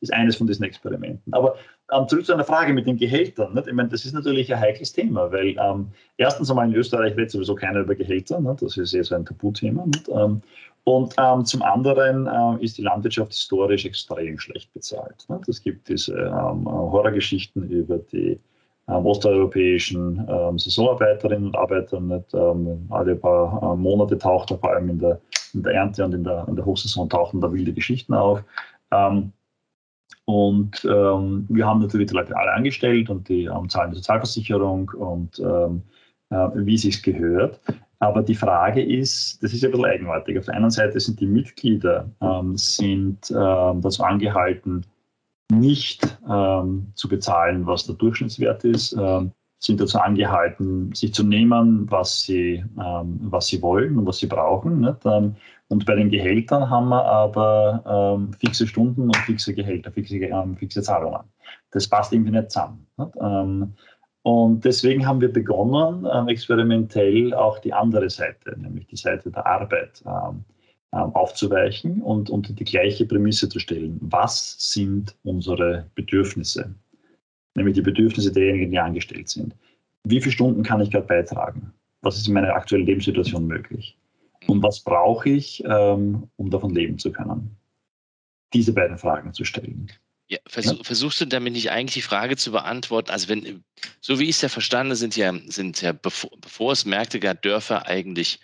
ist, 0.00 0.12
eines 0.12 0.36
von 0.36 0.46
diesen 0.46 0.64
Experimenten. 0.64 1.32
Aber 1.32 1.56
ähm, 1.92 2.06
zurück 2.08 2.26
zu 2.26 2.34
einer 2.34 2.44
Frage 2.44 2.72
mit 2.72 2.86
den 2.86 2.96
Gehältern. 2.96 3.54
Nicht? 3.54 3.66
Ich 3.66 3.72
meine, 3.72 3.88
das 3.88 4.04
ist 4.04 4.12
natürlich 4.12 4.52
ein 4.52 4.60
heikles 4.60 4.92
Thema, 4.92 5.32
weil 5.32 5.56
ähm, 5.58 5.88
erstens 6.18 6.50
einmal 6.50 6.68
in 6.68 6.74
Österreich 6.74 7.16
redet 7.16 7.30
sowieso 7.30 7.54
keiner 7.54 7.80
über 7.80 7.94
Gehälter. 7.94 8.40
Nicht? 8.40 8.62
Das 8.62 8.76
ist 8.76 8.94
eher 8.94 9.04
so 9.04 9.14
ein 9.14 9.24
Tabuthema. 9.24 9.86
Ähm, 10.08 10.42
und 10.84 11.14
ähm, 11.16 11.46
zum 11.46 11.62
anderen 11.62 12.26
äh, 12.26 12.62
ist 12.62 12.76
die 12.76 12.82
Landwirtschaft 12.82 13.32
historisch 13.32 13.86
extrem 13.86 14.38
schlecht 14.38 14.72
bezahlt. 14.74 15.26
Es 15.48 15.62
gibt 15.62 15.88
diese 15.88 16.14
ähm, 16.14 16.66
Horrorgeschichten 16.66 17.70
über 17.70 17.96
die 17.98 18.32
ähm, 18.32 18.40
osteuropäischen 18.86 20.26
ähm, 20.28 20.58
Saisonarbeiterinnen 20.58 21.46
und 21.46 21.56
Arbeiter 21.56 22.00
nicht 22.00 22.34
ähm, 22.34 22.86
alle 22.90 23.16
paar 23.16 23.62
äh, 23.62 23.76
Monate 23.76 24.18
taucht 24.18 24.50
er 24.50 24.58
vor 24.58 24.70
allem 24.70 24.90
in 24.90 24.98
der, 24.98 25.20
in 25.54 25.62
der 25.62 25.74
Ernte 25.74 26.04
und 26.04 26.14
in 26.14 26.24
der, 26.24 26.46
in 26.48 26.56
der 26.56 26.66
Hochsaison 26.66 27.08
tauchen 27.08 27.40
da 27.40 27.50
wilde 27.50 27.72
Geschichten 27.72 28.12
auf. 28.12 28.42
Ähm, 28.90 29.32
und 30.26 30.84
ähm, 30.84 31.46
wir 31.48 31.66
haben 31.66 31.80
natürlich 31.80 32.08
die 32.08 32.14
Leute 32.14 32.36
alle 32.36 32.52
angestellt 32.52 33.10
und 33.10 33.28
die 33.28 33.44
ähm, 33.44 33.68
zahlen 33.68 33.90
die 33.90 33.96
Sozialversicherung 33.96 34.90
und 34.90 35.38
äh, 35.38 35.68
wie 36.54 36.74
es 36.74 37.02
gehört. 37.02 37.60
Aber 38.00 38.22
die 38.22 38.34
Frage 38.34 38.82
ist, 38.82 39.42
das 39.42 39.52
ist 39.52 39.62
ja 39.62 39.68
ein 39.68 39.72
bisschen 39.72 39.86
eigenartig. 39.86 40.38
Auf 40.38 40.46
der 40.46 40.54
einen 40.54 40.70
Seite 40.70 40.98
sind 40.98 41.20
die 41.20 41.26
Mitglieder 41.26 42.10
sind 42.54 43.30
dazu 43.30 44.02
angehalten, 44.02 44.84
nicht 45.58 46.18
ähm, 46.28 46.92
zu 46.94 47.08
bezahlen, 47.08 47.66
was 47.66 47.86
der 47.86 47.94
Durchschnittswert 47.96 48.64
ist, 48.64 48.92
ähm, 48.92 49.32
sind 49.58 49.80
dazu 49.80 49.98
angehalten, 49.98 50.92
sich 50.94 51.14
zu 51.14 51.24
nehmen, 51.24 51.90
was 51.90 52.22
sie, 52.22 52.64
ähm, 52.78 53.18
was 53.22 53.46
sie 53.46 53.62
wollen 53.62 53.98
und 53.98 54.06
was 54.06 54.18
sie 54.18 54.26
brauchen. 54.26 54.86
Ähm, 55.04 55.36
und 55.68 55.86
bei 55.86 55.94
den 55.94 56.10
Gehältern 56.10 56.68
haben 56.68 56.88
wir 56.88 57.04
aber 57.04 58.16
ähm, 58.18 58.32
fixe 58.34 58.66
Stunden 58.66 59.02
und 59.02 59.16
fixe 59.16 59.54
Gehälter, 59.54 59.90
fixe, 59.90 60.16
ähm, 60.16 60.56
fixe 60.56 60.82
Zahlungen. 60.82 61.20
Das 61.70 61.88
passt 61.88 62.12
irgendwie 62.12 62.32
nicht 62.32 62.50
zusammen. 62.50 62.86
Nicht? 62.96 63.16
und 64.22 64.64
deswegen 64.64 65.06
haben 65.06 65.20
wir 65.20 65.30
begonnen, 65.30 66.06
experimentell 66.28 67.34
auch 67.34 67.58
die 67.58 67.74
andere 67.74 68.08
Seite, 68.08 68.58
nämlich 68.58 68.86
die 68.86 68.96
Seite 68.96 69.30
der 69.30 69.44
Arbeit 69.44 70.02
aufzuweichen 70.94 72.02
und 72.02 72.30
unter 72.30 72.52
die 72.52 72.64
gleiche 72.64 73.04
Prämisse 73.06 73.48
zu 73.48 73.58
stellen. 73.58 73.98
Was 74.00 74.56
sind 74.58 75.14
unsere 75.24 75.90
Bedürfnisse? 75.94 76.74
Nämlich 77.56 77.74
die 77.74 77.82
Bedürfnisse 77.82 78.32
derjenigen, 78.32 78.70
die 78.70 78.78
angestellt 78.78 79.28
sind. 79.28 79.54
Wie 80.04 80.20
viele 80.20 80.32
Stunden 80.32 80.62
kann 80.62 80.80
ich 80.80 80.90
gerade 80.90 81.06
beitragen? 81.06 81.72
Was 82.02 82.16
ist 82.16 82.28
in 82.28 82.34
meiner 82.34 82.54
aktuellen 82.54 82.86
Lebenssituation 82.86 83.46
möglich? 83.46 83.96
Und 84.46 84.62
was 84.62 84.80
brauche 84.80 85.30
ich, 85.30 85.64
ähm, 85.64 86.28
um 86.36 86.50
davon 86.50 86.74
leben 86.74 86.98
zu 86.98 87.10
können? 87.10 87.56
Diese 88.52 88.72
beiden 88.72 88.98
Fragen 88.98 89.32
zu 89.32 89.44
stellen. 89.44 89.90
Ja, 90.28 90.38
versuch, 90.46 90.78
ja? 90.78 90.84
Versuchst 90.84 91.20
du 91.20 91.26
damit 91.26 91.52
nicht 91.54 91.70
eigentlich 91.70 91.94
die 91.94 92.02
Frage 92.02 92.36
zu 92.36 92.52
beantworten? 92.52 93.10
Also 93.10 93.28
wenn, 93.28 93.64
so 94.00 94.18
wie 94.18 94.24
ich 94.24 94.30
es 94.30 94.42
ja 94.42 94.48
verstanden, 94.48 94.94
sind 94.94 95.16
ja, 95.16 95.32
sind 95.46 95.80
ja 95.80 95.92
bevor, 95.92 96.30
bevor 96.40 96.72
es 96.72 96.84
Märkte 96.84 97.20
gab, 97.20 97.42
Dörfer 97.42 97.86
eigentlich 97.86 98.40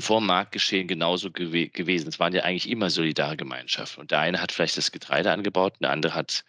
vor 0.00 0.20
dem 0.20 0.26
Marktgeschehen 0.26 0.88
genauso 0.88 1.30
gew 1.30 1.68
gewesen. 1.68 2.08
Es 2.08 2.18
waren 2.18 2.32
ja 2.34 2.42
eigentlich 2.42 2.68
immer 2.68 2.90
solidare 2.90 3.36
Gemeinschaften. 3.36 4.00
Und 4.00 4.10
der 4.10 4.20
eine 4.20 4.40
hat 4.40 4.52
vielleicht 4.52 4.76
das 4.76 4.92
Getreide 4.92 5.32
angebaut, 5.32 5.74
der 5.80 5.90
andere 5.90 6.14
hat 6.14 6.44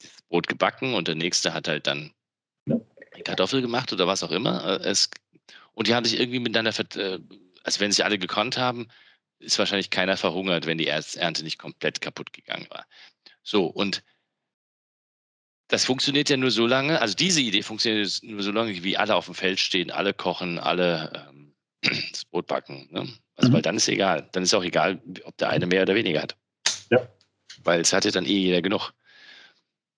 das 0.00 0.22
Brot 0.28 0.48
gebacken 0.48 0.94
und 0.94 1.08
der 1.08 1.14
nächste 1.14 1.54
hat 1.54 1.68
halt 1.68 1.86
dann 1.86 2.12
die 3.16 3.22
Kartoffel 3.22 3.62
gemacht 3.62 3.92
oder 3.92 4.06
was 4.06 4.22
auch 4.22 4.30
immer. 4.30 4.80
Äh, 4.80 4.88
es, 4.88 5.10
und 5.72 5.88
die 5.88 5.94
haben 5.94 6.04
sich 6.04 6.18
irgendwie 6.18 6.40
miteinander, 6.40 6.72
äh, 6.96 7.18
also 7.62 7.80
wenn 7.80 7.92
sich 7.92 8.04
alle 8.04 8.18
gekonnt 8.18 8.58
haben, 8.58 8.88
ist 9.38 9.58
wahrscheinlich 9.58 9.90
keiner 9.90 10.16
verhungert, 10.16 10.66
wenn 10.66 10.78
die 10.78 10.86
Ernte 10.86 11.44
nicht 11.44 11.58
komplett 11.58 12.00
kaputt 12.00 12.32
gegangen 12.32 12.66
war. 12.70 12.86
So, 13.42 13.66
und 13.66 14.02
das 15.68 15.84
funktioniert 15.84 16.28
ja 16.28 16.36
nur 16.36 16.50
so 16.50 16.66
lange, 16.66 17.00
also 17.00 17.14
diese 17.14 17.40
Idee 17.40 17.62
funktioniert 17.62 18.20
nur 18.22 18.42
so 18.42 18.52
lange, 18.52 18.82
wie 18.84 18.96
alle 18.96 19.14
auf 19.14 19.26
dem 19.26 19.34
Feld 19.34 19.58
stehen, 19.58 19.90
alle 19.90 20.14
kochen, 20.14 20.58
alle 20.58 21.28
ähm, 21.30 21.43
das 22.10 22.24
Brot 22.24 22.46
backen. 22.46 22.88
Ne? 22.90 23.08
Also, 23.36 23.50
mhm. 23.50 23.54
weil 23.54 23.62
dann 23.62 23.76
ist 23.76 23.88
egal. 23.88 24.28
Dann 24.32 24.42
ist 24.42 24.54
auch 24.54 24.64
egal, 24.64 25.00
ob 25.24 25.36
der 25.38 25.50
eine 25.50 25.66
mehr 25.66 25.82
oder 25.82 25.94
weniger 25.94 26.22
hat. 26.22 26.36
Ja. 26.90 27.08
Weil 27.62 27.80
es 27.80 27.92
hat 27.92 28.04
ja 28.04 28.10
dann 28.10 28.26
eh 28.26 28.38
jeder 28.38 28.62
genug. 28.62 28.92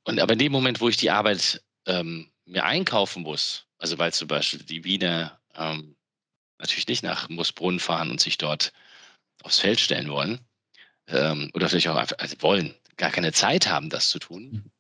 Und 0.05 0.21
aber 0.21 0.35
in 0.35 0.39
dem 0.39 0.53
Moment, 0.53 0.81
wo 0.81 0.89
ich 0.89 0.97
die 0.97 1.11
Arbeit 1.11 1.63
ähm, 1.87 2.31
mir 2.45 2.65
einkaufen 2.65 3.23
muss, 3.23 3.67
also 3.79 3.99
weil 3.99 4.13
zum 4.13 4.29
Beispiel 4.29 4.61
die 4.61 4.85
Wiener 4.85 5.41
ähm, 5.55 5.97
natürlich 6.59 6.87
nicht 6.89 7.03
nach 7.03 7.29
Moosbrunn 7.29 7.81
fahren 7.81 8.11
und 8.11 8.21
sich 8.21 8.39
dort 8.39 8.73
aufs 9.43 9.59
Feld 9.59 9.81
stellen 9.81 10.09
wollen, 10.09 10.41
ähm, 11.09 11.51
oder 11.55 11.69
vielleicht 11.69 11.89
auch 11.89 11.97
einfach 11.97 12.19
also 12.19 12.37
wollen, 12.41 12.75
gar 12.97 13.11
keine 13.11 13.33
Zeit 13.33 13.69
haben, 13.69 13.91
das 13.91 14.09
zu 14.09 14.19
tun, 14.19 14.43
mhm. 14.43 14.71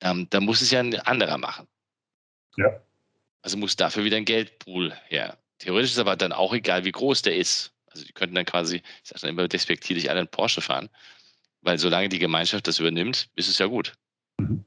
ähm, 0.00 0.26
dann 0.30 0.44
muss 0.44 0.60
es 0.60 0.70
ja 0.70 0.80
ein 0.80 0.94
anderer 1.00 1.38
machen. 1.38 1.66
Ja. 2.56 2.80
Also 3.42 3.56
muss 3.56 3.76
dafür 3.76 4.04
wieder 4.04 4.16
ein 4.16 4.24
Geldpool 4.24 4.92
her. 5.06 5.38
Theoretisch 5.58 5.92
ist 5.92 5.98
aber 5.98 6.16
dann 6.16 6.32
auch 6.32 6.54
egal, 6.54 6.84
wie 6.84 6.92
groß 6.92 7.22
der 7.22 7.36
ist. 7.36 7.72
Also 7.90 8.04
die 8.04 8.12
könnten 8.12 8.34
dann 8.34 8.44
quasi, 8.44 8.76
ich 8.76 9.08
sage 9.08 9.20
dann 9.22 9.30
immer 9.30 9.48
despektierlich, 9.48 10.10
alle 10.10 10.20
einen 10.20 10.28
Porsche 10.28 10.60
fahren. 10.60 10.88
Weil 11.62 11.78
solange 11.78 12.08
die 12.08 12.18
Gemeinschaft 12.18 12.68
das 12.68 12.78
übernimmt, 12.78 13.28
ist 13.34 13.48
es 13.48 13.58
ja 13.58 13.66
gut. 13.66 13.94
Mhm. 14.38 14.64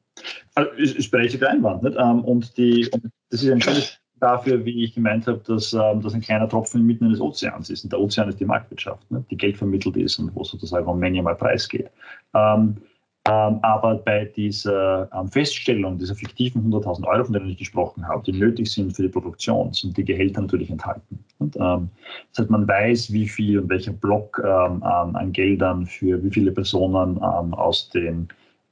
Also 0.55 0.71
ist, 0.71 0.95
ist 0.95 1.11
berechtigter 1.11 1.49
Einwand. 1.49 1.83
Nicht? 1.83 1.97
Ähm, 1.97 2.23
und, 2.23 2.57
die, 2.57 2.89
und 2.91 3.05
das 3.29 3.43
ist 3.43 3.49
ein 3.49 3.61
schönes 3.61 4.01
dafür, 4.21 4.63
wie 4.63 4.83
ich 4.83 4.93
gemeint 4.93 5.27
habe, 5.27 5.41
dass 5.45 5.73
ähm, 5.73 6.01
das 6.01 6.13
ein 6.13 6.21
kleiner 6.21 6.47
Tropfen 6.47 6.85
mitten 6.85 7.09
des 7.09 7.19
Ozeans 7.19 7.69
ist. 7.69 7.83
Und 7.83 7.91
der 7.91 7.99
Ozean 7.99 8.29
ist 8.29 8.39
die 8.39 8.45
Marktwirtschaft, 8.45 9.09
ne? 9.11 9.25
die 9.29 9.37
Geld 9.37 9.57
vermittelt 9.57 9.97
ist 9.97 10.19
und 10.19 10.33
wo 10.35 10.43
sozusagen 10.43 10.85
um 10.85 10.99
Menge 10.99 11.21
mal 11.21 11.35
Preis 11.35 11.67
geht. 11.67 11.89
Ähm, 12.33 12.77
aber 13.23 13.95
bei 14.03 14.25
dieser 14.25 15.07
ähm, 15.13 15.29
Feststellung 15.29 15.97
dieser 15.97 16.15
fiktiven 16.15 16.73
100.000 16.73 17.05
Euro, 17.07 17.25
von 17.25 17.33
denen 17.33 17.49
ich 17.49 17.57
gesprochen 17.57 18.07
habe, 18.07 18.23
die 18.23 18.31
nötig 18.31 18.71
sind 18.71 18.95
für 18.95 19.03
die 19.03 19.09
Produktion, 19.09 19.71
sind 19.73 19.95
die 19.95 20.05
Gehälter 20.05 20.41
natürlich 20.41 20.71
enthalten. 20.71 21.23
Und, 21.37 21.55
ähm, 21.57 21.89
das 22.31 22.39
heißt, 22.39 22.49
man 22.49 22.67
weiß, 22.67 23.13
wie 23.13 23.27
viel 23.27 23.59
und 23.59 23.69
welcher 23.69 23.93
Block 23.93 24.41
ähm, 24.43 24.81
an 24.83 25.31
Geldern 25.31 25.85
für 25.85 26.23
wie 26.23 26.31
viele 26.31 26.51
Personen 26.51 27.17
ähm, 27.17 27.53
aus 27.53 27.89
den 27.89 28.05
ähm, 28.05 28.27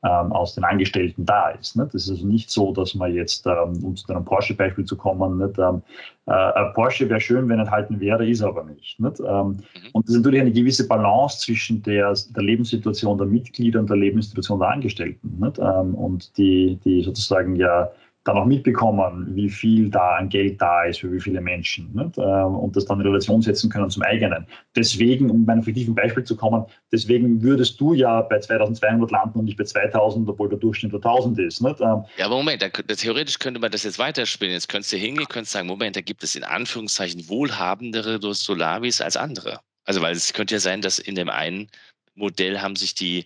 aus 0.08 0.56
den 0.56 0.64
Angestellten 0.64 1.26
da 1.26 1.50
ist. 1.50 1.76
Nicht? 1.76 1.94
Das 1.94 2.04
ist 2.04 2.10
also 2.10 2.26
nicht 2.26 2.50
so, 2.50 2.72
dass 2.72 2.96
man 2.96 3.14
jetzt, 3.14 3.46
ähm, 3.46 3.84
um 3.84 3.96
zu 3.96 4.08
einem 4.14 4.24
Porsche-Beispiel 4.24 4.86
zu 4.86 4.96
kommen, 4.96 5.38
nicht, 5.38 5.60
ähm, 5.60 5.82
äh, 6.26 6.74
Porsche 6.74 7.10
wäre 7.10 7.20
schön, 7.20 7.50
wenn 7.50 7.60
enthalten 7.60 8.00
wäre, 8.00 8.26
ist 8.26 8.42
aber 8.42 8.64
nicht. 8.64 9.00
nicht? 9.00 9.20
Ähm, 9.20 9.48
mhm. 9.48 9.60
Und 9.92 10.08
das 10.08 10.16
ist 10.16 10.22
natürlich 10.22 10.42
eine 10.42 10.54
gewisse 10.54 10.88
Balance 10.88 11.40
zwischen 11.40 11.84
der, 11.84 12.14
der 12.30 12.44
Lebenssituation 12.44 13.18
der 13.18 13.28
Mitglieder 13.28 13.80
und 13.80 13.90
der 13.90 13.98
Lebenssituation 13.98 14.60
der 14.60 14.70
Angestellten. 14.70 15.38
Nicht? 15.38 15.60
Ähm, 15.60 15.96
und 15.96 16.38
die, 16.38 16.80
die 16.86 17.04
sozusagen 17.04 17.56
ja 17.58 17.90
dann 18.30 18.38
auch 18.38 18.46
mitbekommen, 18.46 19.28
wie 19.36 19.50
viel 19.50 19.90
da 19.90 20.18
an 20.18 20.30
Geld 20.30 20.62
da 20.62 20.84
ist 20.84 21.00
für 21.00 21.12
wie 21.12 21.20
viele 21.20 21.42
Menschen 21.42 21.92
nicht? 21.94 22.18
Ähm, 22.18 22.56
und 22.56 22.76
das 22.76 22.86
dann 22.86 23.00
in 23.00 23.08
Relation 23.08 23.42
setzen 23.42 23.70
können 23.70 23.90
zum 23.90 24.04
eigenen. 24.04 24.46
Deswegen, 24.76 25.30
um 25.30 25.46
bei 25.46 25.54
einem 25.54 25.64
fiktiven 25.64 25.96
Beispiel 25.96 26.24
zu 26.24 26.36
kommen, 26.36 26.66
deswegen 26.92 27.42
würdest 27.42 27.80
du 27.82 27.94
ja 27.94 28.22
bei 28.22 28.40
2200 28.40 29.12
landen 29.12 29.40
und 29.40 29.46
nicht 29.46 29.58
bei 29.58 29.64
2000, 29.64 30.30
obwohl 30.30 30.50
der 30.50 30.60
Durchschnitt 30.60 30.94
1000 30.94 31.40
ist. 31.40 31.62
Nicht? 31.62 31.82
Ähm, 31.82 32.04
ja, 32.18 32.26
aber 32.26 32.36
Moment, 32.36 32.62
da, 32.62 32.70
theoretisch 32.70 33.40
könnte 33.40 33.60
man 33.60 33.72
das 33.72 33.84
jetzt 33.84 34.00
weiterspielen. 34.00 34.54
Jetzt 34.54 34.70
könntest 34.70 34.94
du 34.94 34.98
hingehen, 34.98 35.28
könntest 35.28 35.54
sagen, 35.54 35.68
Moment, 35.68 35.96
da 35.96 36.02
gibt 36.02 36.24
es 36.24 36.36
in 36.36 36.44
Anführungszeichen 36.44 37.28
wohlhabendere 37.30 38.20
Solavis 38.34 39.02
als 39.02 39.18
andere. 39.18 39.60
Also, 39.86 40.02
weil 40.02 40.16
es 40.16 40.34
könnte 40.34 40.56
ja 40.56 40.60
sein, 40.60 40.82
dass 40.82 41.00
in 41.00 41.16
dem 41.16 41.30
einen 41.30 41.68
Modell 42.14 42.60
haben 42.60 42.76
sich 42.76 42.94
die 42.94 43.26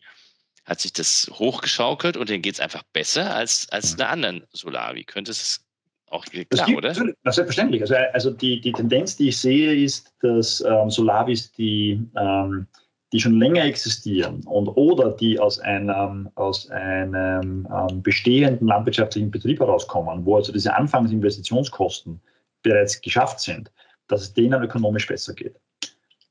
hat 0.65 0.79
sich 0.79 0.93
das 0.93 1.29
hochgeschaukelt 1.33 2.17
und 2.17 2.29
denen 2.29 2.41
geht 2.41 2.55
es 2.55 2.59
einfach 2.59 2.83
besser 2.93 3.35
als, 3.35 3.67
als 3.71 3.95
einer 3.95 4.09
anderen 4.09 4.43
Solavi. 4.53 5.03
Könnte 5.03 5.31
es 5.31 5.61
auch 6.07 6.25
klar, 6.25 6.45
das 6.49 6.65
gibt, 6.65 6.77
oder? 6.77 6.89
Natürlich, 6.89 7.15
selbstverständlich. 7.25 7.81
Also, 7.81 7.95
also 8.13 8.31
die, 8.31 8.61
die 8.61 8.71
Tendenz, 8.71 9.17
die 9.17 9.29
ich 9.29 9.37
sehe, 9.37 9.75
ist, 9.75 10.13
dass 10.21 10.61
ähm, 10.61 10.89
Solavis, 10.89 11.51
die, 11.51 11.99
ähm, 12.17 12.67
die 13.11 13.19
schon 13.19 13.39
länger 13.39 13.65
existieren 13.65 14.41
und 14.45 14.69
oder 14.69 15.11
die 15.11 15.39
aus 15.39 15.59
einem, 15.59 16.29
aus 16.35 16.69
einem 16.69 17.67
ähm, 17.71 18.01
bestehenden 18.01 18.67
landwirtschaftlichen 18.67 19.31
Betrieb 19.31 19.59
herauskommen, 19.59 20.25
wo 20.25 20.37
also 20.37 20.51
diese 20.51 20.75
Anfangsinvestitionskosten 20.75 22.21
bereits 22.61 23.01
geschafft 23.01 23.39
sind, 23.39 23.71
dass 24.07 24.21
es 24.21 24.33
denen 24.33 24.61
ökonomisch 24.63 25.07
besser 25.07 25.33
geht. 25.33 25.55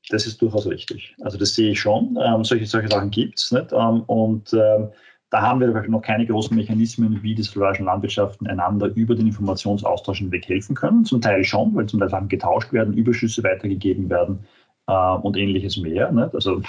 Das 0.09 0.25
ist 0.25 0.41
durchaus 0.41 0.67
richtig. 0.67 1.15
Also 1.21 1.37
das 1.37 1.55
sehe 1.55 1.71
ich 1.71 1.79
schon. 1.79 2.17
Ähm, 2.21 2.43
solche, 2.43 2.65
solche 2.65 2.89
Sachen 2.89 3.09
gibt 3.09 3.39
es. 3.39 3.51
Ähm, 3.51 4.01
und 4.01 4.53
ähm, 4.53 4.89
da 5.29 5.41
haben 5.41 5.59
wir 5.59 5.67
noch 5.87 6.01
keine 6.01 6.27
großen 6.27 6.55
Mechanismen, 6.55 7.23
wie 7.23 7.33
die 7.33 7.41
solidarischen 7.41 7.85
Landwirtschaften 7.85 8.45
einander 8.47 8.91
über 8.93 9.15
den 9.15 9.27
Informationsaustausch 9.27 10.19
hinweg 10.19 10.47
helfen 10.47 10.75
können. 10.75 11.05
Zum 11.05 11.21
Teil 11.21 11.43
schon, 11.43 11.73
weil 11.73 11.87
zum 11.87 11.99
Teil 11.99 12.09
Sachen 12.09 12.27
getauscht 12.27 12.71
werden, 12.71 12.93
Überschüsse 12.93 13.43
weitergegeben 13.43 14.09
werden 14.11 14.45
äh, 14.87 14.93
und 14.93 15.37
ähnliches 15.37 15.77
mehr. 15.77 16.11
Nicht? 16.11 16.35
Also 16.35 16.61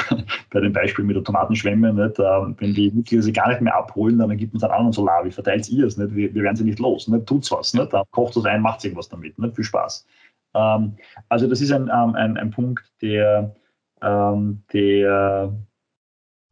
bei 0.52 0.60
dem 0.60 0.72
Beispiel 0.72 1.04
mit 1.04 1.16
der 1.16 1.24
Tomatenschwemme, 1.24 1.92
nicht? 1.92 2.18
Äh, 2.18 2.22
wenn 2.58 2.74
die 2.74 2.90
Mitglieder 2.92 3.22
sie 3.22 3.32
gar 3.32 3.48
nicht 3.48 3.60
mehr 3.60 3.74
abholen, 3.74 4.18
dann 4.18 4.36
gibt 4.36 4.54
es 4.54 4.62
einen 4.62 4.72
anderen 4.72 4.92
Solar, 4.92 5.24
wie 5.24 5.32
verteilt 5.32 5.68
ihr 5.68 5.86
es? 5.86 5.98
Wir, 5.98 6.14
wir 6.14 6.42
werden 6.42 6.56
sie 6.56 6.64
nicht 6.64 6.78
los. 6.78 7.08
Nicht? 7.08 7.26
Tut's 7.26 7.50
was. 7.50 7.74
Nicht? 7.74 7.90
Kocht 8.12 8.36
es 8.36 8.44
ein, 8.44 8.62
macht 8.62 8.84
irgendwas 8.84 9.08
damit. 9.08 9.36
Nicht? 9.38 9.56
Viel 9.56 9.64
Spaß. 9.64 10.06
Ähm, 10.54 10.96
also 11.28 11.48
das 11.48 11.60
ist 11.60 11.72
ein, 11.72 11.90
ähm, 11.92 12.14
ein, 12.14 12.36
ein 12.36 12.50
Punkt, 12.50 12.84
der, 13.00 13.54
ähm, 14.00 14.62
der 14.72 15.56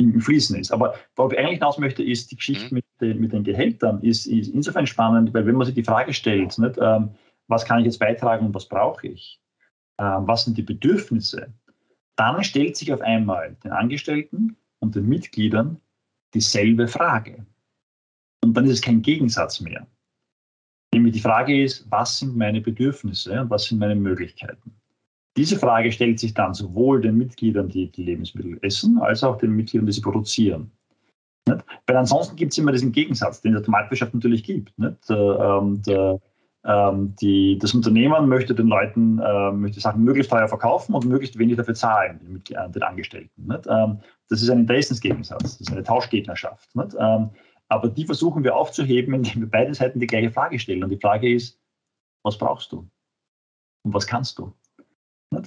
im 0.00 0.20
Fließen 0.20 0.58
ist. 0.58 0.72
Aber 0.72 0.94
worauf 1.14 1.32
ich 1.32 1.38
eigentlich 1.38 1.58
hinaus 1.58 1.78
möchte, 1.78 2.02
ist 2.02 2.30
die 2.30 2.36
Geschichte 2.36 2.66
mhm. 2.66 2.74
mit, 2.74 2.84
den, 3.00 3.20
mit 3.20 3.32
den 3.32 3.44
Gehältern 3.44 4.00
ist, 4.02 4.26
ist 4.26 4.48
insofern 4.48 4.86
spannend, 4.86 5.34
weil 5.34 5.46
wenn 5.46 5.56
man 5.56 5.66
sich 5.66 5.74
die 5.74 5.84
Frage 5.84 6.12
stellt, 6.12 6.58
nicht, 6.58 6.78
ähm, 6.80 7.10
was 7.48 7.64
kann 7.64 7.80
ich 7.80 7.86
jetzt 7.86 7.98
beitragen 7.98 8.46
und 8.46 8.54
was 8.54 8.68
brauche 8.68 9.06
ich, 9.08 9.40
ähm, 9.98 10.26
was 10.26 10.44
sind 10.44 10.56
die 10.56 10.62
Bedürfnisse, 10.62 11.52
dann 12.16 12.42
stellt 12.44 12.76
sich 12.76 12.92
auf 12.92 13.00
einmal 13.00 13.56
den 13.64 13.72
Angestellten 13.72 14.56
und 14.78 14.94
den 14.94 15.08
Mitgliedern 15.08 15.80
dieselbe 16.34 16.88
Frage. 16.88 17.46
Und 18.42 18.54
dann 18.56 18.64
ist 18.64 18.72
es 18.72 18.82
kein 18.82 19.02
Gegensatz 19.02 19.60
mehr. 19.60 19.86
Nämlich 20.92 21.14
die 21.14 21.20
Frage 21.20 21.62
ist, 21.62 21.86
was 21.90 22.18
sind 22.18 22.36
meine 22.36 22.60
Bedürfnisse 22.60 23.40
und 23.40 23.50
was 23.50 23.64
sind 23.64 23.78
meine 23.78 23.94
Möglichkeiten? 23.94 24.72
Diese 25.36 25.56
Frage 25.56 25.92
stellt 25.92 26.18
sich 26.18 26.34
dann 26.34 26.54
sowohl 26.54 27.00
den 27.00 27.16
Mitgliedern, 27.16 27.68
die 27.68 27.90
die 27.90 28.02
Lebensmittel 28.02 28.58
essen, 28.62 28.98
als 28.98 29.22
auch 29.22 29.38
den 29.38 29.52
Mitgliedern, 29.52 29.86
die 29.86 29.92
sie 29.92 30.00
produzieren. 30.00 30.72
Nicht? 31.46 31.64
Weil 31.86 31.96
ansonsten 31.96 32.36
gibt 32.36 32.52
es 32.52 32.58
immer 32.58 32.72
diesen 32.72 32.92
Gegensatz, 32.92 33.40
den 33.40 33.52
der 33.52 33.62
Marktwirtschaft 33.68 34.12
natürlich 34.12 34.42
gibt. 34.42 34.76
Nicht? 34.78 34.96
Ähm, 35.08 35.80
der, 35.86 36.20
ähm, 36.64 37.14
die, 37.20 37.58
das 37.58 37.72
Unternehmen 37.72 38.28
möchte 38.28 38.54
den 38.54 38.66
Leuten 38.66 39.18
äh, 39.20 39.52
möchte 39.52 39.80
Sachen 39.80 40.02
möglichst 40.02 40.30
teuer 40.30 40.48
verkaufen 40.48 40.94
und 40.94 41.06
möglichst 41.06 41.38
wenig 41.38 41.56
dafür 41.56 41.74
zahlen, 41.74 42.20
den, 42.20 42.56
äh, 42.56 42.70
den 42.70 42.82
Angestellten. 42.82 43.46
Nicht? 43.46 43.66
Ähm, 43.68 44.00
das 44.28 44.42
ist 44.42 44.50
ein 44.50 44.60
Interessensgegensatz, 44.60 45.42
das 45.42 45.60
ist 45.60 45.72
eine 45.72 45.84
Tauschgegnerschaft. 45.84 46.74
Nicht? 46.74 46.94
Aber 47.70 47.88
die 47.88 48.04
versuchen 48.04 48.42
wir 48.42 48.56
aufzuheben, 48.56 49.14
indem 49.14 49.42
wir 49.42 49.50
beide 49.50 49.72
Seiten 49.72 50.00
die 50.00 50.06
gleiche 50.06 50.30
Frage 50.30 50.58
stellen. 50.58 50.82
Und 50.82 50.90
die 50.90 50.98
Frage 50.98 51.32
ist, 51.32 51.58
was 52.24 52.36
brauchst 52.36 52.72
du? 52.72 52.88
Und 53.84 53.94
was 53.94 54.06
kannst 54.06 54.38
du? 54.38 54.52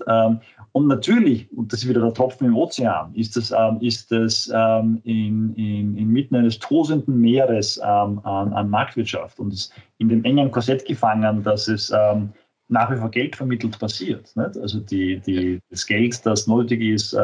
Ähm, 0.07 0.39
und 0.71 0.87
natürlich, 0.87 1.51
und 1.51 1.73
das 1.73 1.83
ist 1.83 1.89
wieder 1.89 1.99
der 1.99 2.13
Tropfen 2.13 2.47
im 2.47 2.55
Ozean, 2.55 3.13
ist 3.15 3.35
das, 3.35 3.51
ähm, 3.51 3.79
ist 3.81 4.09
das 4.11 4.49
ähm, 4.55 5.01
in, 5.03 5.53
in, 5.55 5.97
inmitten 5.97 6.37
eines 6.37 6.57
tosenden 6.57 7.19
Meeres 7.19 7.77
an, 7.79 8.19
an 8.19 8.69
Marktwirtschaft 8.69 9.39
und 9.39 9.51
ist 9.51 9.73
in 9.97 10.07
dem 10.07 10.23
engen 10.23 10.49
Korsett 10.49 10.85
gefangen, 10.85 11.43
dass 11.43 11.67
es 11.67 11.93
nach 12.69 12.89
wie 12.89 12.97
vor 12.97 13.11
Geld 13.11 13.35
vermittelt 13.35 13.77
passiert. 13.77 14.33
Also 14.37 14.79
die, 14.79 15.19
die, 15.19 15.59
das 15.69 15.85
Geld, 15.85 16.25
das 16.25 16.47
nötig 16.47 16.81
ist, 16.81 17.15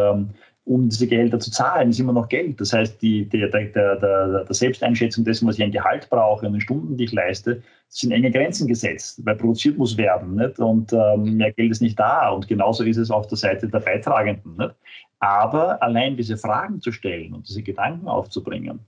um 0.70 0.88
diese 0.88 1.07
Gelder 1.07 1.39
zu 1.39 1.49
zahlen, 1.49 1.89
ist 1.89 1.99
immer 1.99 2.13
noch 2.13 2.30
Geld. 2.30 2.61
Das 2.61 2.74
heißt, 2.74 3.01
die, 3.01 3.28
der, 3.28 3.49
der, 3.49 3.65
der, 3.72 4.43
der 4.45 4.53
Selbsteinschätzung 4.53 5.26
dessen, 5.26 5.47
was 5.47 5.57
ich 5.57 5.63
an 5.63 5.72
Gehalt 5.72 6.07
brauche 6.11 6.45
und 6.45 6.53
den 6.53 6.61
Stunden, 6.61 6.95
die 6.95 7.05
ich 7.05 7.11
leiste, 7.11 7.63
sind 7.88 8.11
enge 8.11 8.30
Grenzen 8.30 8.67
gesetzt, 8.67 9.20
weil 9.26 9.36
produziert 9.36 9.80
muss 9.80 9.97
werden 9.97 10.36
nicht? 10.36 10.59
und 10.59 10.93
ähm, 10.93 11.38
mehr 11.38 11.51
Geld 11.53 11.72
ist 11.72 11.82
nicht 11.82 11.99
da. 11.99 12.30
Und 12.30 12.47
genauso 12.47 12.84
ist 12.84 12.97
es 12.97 13.09
auf 13.09 13.26
der 13.26 13.39
Seite 13.39 13.67
der 13.67 13.80
Beitragenden. 13.80 14.57
Nicht? 14.57 14.76
Aber 15.17 15.82
allein 15.82 16.15
diese 16.15 16.38
Fragen 16.38 16.80
zu 16.80 16.91
stellen 16.91 17.34
und 17.34 17.49
diese 17.49 17.63
Gedanken 17.63 18.07
aufzubringen, 18.07 18.80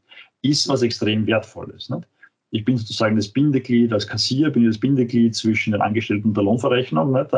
ist 0.43 0.69
was 0.69 0.83
extrem 0.83 1.25
Wertvolles. 1.25 1.89
Nicht? 1.89 2.07
Ich 2.51 2.63
bin 2.63 2.77
sozusagen 2.77 3.15
das 3.15 3.29
Bindeglied, 3.29 3.91
als 3.91 4.07
Kassier 4.07 4.51
bin 4.51 4.63
ich 4.63 4.69
das 4.69 4.79
Bindeglied 4.79 5.33
zwischen 5.33 5.71
den 5.71 5.81
Angestellten 5.81 6.27
und 6.27 6.37
der 6.37 6.43
Lohnverrechnung. 6.43 7.11
Nicht? 7.11 7.33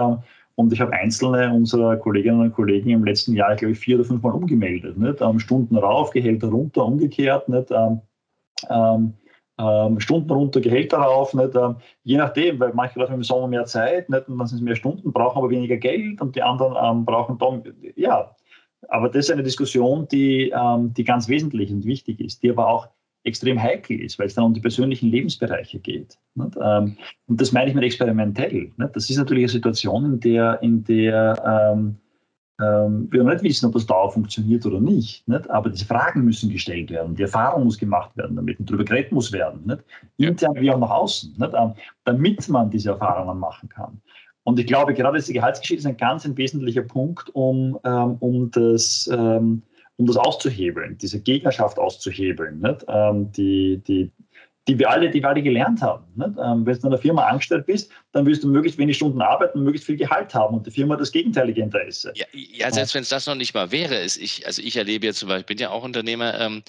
Und 0.56 0.72
ich 0.72 0.82
habe 0.82 0.93
einzelne 0.93 1.51
unserer 1.51 1.97
Kolleginnen 1.97 2.41
und 2.41 2.54
Kollegen 2.54 2.89
im 2.89 3.04
letzten 3.04 3.34
Jahr, 3.34 3.56
glaube 3.56 3.72
ich, 3.72 3.80
vier 3.80 3.97
oder 3.97 4.06
fünfmal 4.06 4.34
umgemeldet. 4.34 4.97
Nicht? 4.97 5.22
Ähm, 5.22 5.39
Stunden 5.39 5.76
rauf, 5.78 6.12
Gehälter 6.12 6.49
runter, 6.49 6.86
umgekehrt. 6.86 7.49
Nicht? 7.49 7.72
Ähm, 7.72 8.01
ähm, 8.70 9.14
ähm 9.60 9.99
Stunden 9.99 10.30
runter, 10.30 10.62
Gehälter 10.62 10.97
rauf. 10.97 11.34
Nicht? 11.34 11.56
Ähm, 11.56 11.78
je 12.04 12.18
nachdem, 12.18 12.60
weil 12.60 12.72
manche 12.74 12.99
Leute 12.99 13.12
haben 13.12 13.20
im 13.20 13.24
Sommer 13.24 13.47
mehr 13.47 13.66
Zeit 13.66 14.10
nicht? 14.10 14.28
und 14.28 14.38
dann 14.38 14.47
sind 14.47 14.60
es 14.60 14.64
mehr 14.64 14.76
Stunden, 14.76 15.12
brauchen 15.12 15.39
aber 15.39 15.49
weniger 15.49 15.78
Geld 15.78 16.22
und 16.22 16.36
die 16.36 16.43
anderen 16.43 16.76
ähm, 16.80 17.06
brauchen 17.06 17.39
dann, 17.39 17.64
ja. 17.95 18.36
Aber 18.89 19.08
das 19.10 19.26
ist 19.26 19.32
eine 19.32 19.43
Diskussion, 19.43 20.10
die, 20.10 20.54
die 20.97 21.04
ganz 21.06 21.30
wesentlich 21.30 21.72
und 21.72 21.86
wichtig 21.86 22.20
ist, 22.20 22.43
die 22.43 22.49
aber 22.49 22.68
auch 22.68 22.89
extrem 23.24 23.62
heikel 23.62 24.00
ist, 24.02 24.20
weil 24.20 24.28
es 24.28 24.36
dann 24.36 24.46
um 24.46 24.54
die 24.54 24.60
persönlichen 24.60 25.10
Lebensbereiche 25.10 25.80
geht. 25.80 26.18
Ähm, 26.38 26.98
und 27.28 27.42
das 27.42 27.52
meine 27.52 27.70
ich 27.70 27.76
mit 27.76 27.84
experimentell. 27.84 28.72
Das 28.94 29.10
ist 29.10 29.18
natürlich 29.18 29.44
eine 29.44 29.52
Situation, 29.52 30.06
in 30.06 30.20
der, 30.20 30.62
in 30.62 30.84
der 30.84 31.74
ähm, 31.74 31.98
ähm, 32.62 33.08
wir 33.12 33.24
noch 33.24 33.34
nicht 33.34 33.44
wissen, 33.44 33.66
ob 33.66 33.74
das 33.74 33.86
Dauer 33.86 34.12
funktioniert 34.12 34.66
oder 34.66 34.80
nicht. 34.80 35.24
Aber 35.50 35.70
diese 35.70 35.86
Fragen 35.86 36.24
müssen 36.24 36.52
gestellt 36.52 36.92
werden, 36.92 37.16
die 37.16 37.24
Erfahrung 37.24 37.64
muss 37.64 37.78
gemacht 37.78 38.16
werden 38.16 38.36
damit 38.36 38.60
und 38.60 38.70
darüber 38.70 38.84
geredet 38.84 39.12
muss 39.12 39.32
werden, 39.32 39.82
intern 40.18 40.56
wie 40.56 40.72
auch 40.72 40.80
nach 40.80 40.92
außen, 40.92 41.36
damit 42.04 42.50
man 42.50 42.70
diese 42.70 42.92
Erfahrungen 42.92 43.40
machen 43.40 43.70
kann. 43.70 44.02
Und 44.44 44.60
ich 44.60 44.68
glaube, 44.68 44.94
gerade 44.94 45.18
diese 45.18 45.34
Gehaltsgeschichte 45.34 45.80
ist 45.80 45.86
ein 45.88 45.98
ganz 45.98 46.26
ein 46.26 46.38
wesentlicher 46.38 46.82
Punkt, 46.82 47.30
um, 47.34 47.76
um 48.20 48.52
das 48.52 49.10
um 49.98 50.08
das 50.08 50.18
auszuhebeln, 50.18 50.98
diese 50.98 51.20
Gegnerschaft 51.22 51.78
auszuhebeln, 51.78 52.60
nicht? 52.60 52.86
Ähm, 52.88 53.32
die, 53.32 53.82
die, 53.88 54.12
die, 54.68 54.80
wir 54.80 54.89
alle, 54.89 55.10
die 55.10 55.22
wir 55.22 55.30
alle 55.30 55.44
gelernt 55.44 55.82
haben. 55.82 56.06
Ähm, 56.18 56.66
wenn 56.66 56.74
du 56.74 56.80
in 56.80 56.86
einer 56.86 56.98
Firma 56.98 57.28
angestellt 57.28 57.66
bist, 57.66 57.91
dann 58.12 58.26
willst 58.26 58.44
du 58.44 58.48
möglichst 58.48 58.80
wenig 58.80 58.98
Stunden 58.98 59.22
arbeiten 59.22 59.60
und 59.60 59.66
möglichst 59.66 59.86
viel 59.86 59.98
Gehalt 59.98 60.34
haben 60.34 60.56
und 60.56 60.66
die 60.66 60.72
Firma 60.72 60.94
hat 60.94 61.02
das 61.02 61.12
gegenteilige 61.12 61.62
Interesse. 61.62 62.12
Ja, 62.16 62.26
ja 62.34 62.72
selbst 62.72 62.96
wenn 62.96 63.04
es 63.04 63.10
das 63.10 63.28
noch 63.28 63.36
nicht 63.36 63.54
mal 63.54 63.72
wäre, 63.72 63.96
ist 63.96 64.18
ich, 64.18 64.46
also 64.48 64.62
ich 64.62 64.76
erlebe 64.78 65.06
jetzt 65.06 65.20
zum 65.20 65.30
Beispiel, 65.30 65.41
ich 65.41 65.46
bin 65.46 65.58
ja 65.58 65.70
auch 65.70 65.84
Unternehmer, 65.84 66.39
ähm, 66.39 66.64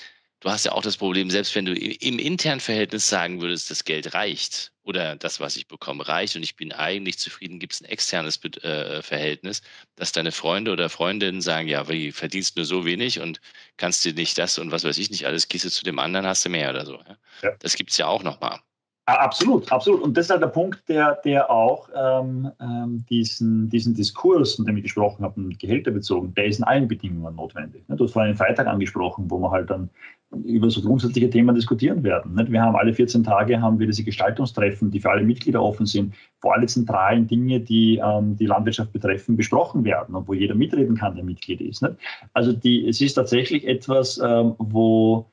du 0.44 0.50
hast 0.50 0.66
ja 0.66 0.72
auch 0.72 0.82
das 0.82 0.98
Problem, 0.98 1.30
selbst 1.30 1.54
wenn 1.54 1.64
du 1.64 1.74
im 1.74 2.18
internen 2.18 2.60
Verhältnis 2.60 3.08
sagen 3.08 3.40
würdest, 3.40 3.70
das 3.70 3.84
Geld 3.84 4.12
reicht 4.12 4.72
oder 4.82 5.16
das, 5.16 5.40
was 5.40 5.56
ich 5.56 5.66
bekomme, 5.66 6.06
reicht 6.06 6.36
und 6.36 6.42
ich 6.42 6.54
bin 6.54 6.72
eigentlich 6.72 7.18
zufrieden, 7.18 7.58
gibt 7.58 7.72
es 7.72 7.80
ein 7.80 7.86
externes 7.86 8.38
äh, 8.44 9.00
Verhältnis, 9.00 9.62
dass 9.96 10.12
deine 10.12 10.32
Freunde 10.32 10.72
oder 10.72 10.90
Freundinnen 10.90 11.40
sagen, 11.40 11.66
ja, 11.66 11.88
wie 11.88 12.12
verdienst 12.12 12.56
nur 12.56 12.66
so 12.66 12.84
wenig 12.84 13.20
und 13.20 13.40
kannst 13.78 14.04
dir 14.04 14.12
nicht 14.12 14.36
das 14.36 14.58
und 14.58 14.70
was 14.70 14.84
weiß 14.84 14.98
ich 14.98 15.10
nicht 15.10 15.26
alles, 15.26 15.48
gehst 15.48 15.64
du 15.64 15.70
zu 15.70 15.84
dem 15.84 15.98
anderen, 15.98 16.26
hast 16.26 16.44
du 16.44 16.50
mehr 16.50 16.68
oder 16.70 16.84
so. 16.84 16.96
Ja? 16.96 17.16
Ja. 17.42 17.50
Das 17.60 17.74
gibt 17.74 17.90
es 17.90 17.96
ja 17.96 18.06
auch 18.06 18.22
nochmal. 18.22 18.60
Absolut, 19.06 19.70
absolut. 19.70 20.00
Und 20.00 20.16
das 20.16 20.26
ist 20.26 20.30
halt 20.30 20.42
der 20.42 20.46
Punkt, 20.46 20.88
der, 20.88 21.18
der 21.26 21.50
auch 21.50 21.90
ähm, 21.94 22.50
ähm, 22.58 23.04
diesen, 23.10 23.68
diesen 23.68 23.94
Diskurs, 23.94 24.54
von 24.54 24.64
dem 24.64 24.78
ich 24.78 24.84
gesprochen 24.84 25.24
habe, 25.24 25.42
Gehälter 25.58 25.90
bezogen, 25.90 26.32
der 26.34 26.46
ist 26.46 26.58
in 26.58 26.64
allen 26.64 26.88
Bedingungen 26.88 27.36
notwendig. 27.36 27.84
Du 27.86 28.04
hast 28.04 28.12
vorhin 28.12 28.30
einen 28.30 28.38
Freitag 28.38 28.66
angesprochen, 28.66 29.30
wo 29.30 29.38
wir 29.40 29.50
halt 29.50 29.68
dann 29.68 29.90
über 30.44 30.70
so 30.70 30.80
grundsätzliche 30.80 31.30
Themen 31.30 31.54
diskutieren 31.54 32.02
werden. 32.02 32.36
Wir 32.50 32.62
haben 32.62 32.76
alle 32.76 32.92
14 32.92 33.22
Tage 33.22 33.60
haben 33.60 33.78
wir 33.78 33.86
diese 33.86 34.04
Gestaltungstreffen, 34.04 34.90
die 34.90 35.00
für 35.00 35.10
alle 35.10 35.24
Mitglieder 35.24 35.62
offen 35.62 35.86
sind, 35.86 36.14
wo 36.42 36.50
alle 36.50 36.66
zentralen 36.66 37.26
Dinge, 37.26 37.60
die 37.60 38.00
ähm, 38.04 38.36
die 38.36 38.46
Landwirtschaft 38.46 38.92
betreffen, 38.92 39.36
besprochen 39.36 39.84
werden 39.84 40.14
und 40.14 40.28
wo 40.28 40.34
jeder 40.34 40.54
mitreden 40.54 40.96
kann, 40.96 41.14
der 41.14 41.24
Mitglied 41.24 41.60
ist. 41.60 41.84
Also 42.32 42.52
die, 42.52 42.86
es 42.88 43.00
ist 43.00 43.14
tatsächlich 43.14 43.66
etwas, 43.66 44.18
ähm, 44.18 44.54
wo 44.58 45.26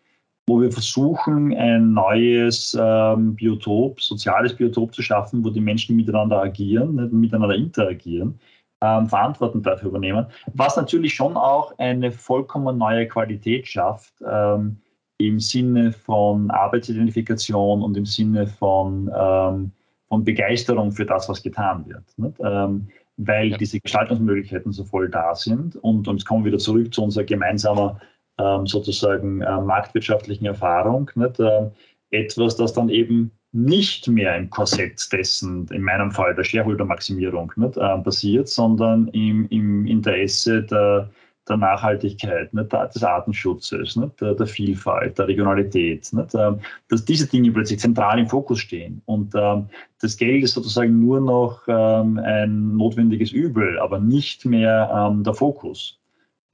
wo 0.47 0.60
wir 0.60 0.72
versuchen, 0.72 1.56
ein 1.56 1.93
neues 1.93 2.76
ähm, 2.78 3.36
Biotop, 3.36 4.02
soziales 4.02 4.56
Biotop 4.56 4.93
zu 4.93 5.02
schaffen, 5.02 5.45
wo 5.45 5.49
die 5.49 5.62
Menschen 5.62 5.95
miteinander 5.95 6.41
agieren, 6.41 6.95
miteinander 7.12 7.56
interagieren, 7.56 8.39
Verantwortung 8.82 9.62
dafür 9.62 9.89
übernehmen, 9.89 10.26
was 10.56 10.76
natürlich 10.76 11.14
schon 11.14 11.38
auch 11.38 11.78
eine 11.78 12.12
vollkommen 12.12 12.80
neue 12.80 13.08
Qualität 13.08 13.68
schafft 13.68 14.12
ähm, 14.28 14.82
im 15.28 15.40
Sinne 15.40 15.92
von 15.92 16.50
Arbeitsidentifikation 16.52 17.82
und 17.82 17.98
im 17.98 18.06
Sinne 18.06 18.48
von, 18.48 19.12
ähm, 19.16 19.72
von 20.10 20.24
Begeisterung 20.24 20.92
für 20.92 21.06
das, 21.06 21.30
was 21.30 21.42
getan 21.42 21.86
wird. 21.88 22.36
Ähm, 22.44 22.88
weil 23.18 23.50
ja. 23.50 23.58
diese 23.58 23.80
Gestaltungsmöglichkeiten 23.80 24.72
so 24.72 24.84
voll 24.84 25.10
da 25.10 25.36
sind. 25.36 25.76
Und, 25.78 26.08
und 26.08 26.18
jetzt 26.18 26.26
kommen 26.26 26.44
wir 26.44 26.52
wieder 26.52 26.60
zurück 26.60 26.94
zu 26.94 27.04
unserer 27.04 27.24
gemeinsamen 27.24 27.98
ähm, 28.38 28.66
sozusagen 28.66 29.42
äh, 29.42 29.62
marktwirtschaftlichen 29.62 30.46
Erfahrung. 30.46 31.10
Nicht? 31.16 31.40
Äh, 31.40 31.70
etwas, 32.12 32.56
das 32.58 32.74
dann 32.74 32.90
eben 32.90 33.32
nicht 33.54 34.08
mehr 34.08 34.36
im 34.38 34.50
Korsett 34.50 35.12
dessen, 35.12 35.68
in 35.72 35.82
meinem 35.82 36.12
Fall 36.12 36.34
der 36.36 36.44
Shareholder-Maximierung, 36.44 37.52
äh, 37.58 37.98
passiert, 38.00 38.48
sondern 38.48 39.08
im, 39.10 39.48
im 39.50 39.86
Interesse 39.86 40.64
der, 40.64 41.10
der 41.52 41.58
Nachhaltigkeit, 41.58 42.54
nicht, 42.54 42.74
des 42.74 43.04
Artenschutzes, 43.04 43.95
nicht, 43.95 44.22
der, 44.22 44.47
Vielfalt, 44.47 45.18
der 45.18 45.28
Regionalität, 45.28 46.12
äh, 46.14 46.52
dass 46.89 47.06
diese 47.06 47.28
Dinge 47.28 47.52
plötzlich 47.52 47.80
zentral 47.80 48.20
im 48.20 48.28
Fokus 48.28 48.60
stehen. 48.60 49.02
Und 49.06 49.34
ähm, 49.36 49.68
das 50.02 50.18
Geld 50.18 50.43
ist 50.43 50.54
sozusagen 50.54 50.99
nur 50.99 51.22
noch 51.22 51.62
ähm, 51.68 52.20
ein 52.20 52.76
notwendiges 52.76 53.32
Übel, 53.32 53.80
aber 53.80 53.99
nicht 53.99 54.45
mehr 54.45 55.10
ähm, 55.12 55.24
der 55.24 55.34
Fokus. 55.34 56.01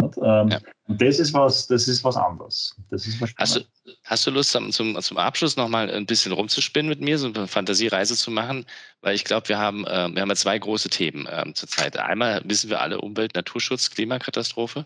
Ähm, 0.01 0.49
ja. 0.49 0.59
Das 0.87 1.19
ist 1.19 1.33
was, 1.33 1.67
das 1.67 1.87
ist 1.87 2.03
was 2.03 2.15
anderes. 2.15 2.75
Das 2.91 3.07
ist 3.07 3.19
was 3.19 3.33
hast, 3.37 3.55
du, 3.55 3.61
hast 4.03 4.27
du 4.27 4.31
Lust, 4.31 4.51
zum, 4.51 4.71
zum 4.71 5.17
Abschluss 5.17 5.57
nochmal 5.57 5.89
ein 5.89 6.05
bisschen 6.05 6.31
rumzuspinnen 6.31 6.87
mit 6.87 7.01
mir, 7.01 7.17
so 7.17 7.27
eine 7.27 7.47
Fantasiereise 7.47 8.15
zu 8.15 8.31
machen? 8.31 8.65
Weil 9.01 9.15
ich 9.15 9.25
glaube, 9.25 9.49
wir 9.49 9.57
haben, 9.57 9.85
äh, 9.85 10.09
wir 10.13 10.21
haben 10.21 10.29
ja 10.29 10.35
zwei 10.35 10.57
große 10.59 10.89
Themen 10.89 11.27
ähm, 11.31 11.55
zurzeit. 11.55 11.97
Einmal 11.97 12.41
wissen 12.45 12.69
wir 12.69 12.81
alle 12.81 13.01
Umwelt, 13.01 13.35
Naturschutz, 13.35 13.89
Klimakatastrophe. 13.89 14.85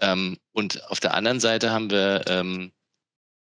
Ähm, 0.00 0.38
und 0.52 0.88
auf 0.90 1.00
der 1.00 1.14
anderen 1.14 1.40
Seite 1.40 1.70
haben 1.70 1.90
wir 1.90 2.24
ähm, 2.28 2.72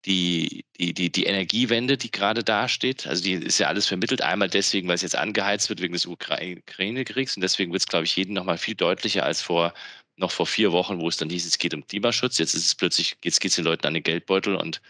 die, 0.05 0.65
die, 0.79 0.93
die, 0.93 1.11
die 1.11 1.25
Energiewende, 1.25 1.97
die 1.97 2.11
gerade 2.11 2.43
dasteht. 2.43 3.05
Also 3.07 3.23
die 3.23 3.33
ist 3.33 3.59
ja 3.59 3.67
alles 3.67 3.87
vermittelt. 3.87 4.21
Einmal 4.21 4.49
deswegen, 4.49 4.87
weil 4.87 4.95
es 4.95 5.01
jetzt 5.01 5.17
angeheizt 5.17 5.69
wird 5.69 5.81
wegen 5.81 5.93
des 5.93 6.05
Ukraine-Kriegs. 6.05 7.35
Und 7.35 7.41
deswegen 7.41 7.71
wird 7.73 7.81
es, 7.81 7.87
glaube 7.87 8.05
ich, 8.05 8.15
jedem 8.15 8.33
nochmal 8.33 8.57
viel 8.57 8.75
deutlicher 8.75 9.23
als 9.23 9.41
vor 9.41 9.73
noch 10.19 10.31
vor 10.31 10.45
vier 10.45 10.71
Wochen, 10.71 10.99
wo 10.99 11.07
es 11.07 11.17
dann 11.17 11.29
hieß, 11.29 11.45
es 11.45 11.57
geht 11.57 11.73
um 11.73 11.85
Klimaschutz. 11.87 12.37
Jetzt 12.37 12.53
ist 12.53 12.65
es 12.65 12.75
plötzlich, 12.75 13.17
jetzt 13.23 13.39
geht 13.39 13.51
es 13.51 13.55
den 13.55 13.65
Leuten 13.65 13.87
an 13.87 13.93
den 13.93 14.03
Geldbeutel 14.03 14.55
und 14.55 14.81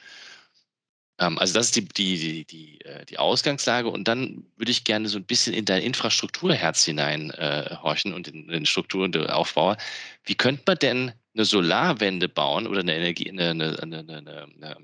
ähm, 1.20 1.38
also 1.38 1.54
das 1.54 1.68
ist 1.68 1.76
die, 1.76 1.86
die, 1.86 2.18
die, 2.18 2.46
die, 2.46 2.82
äh, 2.86 3.06
die 3.06 3.20
Ausgangslage. 3.20 3.90
Und 3.90 4.08
dann 4.08 4.46
würde 4.58 4.72
ich 4.72 4.84
gerne 4.84 5.08
so 5.10 5.18
ein 5.18 5.26
bisschen 5.26 5.54
in 5.54 5.66
dein 5.66 5.84
Infrastrukturherz 5.84 6.86
hinein 6.86 7.32
äh, 7.32 7.76
horchen 7.82 8.14
und 8.14 8.28
in 8.28 8.48
den 8.48 8.66
Strukturen 8.66 9.12
der 9.12 9.36
Aufbauer. 9.36 9.78
Wie 10.24 10.36
könnte 10.36 10.64
man 10.66 10.78
denn 10.78 11.12
eine 11.34 11.46
Solarwende 11.46 12.30
bauen 12.30 12.68
oder 12.68 12.80
eine 12.80 12.96
Energie, 12.96 13.30
eine, 13.30 13.50
eine, 13.50 13.80
eine, 13.80 14.08
eine 14.08 14.78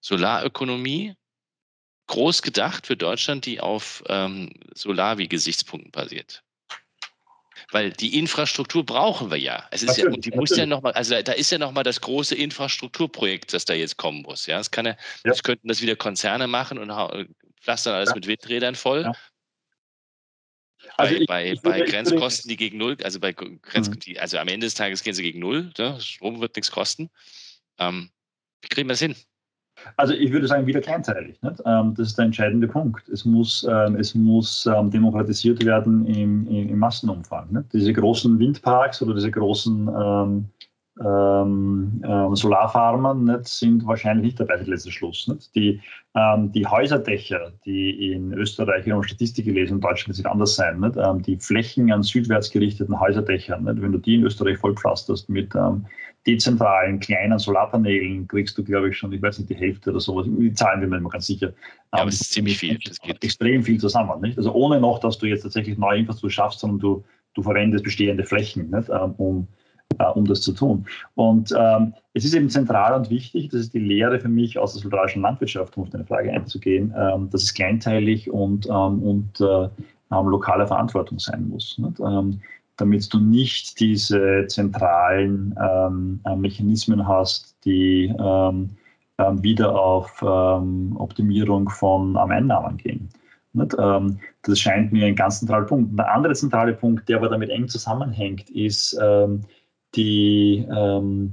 Solarökonomie 0.00 1.14
groß 2.06 2.42
gedacht 2.42 2.86
für 2.86 2.96
Deutschland, 2.96 3.46
die 3.46 3.60
auf 3.60 4.04
ähm, 4.08 4.50
Solar 4.74 5.18
wie 5.18 5.28
Gesichtspunkten 5.28 5.90
basiert? 5.90 6.44
Weil 7.72 7.90
die 7.90 8.16
Infrastruktur 8.16 8.86
brauchen 8.86 9.30
wir 9.30 9.38
ja. 9.38 9.66
Es 9.72 9.82
ist 9.82 9.96
ja, 9.96 10.06
und 10.06 10.24
die 10.24 10.30
muss 10.30 10.56
ja 10.56 10.66
nochmal, 10.66 10.92
also 10.92 11.20
da 11.20 11.32
ist 11.32 11.50
ja 11.50 11.58
nochmal 11.58 11.82
das 11.82 12.00
große 12.00 12.34
Infrastrukturprojekt, 12.34 13.52
das 13.52 13.64
da 13.64 13.74
jetzt 13.74 13.96
kommen 13.96 14.22
muss. 14.22 14.46
Ja, 14.46 14.60
es 14.60 14.70
kann 14.70 14.86
ja, 14.86 14.92
ja. 14.92 15.32
Jetzt 15.32 15.42
könnten 15.42 15.66
das 15.66 15.82
wieder 15.82 15.96
Konzerne 15.96 16.46
machen 16.46 16.78
und 16.78 16.92
pflastern 17.60 17.94
alles 17.94 18.10
ja. 18.10 18.14
mit 18.14 18.26
Windrädern 18.28 18.76
voll. 18.76 19.12
Also 20.96 21.14
bei, 21.14 21.20
ich, 21.20 21.26
bei, 21.26 21.52
ich 21.52 21.62
bei 21.62 21.80
Grenzkosten, 21.80 22.48
die 22.48 22.56
gegen 22.56 22.78
null, 22.78 22.96
also 23.02 23.18
bei 23.18 23.32
Grenz, 23.32 23.88
mhm. 23.88 23.98
die, 23.98 24.20
also 24.20 24.38
am 24.38 24.46
Ende 24.46 24.66
des 24.66 24.74
Tages 24.74 25.02
gehen 25.02 25.14
sie 25.14 25.22
gegen 25.22 25.40
null, 25.40 25.72
ne? 25.78 26.00
Strom 26.00 26.40
wird 26.40 26.54
nichts 26.54 26.70
kosten. 26.70 27.10
Ähm, 27.78 28.10
wie 28.62 28.68
kriegen 28.68 28.88
wir 28.88 28.92
das 28.92 29.00
hin? 29.00 29.16
Also 29.96 30.14
ich 30.14 30.32
würde 30.32 30.46
sagen, 30.46 30.66
wieder 30.66 30.80
kleinteilig. 30.80 31.38
Ähm, 31.64 31.94
das 31.96 32.08
ist 32.08 32.18
der 32.18 32.26
entscheidende 32.26 32.68
Punkt. 32.68 33.08
Es 33.08 33.24
muss, 33.24 33.66
ähm, 33.70 33.96
es 33.96 34.14
muss 34.14 34.66
ähm, 34.66 34.90
demokratisiert 34.90 35.64
werden 35.64 36.06
im, 36.06 36.46
im 36.46 36.78
Massenumfang. 36.78 37.52
Nicht? 37.52 37.72
Diese 37.72 37.92
großen 37.92 38.38
Windparks 38.38 39.02
oder 39.02 39.14
diese 39.14 39.30
großen 39.30 39.88
ähm, 39.88 40.50
ähm, 40.98 42.02
Solarfarmen 42.34 43.24
nicht, 43.24 43.48
sind 43.48 43.86
wahrscheinlich 43.86 44.24
nicht 44.24 44.40
dabei, 44.40 44.56
der 44.56 44.66
letzte 44.66 44.90
Schluss. 44.90 45.28
Nicht? 45.28 45.54
Die, 45.54 45.80
ähm, 46.14 46.50
die 46.52 46.66
Häuserdächer, 46.66 47.52
die 47.66 48.12
in 48.12 48.32
Österreich, 48.32 48.86
ich 48.86 48.92
habe 48.92 49.04
Statistik 49.04 49.44
gelesen, 49.44 49.74
in 49.74 49.80
Deutschland 49.80 50.18
es 50.18 50.24
anders 50.24 50.56
sein, 50.56 50.80
nicht? 50.80 50.96
die 51.26 51.36
Flächen 51.36 51.92
an 51.92 52.02
südwärts 52.02 52.50
gerichteten 52.50 52.98
Häuserdächern, 52.98 53.64
nicht? 53.64 53.82
wenn 53.82 53.92
du 53.92 53.98
die 53.98 54.14
in 54.14 54.24
Österreich 54.24 54.56
vollpflasterst 54.58 55.28
mit 55.28 55.54
dezentralen 56.26 56.98
kleinen 57.00 57.38
Solarpanelen 57.38 58.26
kriegst 58.26 58.58
du, 58.58 58.64
glaube 58.64 58.88
ich, 58.88 58.98
schon, 58.98 59.12
ich 59.12 59.22
weiß 59.22 59.38
nicht, 59.38 59.50
die 59.50 59.56
Hälfte 59.56 59.90
oder 59.90 60.00
sowas. 60.00 60.26
Die 60.28 60.52
Zahlen 60.52 60.80
bin 60.80 60.90
mir 60.90 60.98
immer 60.98 61.10
ganz 61.10 61.26
sicher. 61.26 61.48
Ja, 61.92 62.00
aber 62.00 62.08
es 62.08 62.20
ist 62.20 62.32
ziemlich 62.32 62.58
viel. 62.58 62.78
Das 62.84 63.00
geht 63.00 63.22
extrem 63.22 63.62
viel 63.62 63.78
zusammen. 63.78 64.20
Nicht? 64.20 64.36
Also 64.36 64.52
ohne 64.52 64.80
noch, 64.80 64.98
dass 64.98 65.18
du 65.18 65.26
jetzt 65.26 65.42
tatsächlich 65.42 65.78
neue 65.78 66.00
Infrastruktur 66.00 66.30
schaffst, 66.30 66.60
sondern 66.60 66.78
du, 66.80 67.04
du 67.34 67.42
verwendest 67.42 67.84
bestehende 67.84 68.24
Flächen, 68.24 68.70
nicht? 68.70 68.88
Ähm, 68.88 69.12
um, 69.18 69.48
uh, 70.00 70.12
um 70.14 70.24
das 70.24 70.40
zu 70.42 70.52
tun. 70.52 70.86
Und 71.14 71.54
ähm, 71.56 71.94
es 72.12 72.24
ist 72.24 72.34
eben 72.34 72.50
zentral 72.50 72.94
und 72.94 73.10
wichtig, 73.10 73.50
das 73.50 73.60
ist 73.60 73.74
die 73.74 73.78
Lehre 73.78 74.18
für 74.18 74.28
mich 74.28 74.58
aus 74.58 74.72
der 74.72 74.82
solidarischen 74.82 75.22
Landwirtschaft, 75.22 75.76
um 75.76 75.84
auf 75.84 75.90
deine 75.90 76.06
Frage 76.06 76.32
einzugehen, 76.32 76.92
ähm, 76.96 77.30
dass 77.30 77.44
es 77.44 77.54
kleinteilig 77.54 78.30
und, 78.30 78.66
ähm, 78.66 79.02
und 79.02 79.40
äh, 79.40 79.68
ähm, 80.12 80.26
lokale 80.28 80.66
Verantwortung 80.66 81.18
sein 81.18 81.48
muss. 81.48 81.80
Damit 82.76 83.12
du 83.12 83.18
nicht 83.18 83.80
diese 83.80 84.46
zentralen 84.48 85.54
ähm, 85.60 86.20
äh, 86.26 86.36
Mechanismen 86.36 87.06
hast, 87.06 87.56
die 87.64 88.14
ähm, 88.18 88.70
ähm, 89.18 89.42
wieder 89.42 89.74
auf 89.80 90.22
ähm, 90.22 90.94
Optimierung 90.98 91.70
von 91.70 92.18
Einnahmen 92.18 92.76
gehen. 92.76 93.08
Ähm, 93.78 94.18
das 94.42 94.60
scheint 94.60 94.92
mir 94.92 95.06
ein 95.06 95.16
ganz 95.16 95.38
zentraler 95.38 95.64
Punkt. 95.64 95.98
Der 95.98 96.12
andere 96.12 96.34
zentrale 96.34 96.74
Punkt, 96.74 97.08
der 97.08 97.16
aber 97.16 97.30
damit 97.30 97.48
eng 97.48 97.66
zusammenhängt, 97.66 98.50
ist 98.50 98.98
ähm, 99.02 99.40
die, 99.94 100.66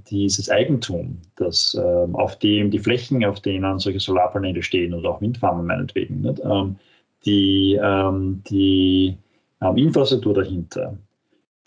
dieses 0.09 0.49
Eigentum, 0.49 1.17
das 1.35 1.75
auf 1.75 2.39
dem 2.39 2.71
die 2.71 2.79
Flächen, 2.79 3.25
auf 3.25 3.41
denen 3.41 3.77
solche 3.79 3.99
Solarpaneele 3.99 4.63
stehen 4.63 4.93
oder 4.93 5.09
auch 5.09 5.19
Windfarmen 5.19 5.65
meinetwegen, 5.65 6.23
die, 7.25 7.77
die 8.47 9.17
Infrastruktur 9.59 10.33
dahinter, 10.33 10.97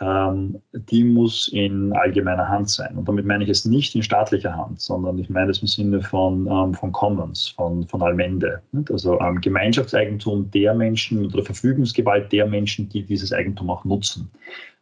ähm, 0.01 0.61
die 0.73 1.05
muss 1.05 1.49
in 1.49 1.93
allgemeiner 1.95 2.49
Hand 2.49 2.69
sein. 2.69 2.97
Und 2.97 3.09
damit 3.09 3.25
meine 3.25 3.45
ich 3.45 3.51
es 3.51 3.65
nicht 3.65 3.95
in 3.95 4.03
staatlicher 4.03 4.55
Hand, 4.55 4.81
sondern 4.81 5.19
ich 5.19 5.31
meine 5.31 5.51
es 5.51 5.63
im 5.63 5.69
Sinne 5.69 6.03
von, 6.03 6.47
ähm, 6.47 6.75
von 6.75 6.93
Commons, 6.93 7.49
von, 7.49 7.87
von 7.89 8.03
Allmende. 8.03 8.61
Nicht? 8.73 8.91
Also 8.91 9.19
ähm, 9.21 9.41
Gemeinschaftseigentum 9.41 10.51
der 10.51 10.75
Menschen 10.75 11.25
oder 11.27 11.43
Verfügungsgewalt 11.43 12.31
der 12.31 12.47
Menschen, 12.47 12.89
die 12.91 13.05
dieses 13.05 13.33
Eigentum 13.33 13.71
auch 13.71 13.85
nutzen. 13.85 14.31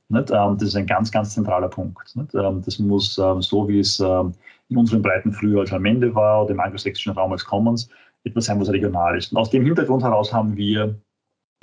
Nicht? 0.08 0.30
Ähm, 0.30 0.56
das 0.58 0.68
ist 0.68 0.76
ein 0.76 0.86
ganz, 0.86 1.12
ganz 1.12 1.34
zentraler 1.34 1.68
Punkt. 1.68 2.12
Ähm, 2.16 2.62
das 2.64 2.78
muss, 2.80 3.16
ähm, 3.18 3.40
so 3.40 3.68
wie 3.68 3.78
es 3.78 4.00
in 4.00 4.76
unseren 4.76 5.02
Breiten 5.02 5.32
früher 5.32 5.60
als 5.60 5.72
Allmende 5.72 6.12
war 6.14 6.42
oder 6.42 6.52
im 6.52 6.60
angelsächsischen 6.60 7.12
Raum 7.12 7.32
als 7.32 7.44
Commons, 7.44 7.88
etwas 8.24 8.46
sein, 8.46 8.58
was 8.60 8.70
regional 8.70 9.16
ist. 9.16 9.30
Und 9.30 9.38
aus 9.38 9.50
dem 9.50 9.64
Hintergrund 9.64 10.02
heraus 10.02 10.32
haben 10.32 10.56
wir 10.56 10.98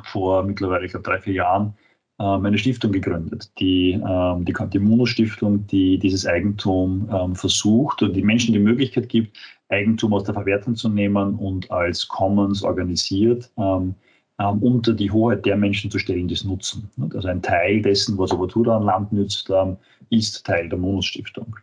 vor 0.03 0.43
mittlerweile, 0.43 0.85
ich 0.85 0.91
glaube, 0.91 1.03
drei, 1.03 1.19
vier 1.19 1.33
Jahren 1.33 1.73
eine 2.21 2.57
Stiftung 2.57 2.91
gegründet, 2.91 3.51
die, 3.59 3.93
ähm, 3.93 4.45
die, 4.45 4.53
die 4.71 4.79
Mono-Stiftung, 4.79 5.65
die 5.67 5.97
dieses 5.97 6.25
Eigentum 6.25 7.09
ähm, 7.11 7.35
versucht 7.35 8.03
und 8.03 8.15
die 8.15 8.21
Menschen 8.21 8.53
die 8.53 8.59
Möglichkeit 8.59 9.09
gibt, 9.09 9.37
Eigentum 9.69 10.13
aus 10.13 10.25
der 10.25 10.35
Verwertung 10.35 10.75
zu 10.75 10.89
nehmen 10.89 11.35
und 11.35 11.71
als 11.71 12.07
Commons 12.07 12.63
organisiert 12.63 13.49
unter 13.55 14.93
die 14.93 15.11
Hoheit 15.11 15.45
der 15.45 15.55
Menschen 15.55 15.91
zu 15.91 15.99
stellen, 15.99 16.27
die 16.27 16.33
es 16.33 16.43
nutzen. 16.43 16.89
Also 17.13 17.27
ein 17.27 17.41
Teil 17.41 17.81
dessen, 17.81 18.17
was 18.17 18.33
Obertura 18.33 18.75
an 18.77 18.83
Land 18.83 19.13
nützt, 19.13 19.49
ist 20.09 20.45
Teil 20.45 20.67
der 20.67 20.79
Mono-Stiftung. 20.79 21.55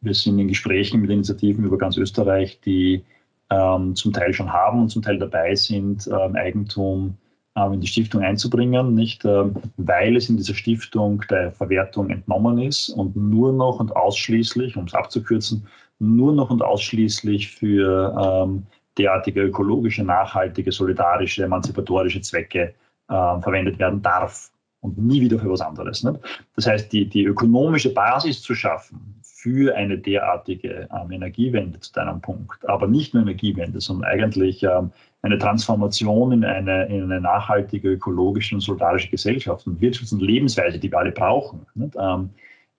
Wir 0.00 0.14
sind 0.14 0.38
in 0.38 0.48
Gesprächen 0.48 1.00
mit 1.00 1.10
Initiativen 1.10 1.64
über 1.64 1.76
ganz 1.76 1.96
Österreich, 1.96 2.60
die 2.64 3.02
zum 3.50 4.12
Teil 4.12 4.32
schon 4.32 4.52
haben 4.52 4.82
und 4.82 4.88
zum 4.88 5.02
Teil 5.02 5.18
dabei 5.18 5.56
sind, 5.56 6.08
Eigentum 6.10 7.18
in 7.56 7.80
die 7.80 7.86
Stiftung 7.86 8.22
einzubringen, 8.22 8.94
nicht 8.94 9.24
ähm, 9.24 9.54
weil 9.76 10.16
es 10.16 10.28
in 10.28 10.36
dieser 10.36 10.54
Stiftung 10.54 11.22
der 11.30 11.52
Verwertung 11.52 12.10
entnommen 12.10 12.58
ist 12.58 12.88
und 12.88 13.14
nur 13.14 13.52
noch 13.52 13.78
und 13.78 13.94
ausschließlich, 13.94 14.76
um 14.76 14.86
es 14.86 14.94
abzukürzen, 14.94 15.66
nur 16.00 16.32
noch 16.32 16.50
und 16.50 16.62
ausschließlich 16.62 17.52
für 17.52 18.44
ähm, 18.44 18.64
derartige 18.98 19.42
ökologische, 19.42 20.02
nachhaltige, 20.02 20.72
solidarische, 20.72 21.44
emanzipatorische 21.44 22.20
Zwecke 22.22 22.74
äh, 23.08 23.40
verwendet 23.40 23.78
werden 23.78 24.02
darf 24.02 24.50
und 24.80 24.98
nie 24.98 25.20
wieder 25.20 25.38
für 25.38 25.50
was 25.50 25.60
anderes. 25.60 26.02
Nicht? 26.02 26.18
Das 26.56 26.66
heißt, 26.66 26.92
die, 26.92 27.08
die 27.08 27.24
ökonomische 27.24 27.94
Basis 27.94 28.42
zu 28.42 28.54
schaffen 28.54 29.20
für 29.22 29.74
eine 29.76 29.98
derartige 29.98 30.88
ähm, 30.92 31.12
Energiewende 31.12 31.78
zu 31.78 31.92
deinem 31.92 32.20
Punkt. 32.20 32.68
Aber 32.68 32.86
nicht 32.88 33.14
nur 33.14 33.22
Energiewende, 33.22 33.80
sondern 33.80 34.10
eigentlich 34.10 34.62
ähm, 34.62 34.90
eine 35.24 35.38
Transformation 35.38 36.32
in 36.32 36.44
eine, 36.44 36.84
in 36.86 37.04
eine 37.04 37.18
nachhaltige, 37.18 37.92
ökologische 37.92 38.54
und 38.54 38.60
solidarische 38.60 39.08
Gesellschaft 39.08 39.66
und 39.66 39.80
Wirtschafts- 39.80 40.12
und 40.12 40.20
Lebensweise, 40.20 40.78
die 40.78 40.90
wir 40.90 40.98
alle 40.98 41.12
brauchen. 41.12 41.64
Ähm, 41.98 42.28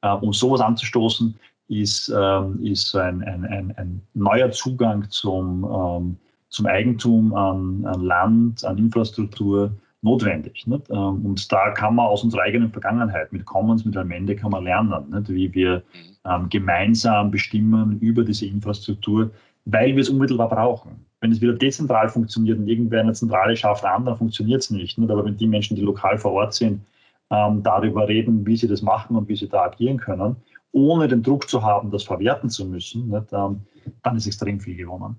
äh, 0.01 0.09
um 0.09 0.31
sowas 0.31 0.61
anzustoßen, 0.61 1.35
ist, 1.67 2.13
ähm, 2.15 2.63
ist 2.63 2.95
ein, 2.95 3.23
ein, 3.23 3.45
ein, 3.45 3.73
ein, 3.77 4.01
neuer 4.13 4.51
Zugang 4.51 5.09
zum, 5.09 5.63
ähm, 5.63 6.17
zum 6.49 6.67
Eigentum 6.67 7.33
an, 7.33 7.83
an 7.87 8.01
Land, 8.01 8.63
an 8.63 8.77
Infrastruktur, 8.77 9.71
notwendig. 10.03 10.67
Nicht? 10.67 10.87
Ähm, 10.91 11.25
und 11.25 11.51
da 11.51 11.71
kann 11.71 11.95
man 11.95 12.05
aus 12.05 12.23
unserer 12.23 12.43
eigenen 12.43 12.71
Vergangenheit 12.71 13.33
mit 13.33 13.45
Commons, 13.45 13.85
mit 13.85 13.97
Allmende 13.97 14.35
kann 14.35 14.51
man 14.51 14.63
lernen, 14.63 15.09
nicht? 15.09 15.29
wie 15.29 15.51
wir 15.55 15.77
mhm. 15.77 16.31
ähm, 16.31 16.49
gemeinsam 16.49 17.31
bestimmen 17.31 17.99
über 18.01 18.23
diese 18.23 18.45
Infrastruktur, 18.45 19.31
weil 19.65 19.95
wir 19.95 20.01
es 20.01 20.09
unmittelbar 20.09 20.49
brauchen. 20.49 21.05
Wenn 21.22 21.32
es 21.32 21.41
wieder 21.41 21.53
dezentral 21.53 22.09
funktioniert 22.09 22.59
und 22.59 22.68
irgendwer 22.68 23.01
eine 23.01 23.13
Zentrale 23.13 23.55
schafft 23.55 23.84
an, 23.84 24.05
dann 24.05 24.18
funktioniert 24.18 24.61
es 24.61 24.70
nicht. 24.70 24.99
Aber 24.99 25.26
wenn 25.26 25.38
die 25.38 25.47
Menschen, 25.47 25.76
die 25.76 25.82
lokal 25.82 26.18
vor 26.18 26.34
Ort 26.34 26.53
sind, 26.53 26.86
ähm, 27.32 27.63
darüber 27.63 28.07
reden, 28.07 28.45
wie 28.45 28.57
sie 28.57 28.68
das 28.68 28.82
machen 28.82 29.16
und 29.16 29.28
wie 29.28 29.36
sie 29.36 29.49
da 29.49 29.63
agieren 29.63 29.97
können, 29.97 30.36
ohne 30.72 31.07
den 31.07 31.24
Druck 31.24 31.49
zu 31.49 31.63
haben, 31.63 31.89
das 31.89 32.03
verwerten 32.03 32.49
zu 32.49 32.66
müssen, 32.66 33.11
ähm, 33.32 33.61
dann 34.03 34.18
ist 34.18 34.28
extrem 34.28 34.59
viel 34.59 34.76
gewonnen. 34.76 35.16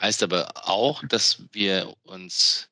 Heißt 0.00 0.22
aber 0.22 0.48
auch, 0.64 1.04
dass 1.06 1.44
wir 1.52 1.92
uns 2.04 2.70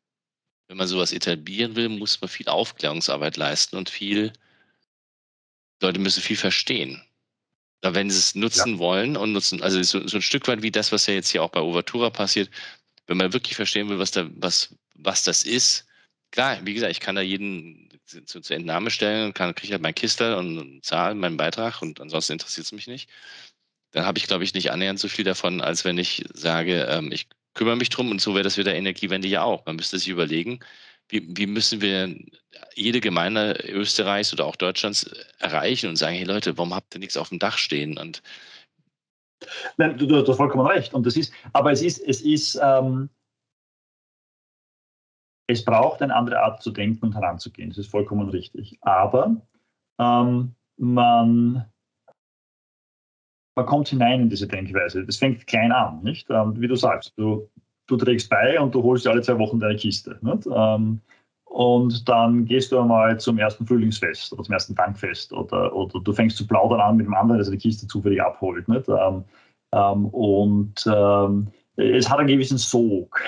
wenn 0.73 0.79
man 0.79 0.89
sowas 0.89 1.13
etablieren 1.13 1.77
will, 1.77 1.91
muss 1.91 2.19
man 2.23 2.31
viel 2.31 2.49
Aufklärungsarbeit 2.49 3.37
leisten 3.37 3.77
und 3.77 3.91
viel, 3.91 4.33
Leute 5.83 5.99
müssen 5.99 6.23
viel 6.23 6.39
verstehen. 6.39 7.03
Wenn 7.83 8.11
sie 8.11 8.19
es 8.19 8.35
nutzen 8.35 8.75
ja. 8.75 8.79
wollen 8.79 9.17
und 9.17 9.33
nutzen, 9.33 9.63
also 9.63 9.83
so, 9.83 10.07
so, 10.07 10.19
ein 10.19 10.23
Stück 10.23 10.47
weit 10.49 10.63
wie 10.63 10.71
das, 10.71 10.93
was 10.93 11.07
ja 11.07 11.15
jetzt 11.15 11.31
hier 11.31 11.43
auch 11.43 11.51
bei 11.51 11.61
Overtura 11.61 12.11
passiert, 12.11 12.49
wenn 13.07 13.17
man 13.17 13.33
wirklich 13.33 13.57
verstehen 13.57 13.89
will, 13.89 13.99
was 13.99 14.13
da, 14.13 14.29
was, 14.37 14.75
was 14.95 15.25
das 15.25 15.43
ist, 15.43 15.87
klar, 16.31 16.59
wie 16.65 16.75
gesagt, 16.75 16.93
ich 16.93 17.01
kann 17.01 17.17
da 17.17 17.23
jeden 17.23 17.89
zu, 18.07 18.41
zur 18.41 18.57
Entnahme 18.57 18.91
stellen, 18.91 19.35
kann, 19.35 19.55
kriege 19.55 19.73
halt 19.73 19.83
mein 19.83 19.95
Kistel 19.95 20.35
und, 20.35 20.59
und 20.59 20.85
zahle 20.85 21.15
meinen 21.15 21.37
Beitrag 21.37 21.83
und 21.83 22.01
ansonsten 22.01 22.35
interessiert 22.35 22.67
es 22.67 22.73
mich 22.73 22.87
nicht. 22.87 23.09
Dann 23.93 24.07
habe 24.07 24.19
ich, 24.19 24.27
glaube 24.27 24.45
ich, 24.45 24.55
nicht 24.55 24.71
annähernd 24.73 24.99
so 24.99 25.09
viel 25.09 25.25
davon, 25.25 25.61
als 25.61 25.85
wenn 25.85 25.99
ich 25.99 26.25
sage, 26.33 26.87
ähm, 26.89 27.13
ich 27.13 27.29
kümmere 27.55 27.77
mich 27.77 27.91
drum 27.91 28.11
und 28.11 28.21
so 28.21 28.35
wäre 28.35 28.45
das 28.45 28.57
mit 28.57 28.67
der 28.67 28.77
Energiewende 28.77 29.29
ja 29.29 29.43
auch. 29.43 29.67
Man 29.67 29.77
müsste 29.77 29.99
sich 29.99 30.09
überlegen, 30.09 30.61
wie, 31.13 31.29
wie 31.37 31.47
müssen 31.47 31.81
wir 31.83 32.17
jede 32.75 33.01
Gemeinde 33.01 33.59
Österreichs 33.69 34.33
oder 34.33 34.47
auch 34.47 34.57
Deutschlands 34.57 35.05
erreichen 35.39 35.91
und 35.91 35.97
sagen, 35.97 36.17
hey 36.17 36.25
Leute, 36.25 36.57
warum 36.57 36.75
habt 36.75 36.95
ihr 36.95 37.01
nichts 37.01 37.19
auf 37.19 37.29
dem 37.29 37.39
Dach 37.39 37.59
stehen? 37.59 37.99
Und 37.99 38.23
Nein, 39.77 39.99
du, 39.99 40.07
du, 40.07 40.27
hast 40.27 40.37
vollkommen 40.37 40.67
recht. 40.67 40.95
Und 40.95 41.07
das 41.07 41.17
ist, 41.17 41.33
aber 41.53 41.73
es 41.73 41.83
ist, 41.83 41.99
es 41.99 42.23
ist, 42.23 42.59
ähm, 42.63 43.11
es 45.49 45.65
braucht 45.65 46.01
eine 46.01 46.15
andere 46.15 46.41
Art 46.41 46.63
zu 46.63 46.71
denken 46.71 47.05
und 47.05 47.15
heranzugehen. 47.15 47.69
Das 47.69 47.79
ist 47.79 47.91
vollkommen 47.91 48.31
richtig. 48.31 48.79
Aber 48.81 49.37
ähm, 49.99 50.55
man, 50.79 51.71
man 53.55 53.67
kommt 53.67 53.89
hinein 53.89 54.23
in 54.23 54.31
diese 54.31 54.49
Denkweise. 54.49 55.05
Das 55.05 55.19
fängt 55.19 55.47
klein 55.47 55.73
an, 55.73 56.03
nicht? 56.03 56.31
Ähm, 56.31 56.59
wie 56.59 56.69
du 56.69 56.77
sagst, 56.77 57.13
du, 57.17 57.51
du 57.93 58.05
trägst 58.05 58.29
bei 58.29 58.61
und 58.61 58.75
du 58.75 58.83
holst 58.83 59.07
alle 59.07 59.23
zwei 59.23 59.39
Wochen 59.39 59.61
deine 59.61 59.77
Kiste. 59.77 60.19
Nicht? 60.21 60.47
Ähm, 60.55 61.01
und 61.45 62.09
dann 62.09 62.47
gehst 62.47 62.73
du 62.73 62.81
einmal 62.81 63.21
zum 63.21 63.39
ersten 63.39 63.67
Frühlingsfest 63.67 64.33
oder 64.33 64.43
zum 64.43 64.55
ersten 64.55 64.75
Dankfest 64.75 65.33
oder, 65.33 65.75
oder 65.75 66.01
du 66.01 66.13
fängst 66.13 66.37
zu 66.37 66.47
plaudern 66.47 66.81
an 66.81 66.97
mit 66.97 67.07
dem 67.07 67.15
anderen, 67.15 67.43
der 67.43 67.51
die 67.51 67.59
Kiste 67.59 67.87
zufällig 67.87 68.23
abholt. 68.23 68.67
Nicht? 68.69 68.89
Ähm, 68.89 69.25
ähm, 69.73 70.07
und 70.07 70.87
es 71.77 72.11
hat 72.11 72.19
einen 72.19 72.29
gewissen 72.29 72.59
Sog, 72.59 73.21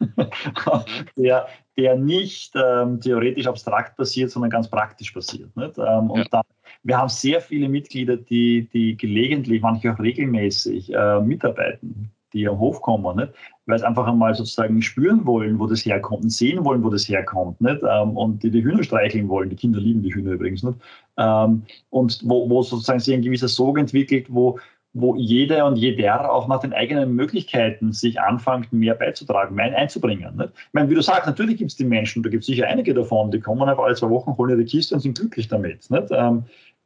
der, 1.16 1.46
der 1.76 1.96
nicht 1.96 2.54
ähm, 2.56 3.00
theoretisch 3.00 3.46
abstrakt 3.46 3.96
passiert, 3.96 4.30
sondern 4.30 4.50
ganz 4.50 4.68
praktisch 4.68 5.12
passiert. 5.12 5.56
Nicht? 5.56 5.78
Ähm, 5.78 6.10
und 6.10 6.18
ja. 6.18 6.24
dann 6.30 6.44
wir 6.82 6.96
haben 6.96 7.08
sehr 7.08 7.40
viele 7.40 7.68
Mitglieder, 7.68 8.16
die, 8.16 8.68
die 8.72 8.96
gelegentlich, 8.96 9.62
manche 9.62 9.92
auch 9.92 9.98
regelmäßig 9.98 10.92
äh, 10.92 11.20
mitarbeiten, 11.20 12.10
die 12.38 12.48
am 12.48 12.58
Hof 12.58 12.80
kommen, 12.80 13.16
nicht? 13.16 13.32
weil 13.66 13.76
es 13.76 13.82
einfach 13.82 14.06
einmal 14.06 14.34
sozusagen 14.34 14.80
spüren 14.80 15.26
wollen, 15.26 15.58
wo 15.58 15.66
das 15.66 15.84
herkommt 15.84 16.24
und 16.24 16.30
sehen 16.30 16.64
wollen, 16.64 16.82
wo 16.82 16.88
das 16.88 17.08
herkommt 17.08 17.60
nicht? 17.60 17.82
Ähm, 17.82 18.16
und 18.16 18.42
die 18.42 18.50
die 18.50 18.64
Hühner 18.64 18.82
streicheln 18.82 19.28
wollen. 19.28 19.50
Die 19.50 19.56
Kinder 19.56 19.78
lieben 19.78 20.02
die 20.02 20.14
Hühner 20.14 20.32
übrigens. 20.32 20.62
Nicht? 20.62 20.78
Ähm, 21.18 21.62
und 21.90 22.20
wo, 22.24 22.48
wo 22.48 22.62
sozusagen 22.62 22.98
sich 22.98 23.14
ein 23.14 23.22
gewisser 23.22 23.48
Sog 23.48 23.78
entwickelt, 23.78 24.26
wo, 24.30 24.58
wo 24.94 25.14
jeder 25.16 25.66
und 25.66 25.76
jeder 25.76 26.32
auch 26.32 26.48
nach 26.48 26.60
den 26.60 26.72
eigenen 26.72 27.14
Möglichkeiten 27.14 27.92
sich 27.92 28.18
anfängt, 28.18 28.72
mehr 28.72 28.94
beizutragen, 28.94 29.54
mehr 29.54 29.76
einzubringen. 29.76 30.36
Nicht? 30.36 30.50
Ich 30.56 30.72
meine, 30.72 30.88
wie 30.88 30.94
du 30.94 31.02
sagst, 31.02 31.26
natürlich 31.26 31.58
gibt 31.58 31.70
es 31.70 31.76
die 31.76 31.84
Menschen, 31.84 32.22
da 32.22 32.30
gibt 32.30 32.44
es 32.44 32.46
sicher 32.46 32.66
einige 32.66 32.94
davon, 32.94 33.30
die 33.30 33.40
kommen 33.40 33.68
einfach 33.68 33.84
alle 33.84 33.96
zwei 33.96 34.08
Wochen, 34.08 34.34
holen 34.38 34.50
ihre 34.50 34.64
Kiste 34.64 34.94
und 34.94 35.00
sind 35.00 35.18
glücklich 35.18 35.48
damit. 35.48 35.90
Nicht? 35.90 36.10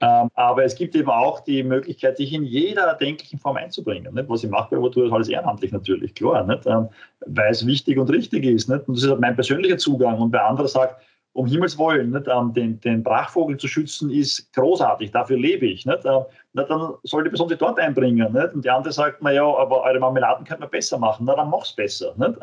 Ähm, 0.02 0.30
aber 0.34 0.64
es 0.64 0.74
gibt 0.74 0.96
eben 0.96 1.10
auch 1.10 1.40
die 1.40 1.62
Möglichkeit, 1.62 2.16
sich 2.16 2.32
in 2.32 2.42
jeder 2.42 2.82
erdenklichen 2.82 3.38
Form 3.38 3.56
einzubringen. 3.56 4.12
Nicht? 4.12 4.28
Was 4.28 4.42
ich 4.42 4.50
mache 4.50 4.70
bei 4.72 4.78
Overtour 4.78 5.06
ist 5.06 5.12
alles 5.12 5.28
ehrenamtlich 5.28 5.70
natürlich, 5.70 6.12
klar, 6.14 6.44
nicht? 6.44 6.66
Ähm, 6.66 6.88
weil 7.26 7.52
es 7.52 7.64
wichtig 7.64 7.98
und 7.98 8.10
richtig 8.10 8.44
ist. 8.44 8.68
Nicht? 8.68 8.88
Und 8.88 8.96
das 8.96 9.04
ist 9.04 9.20
mein 9.20 9.36
persönlicher 9.36 9.78
Zugang. 9.78 10.18
Und 10.18 10.32
bei 10.32 10.40
anderen 10.40 10.68
sagt, 10.68 11.00
um 11.34 11.46
Himmels 11.46 11.78
Willen, 11.78 12.10
nicht? 12.10 12.26
Ähm, 12.26 12.52
den, 12.52 12.80
den 12.80 13.04
Brachvogel 13.04 13.56
zu 13.58 13.68
schützen, 13.68 14.10
ist 14.10 14.52
großartig, 14.54 15.12
dafür 15.12 15.38
lebe 15.38 15.66
ich. 15.66 15.86
Nicht? 15.86 16.00
Na, 16.02 16.26
dann 16.52 16.94
soll 17.04 17.22
die 17.22 17.30
Person 17.30 17.48
sich 17.48 17.58
dort 17.58 17.78
einbringen. 17.78 18.32
Nicht? 18.32 18.54
Und 18.54 18.64
die 18.64 18.70
andere 18.70 18.92
sagt, 18.92 19.22
naja, 19.22 19.44
aber 19.44 19.82
eure 19.82 20.00
Marmeladen 20.00 20.44
könnte 20.44 20.62
man 20.62 20.70
besser 20.70 20.98
machen. 20.98 21.26
Na, 21.26 21.36
dann 21.36 21.48
mach's 21.48 21.76
besser. 21.76 22.12
Nicht? 22.16 22.38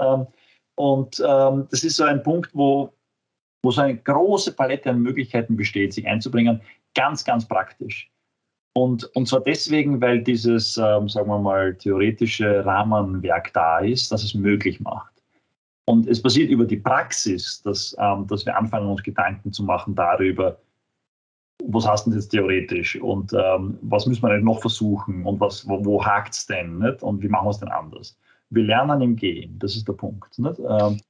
Und 0.75 1.21
ähm, 1.27 1.67
das 1.69 1.83
ist 1.83 1.97
so 1.97 2.05
ein 2.05 2.23
Punkt, 2.23 2.51
wo, 2.53 2.93
wo 3.63 3.71
so 3.71 3.81
eine 3.81 3.97
große 3.97 4.55
Palette 4.55 4.91
an 4.91 5.01
Möglichkeiten 5.01 5.57
besteht, 5.57 5.93
sich 5.93 6.07
einzubringen, 6.07 6.61
ganz, 6.95 7.23
ganz 7.23 7.47
praktisch. 7.47 8.09
Und, 8.73 9.03
und 9.15 9.27
zwar 9.27 9.41
deswegen, 9.41 9.99
weil 9.99 10.21
dieses, 10.21 10.77
ähm, 10.77 11.09
sagen 11.09 11.27
wir 11.27 11.39
mal, 11.39 11.75
theoretische 11.75 12.65
Rahmenwerk 12.65 13.51
da 13.53 13.79
ist, 13.79 14.11
das 14.11 14.23
es 14.23 14.33
möglich 14.33 14.79
macht. 14.79 15.13
Und 15.85 16.07
es 16.07 16.21
passiert 16.21 16.51
über 16.51 16.65
die 16.65 16.77
Praxis, 16.77 17.61
dass, 17.63 17.95
ähm, 17.99 18.27
dass 18.27 18.45
wir 18.45 18.55
anfangen, 18.55 18.87
uns 18.87 19.01
Gedanken 19.01 19.51
zu 19.51 19.63
machen 19.63 19.95
darüber, 19.95 20.59
was 21.63 21.87
heißt 21.87 22.05
denn 22.05 22.13
jetzt 22.13 22.29
theoretisch 22.29 22.95
und 22.95 23.33
ähm, 23.33 23.77
was 23.81 24.05
müssen 24.05 24.21
wir 24.21 24.29
denn 24.29 24.43
noch 24.43 24.61
versuchen 24.61 25.25
und 25.25 25.39
was, 25.39 25.67
wo, 25.67 25.83
wo 25.83 26.05
hakt 26.05 26.33
es 26.33 26.45
denn 26.45 26.77
nicht? 26.77 27.03
und 27.03 27.21
wie 27.21 27.27
machen 27.27 27.47
wir 27.47 27.51
es 27.51 27.59
denn 27.59 27.69
anders? 27.69 28.17
Wir 28.49 28.63
lernen 28.63 29.01
im 29.01 29.15
Gehen, 29.15 29.57
das 29.59 29.75
ist 29.75 29.87
der 29.87 29.93
Punkt. 29.93 30.37
Nicht? 30.39 30.59
Ähm, 30.59 31.01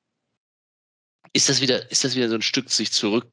ist, 1.34 1.50
das 1.50 1.62
wieder, 1.62 1.92
ist 1.92 2.04
das 2.04 2.16
wieder 2.16 2.30
so 2.30 2.36
ein 2.36 2.42
Stück 2.42 2.70
sich 2.70 2.92
zurück 2.92 3.28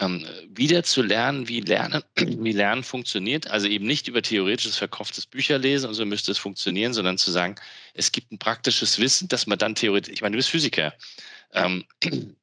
ähm, 0.00 0.26
wieder 0.48 0.82
zu 0.82 1.02
lernen, 1.02 1.48
wie 1.48 1.60
Lernen, 1.60 2.02
wie 2.16 2.52
Lernen 2.52 2.82
funktioniert. 2.82 3.50
Also 3.50 3.68
eben 3.68 3.86
nicht 3.86 4.08
über 4.08 4.22
theoretisches 4.22 4.76
verkauftes 4.76 5.26
Bücherlesen 5.26 5.88
und 5.88 5.94
so 5.94 6.04
müsste 6.04 6.32
es 6.32 6.38
funktionieren, 6.38 6.92
sondern 6.92 7.18
zu 7.18 7.30
sagen, 7.30 7.56
es 7.94 8.10
gibt 8.12 8.32
ein 8.32 8.38
praktisches 8.38 8.98
Wissen, 8.98 9.28
dass 9.28 9.46
man 9.46 9.58
dann 9.58 9.74
theoretisch, 9.74 10.12
ich 10.12 10.22
meine, 10.22 10.32
du 10.32 10.38
bist 10.38 10.50
Physiker. 10.50 10.94
Ähm, 11.52 11.84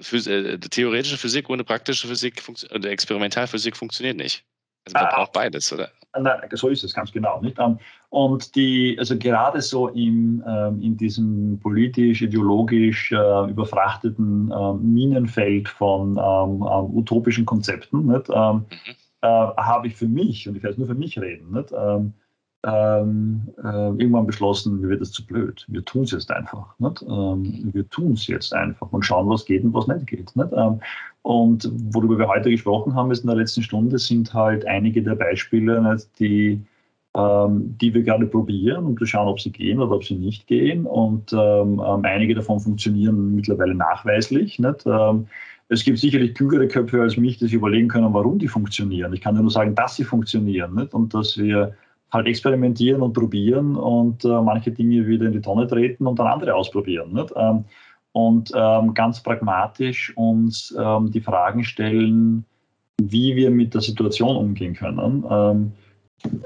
Phys 0.00 0.26
äh, 0.26 0.58
theoretische 0.58 1.16
Physik 1.16 1.48
ohne 1.48 1.62
praktische 1.62 2.08
Physik 2.08 2.42
oder 2.72 2.90
Experimentalphysik 2.90 3.76
funktioniert 3.76 4.16
nicht. 4.16 4.44
Also 4.84 4.98
man 4.98 5.06
ah, 5.06 5.14
braucht 5.14 5.32
beides, 5.32 5.72
oder? 5.72 5.90
Nein, 6.18 6.40
so 6.52 6.68
ist 6.68 6.84
es 6.84 6.92
ganz 6.92 7.10
genau. 7.12 7.40
Nicht? 7.40 7.56
Und 8.14 8.54
die, 8.54 8.94
also 8.96 9.18
gerade 9.18 9.60
so 9.60 9.88
im, 9.88 10.40
ähm, 10.46 10.80
in 10.80 10.96
diesem 10.96 11.58
politisch-ideologisch 11.60 13.10
äh, 13.10 13.50
überfrachteten 13.50 14.52
ähm, 14.56 14.94
Minenfeld 14.94 15.68
von 15.68 16.10
ähm, 16.10 16.62
utopischen 16.96 17.44
Konzepten 17.44 18.06
nicht? 18.06 18.28
Mhm. 18.28 18.66
Äh, 19.20 19.26
habe 19.26 19.88
ich 19.88 19.96
für 19.96 20.06
mich, 20.06 20.48
und 20.48 20.56
ich 20.56 20.62
werde 20.62 20.78
nur 20.78 20.86
für 20.86 20.94
mich 20.94 21.18
reden, 21.18 21.50
nicht? 21.54 21.72
ähm, 22.66 23.48
äh, 23.58 23.88
irgendwann 23.88 24.26
beschlossen, 24.26 24.80
mir 24.80 24.90
wird 24.90 25.00
das 25.00 25.10
zu 25.10 25.26
blöd. 25.26 25.64
Wir 25.66 25.84
tun 25.84 26.04
es 26.04 26.12
jetzt 26.12 26.30
einfach. 26.30 26.78
Nicht? 26.78 27.02
Ähm, 27.02 27.70
wir 27.72 27.88
tun 27.90 28.12
es 28.12 28.28
jetzt 28.28 28.54
einfach 28.54 28.92
und 28.92 29.04
schauen, 29.04 29.28
was 29.28 29.44
geht 29.44 29.64
und 29.64 29.74
was 29.74 29.88
nicht 29.88 30.06
geht. 30.06 30.34
Nicht? 30.36 30.52
Ähm, 30.52 30.78
und 31.22 31.68
worüber 31.92 32.16
wir 32.16 32.28
heute 32.28 32.50
gesprochen 32.50 32.94
haben, 32.94 33.10
ist 33.10 33.24
in 33.24 33.26
der 33.26 33.36
letzten 33.36 33.64
Stunde, 33.64 33.98
sind 33.98 34.32
halt 34.32 34.64
einige 34.66 35.02
der 35.02 35.16
Beispiele, 35.16 35.82
nicht, 35.82 36.08
die, 36.20 36.60
ähm, 37.16 37.76
die 37.80 37.94
wir 37.94 38.02
gerade 38.02 38.26
probieren, 38.26 38.84
um 38.84 38.98
zu 38.98 39.06
schauen, 39.06 39.28
ob 39.28 39.40
sie 39.40 39.52
gehen 39.52 39.78
oder 39.80 39.92
ob 39.92 40.04
sie 40.04 40.16
nicht 40.16 40.46
gehen. 40.46 40.84
Und 40.84 41.32
ähm, 41.32 41.80
ähm, 41.84 42.04
einige 42.04 42.34
davon 42.34 42.60
funktionieren 42.60 43.34
mittlerweile 43.34 43.74
nachweislich. 43.74 44.58
Nicht? 44.58 44.86
es 45.68 45.82
gibt 45.82 45.98
sicherlich 45.98 46.34
klügere 46.34 46.68
Köpfe 46.68 47.00
als 47.00 47.16
mich, 47.16 47.38
die 47.38 47.46
sich 47.46 47.54
überlegen 47.54 47.88
können, 47.88 48.12
warum 48.12 48.38
die 48.38 48.48
funktionieren. 48.48 49.14
Ich 49.14 49.22
kann 49.22 49.34
nur 49.34 49.50
sagen, 49.50 49.74
dass 49.74 49.96
sie 49.96 50.04
funktionieren 50.04 50.74
nicht? 50.74 50.92
und 50.92 51.14
dass 51.14 51.38
wir 51.38 51.74
halt 52.12 52.26
experimentieren 52.26 53.00
und 53.00 53.12
probieren 53.12 53.76
und 53.76 54.24
äh, 54.24 54.40
manche 54.40 54.70
Dinge 54.70 55.06
wieder 55.06 55.26
in 55.26 55.32
die 55.32 55.40
Tonne 55.40 55.66
treten 55.66 56.06
und 56.06 56.18
dann 56.18 56.26
andere 56.26 56.54
ausprobieren. 56.54 57.12
Nicht? 57.12 57.32
Ähm, 57.36 57.64
und 58.12 58.52
ähm, 58.54 58.94
ganz 58.94 59.22
pragmatisch 59.22 60.12
uns 60.16 60.74
ähm, 60.78 61.10
die 61.10 61.20
Fragen 61.20 61.64
stellen, 61.64 62.44
wie 63.00 63.34
wir 63.34 63.50
mit 63.50 63.74
der 63.74 63.80
Situation 63.80 64.36
umgehen 64.36 64.74
können. 64.74 65.72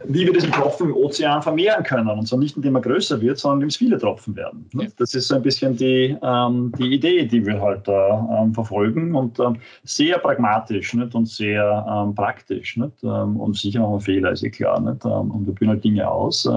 Wie 0.05 0.27
wir 0.27 0.33
diesen 0.33 0.51
Tropfen 0.51 0.89
im 0.89 0.97
Ozean 0.97 1.43
vermehren 1.43 1.85
können. 1.85 2.09
Und 2.09 2.27
zwar 2.27 2.39
nicht, 2.39 2.57
indem 2.57 2.75
er 2.77 2.81
größer 2.81 3.21
wird, 3.21 3.39
sondern 3.39 3.59
indem 3.59 3.69
es 3.69 3.77
viele 3.77 3.99
Tropfen 3.99 4.35
werden. 4.35 4.69
Ja. 4.75 4.87
Das 4.97 5.15
ist 5.15 5.29
so 5.29 5.37
ein 5.37 5.43
bisschen 5.43 5.77
die, 5.77 6.17
ähm, 6.23 6.73
die 6.79 6.95
Idee, 6.95 7.27
die 7.27 7.45
wir 7.45 7.61
halt 7.61 7.87
da 7.87 8.43
ähm, 8.43 8.55
verfolgen 8.55 9.15
und 9.15 9.39
ähm, 9.39 9.57
sehr 9.85 10.19
pragmatisch 10.19 10.95
nicht? 10.95 11.15
und 11.15 11.27
sehr 11.27 11.87
ähm, 11.89 12.15
praktisch. 12.15 12.77
Nicht? 12.77 13.05
Ähm, 13.05 13.37
und 13.37 13.57
sicher 13.57 13.81
machen 13.81 13.95
wir 13.95 14.01
Fehler, 14.01 14.33
ist 14.33 14.43
eh 14.43 14.51
klar. 14.51 14.81
Nicht? 14.81 15.05
Und 15.05 15.47
wir 15.47 15.53
probieren 15.53 15.71
halt 15.71 15.85
Dinge 15.85 16.11
aus. 16.11 16.49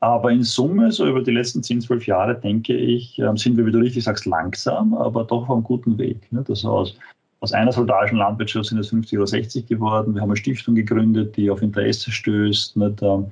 aber 0.00 0.32
in 0.32 0.42
Summe, 0.42 0.90
so 0.90 1.06
über 1.06 1.22
die 1.22 1.30
letzten 1.30 1.62
10, 1.62 1.82
12 1.82 2.06
Jahre, 2.06 2.34
denke 2.34 2.74
ich, 2.74 3.20
sind 3.34 3.56
wir, 3.56 3.66
wie 3.66 3.72
du 3.72 3.78
richtig 3.78 4.04
sagst, 4.04 4.24
langsam, 4.26 4.94
aber 4.94 5.24
doch 5.24 5.42
auf 5.42 5.50
einem 5.50 5.62
guten 5.62 5.98
Weg. 5.98 6.32
Nicht? 6.32 6.48
Also 6.48 6.70
aus 6.70 6.96
aus 7.40 7.52
einer 7.52 7.72
soldatischen 7.72 8.18
Landwirtschaft 8.18 8.66
sind 8.66 8.78
es 8.78 8.90
50 8.90 9.18
oder 9.18 9.26
60 9.26 9.66
geworden. 9.66 10.14
Wir 10.14 10.20
haben 10.20 10.28
eine 10.28 10.36
Stiftung 10.36 10.74
gegründet, 10.74 11.36
die 11.36 11.50
auf 11.50 11.62
Interesse 11.62 12.12
stößt. 12.12 12.76
Nicht? 12.76 13.02
Ähm, 13.02 13.26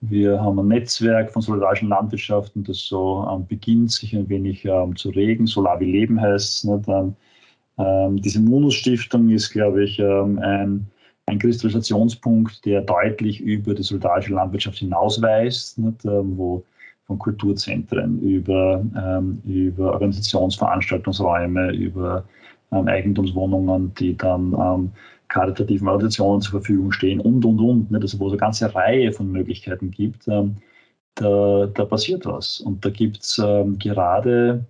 wir 0.00 0.40
haben 0.40 0.58
ein 0.58 0.66
Netzwerk 0.66 1.30
von 1.30 1.42
solidarischen 1.42 1.88
Landwirtschaften, 1.88 2.64
das 2.64 2.78
so 2.78 3.24
ähm, 3.30 3.46
beginnt, 3.46 3.92
sich 3.92 4.16
ein 4.16 4.28
wenig 4.28 4.64
ähm, 4.64 4.96
zu 4.96 5.10
regen. 5.10 5.46
Solar 5.46 5.78
wie 5.78 5.92
Leben 5.92 6.20
heißt 6.20 6.64
es. 6.64 6.88
Ähm, 6.88 7.14
ähm, 7.78 8.20
diese 8.20 8.40
Munus-Stiftung 8.40 9.30
ist, 9.30 9.50
glaube 9.50 9.84
ich, 9.84 10.00
ähm, 10.00 10.40
ein, 10.40 10.86
ein 11.26 11.38
Kristallisationspunkt, 11.38 12.64
der 12.64 12.80
deutlich 12.82 13.40
über 13.40 13.74
die 13.74 13.84
solidarische 13.84 14.34
Landwirtschaft 14.34 14.78
hinausweist, 14.78 15.78
nicht? 15.78 16.04
wo 16.04 16.64
von 17.06 17.18
Kulturzentren 17.18 18.20
über, 18.20 18.84
über 19.44 19.92
Organisationsveranstaltungsräume, 19.92 21.72
über 21.72 22.24
ähm, 22.72 22.88
Eigentumswohnungen, 22.88 23.94
die 23.94 24.16
dann 24.16 24.54
ähm, 24.54 24.92
karitativen 25.28 25.88
Organisationen 25.88 26.40
zur 26.42 26.60
Verfügung 26.60 26.92
stehen 26.92 27.20
und, 27.20 27.44
und, 27.44 27.58
und. 27.60 27.90
Ne? 27.90 27.98
Also 28.00 28.18
wo 28.18 28.26
es 28.26 28.32
eine 28.32 28.40
ganze 28.40 28.74
Reihe 28.74 29.12
von 29.12 29.30
Möglichkeiten 29.30 29.90
gibt, 29.90 30.28
ähm, 30.28 30.56
da, 31.14 31.66
da 31.66 31.84
passiert 31.84 32.26
was. 32.26 32.60
Und 32.60 32.84
da 32.84 32.90
gibt 32.90 33.22
es 33.22 33.38
ähm, 33.38 33.78
gerade 33.78 34.64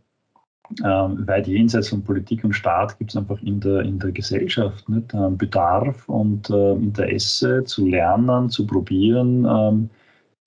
ähm, 0.84 1.26
weit 1.26 1.46
jenseits 1.46 1.88
von 1.88 2.02
Politik 2.02 2.44
und 2.44 2.54
Staat 2.54 2.98
gibt 2.98 3.10
es 3.10 3.16
einfach 3.16 3.40
in 3.42 3.60
der, 3.60 3.80
in 3.80 3.98
der 3.98 4.12
Gesellschaft 4.12 4.88
nicht? 4.88 5.12
Ähm, 5.14 5.36
Bedarf 5.36 6.08
und 6.08 6.48
äh, 6.50 6.72
Interesse 6.72 7.64
zu 7.64 7.86
lernen, 7.86 8.48
zu 8.48 8.66
probieren, 8.66 9.44
ähm, 9.44 9.90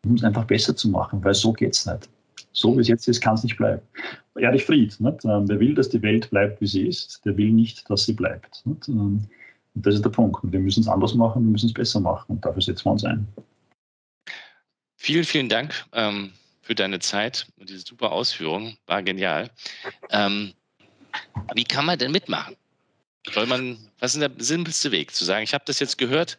um 0.05 0.15
es 0.15 0.23
einfach 0.23 0.45
besser 0.45 0.75
zu 0.75 0.89
machen, 0.89 1.23
weil 1.23 1.33
so 1.33 1.53
geht 1.53 1.73
es 1.73 1.85
nicht 1.85 2.09
so 2.55 2.75
wie 2.75 2.81
es 2.81 2.87
jetzt 2.87 3.07
ist, 3.07 3.21
kann 3.21 3.35
es 3.35 3.43
nicht 3.43 3.57
bleiben. 3.57 3.81
Erich 4.35 4.65
Fried, 4.65 4.99
nicht? 4.99 5.25
Ähm, 5.25 5.47
wer 5.47 5.59
will, 5.59 5.75
dass 5.75 5.89
die 5.89 6.01
Welt 6.01 6.29
bleibt, 6.29 6.61
wie 6.61 6.67
sie 6.67 6.87
ist, 6.87 7.23
der 7.25 7.37
will 7.37 7.51
nicht, 7.51 7.87
dass 7.89 8.05
sie 8.05 8.13
bleibt. 8.13 8.65
Nicht? 8.65 8.87
Ähm, 8.87 9.27
und 9.75 9.85
das 9.85 9.95
ist 9.95 10.05
der 10.05 10.09
Punkt. 10.09 10.41
Und 10.41 10.53
wir 10.53 10.59
müssen 10.59 10.79
es 10.79 10.87
anders 10.87 11.13
machen, 11.13 11.43
wir 11.43 11.51
müssen 11.51 11.67
es 11.67 11.73
besser 11.73 11.99
machen. 11.99 12.25
Und 12.29 12.45
dafür 12.45 12.61
setzen 12.61 12.85
wir 12.85 12.91
uns 12.93 13.03
ein. 13.03 13.27
Vielen, 14.95 15.25
vielen 15.25 15.49
Dank 15.49 15.85
ähm, 15.91 16.31
für 16.61 16.75
deine 16.75 16.99
Zeit 16.99 17.45
und 17.59 17.69
diese 17.69 17.81
super 17.81 18.11
Ausführung. 18.13 18.77
War 18.87 19.03
genial. 19.03 19.51
Ähm, 20.09 20.53
wie 21.53 21.65
kann 21.65 21.85
man 21.85 21.99
denn 21.99 22.11
mitmachen? 22.11 22.55
Soll 23.31 23.47
man, 23.47 23.77
was 23.99 24.15
ist 24.15 24.21
der 24.21 24.31
simpelste 24.37 24.91
Weg? 24.91 25.13
Zu 25.13 25.25
sagen, 25.25 25.43
ich 25.43 25.53
habe 25.53 25.65
das 25.67 25.79
jetzt 25.79 25.97
gehört 25.97 26.37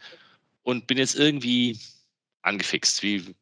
und 0.63 0.87
bin 0.87 0.97
jetzt 0.97 1.15
irgendwie 1.15 1.79
angefixt. 2.43 3.03
Wie, 3.03 3.35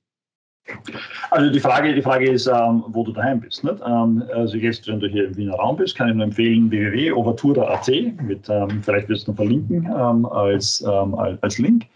also 1.31 1.51
die 1.51 1.61
Frage, 1.61 1.95
die 1.95 2.03
Frage 2.03 2.31
ist, 2.31 2.47
ähm, 2.47 2.85
wo 2.89 3.05
du 3.05 3.13
daheim 3.13 3.41
bist. 3.41 3.65
Nicht? 3.65 3.77
Ähm, 3.87 4.23
also 4.35 4.57
jetzt, 4.57 4.87
wenn 4.89 5.01
du 5.01 5.07
hier 5.07 5.27
im 5.27 5.37
Wiener 5.37 5.55
Raum 5.55 5.77
bist, 5.77 5.97
kann 5.97 6.09
ich 6.09 6.15
nur 6.15 6.25
empfehlen 6.25 6.71
www.overtura.at, 6.71 7.89
ähm, 7.89 8.83
vielleicht 8.83 9.09
wirst 9.09 9.27
du 9.27 9.33
noch 9.33 9.37
verlinken 9.37 9.87
ähm, 9.87 10.27
als, 10.27 10.83
ähm, 10.83 11.15
als 11.15 11.59
Link, 11.59 11.87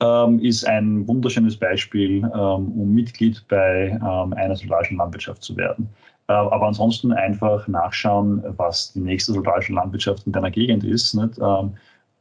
ähm, 0.00 0.38
ist 0.40 0.66
ein 0.66 1.06
wunderschönes 1.06 1.56
Beispiel, 1.56 2.24
um 2.24 2.92
Mitglied 2.92 3.44
bei 3.48 3.98
einer 4.00 4.56
solidarischen 4.56 4.98
Landwirtschaft 4.98 5.42
zu 5.42 5.56
werden. 5.56 5.88
Äh, 6.28 6.32
aber 6.32 6.68
ansonsten 6.68 7.12
einfach 7.12 7.66
nachschauen, 7.68 8.42
was 8.56 8.92
die 8.92 9.00
nächste 9.00 9.32
solidarische 9.32 9.72
Landwirtschaft 9.72 10.26
in 10.26 10.32
deiner 10.32 10.50
Gegend 10.50 10.84
ist. 10.84 11.14
Nicht? 11.14 11.38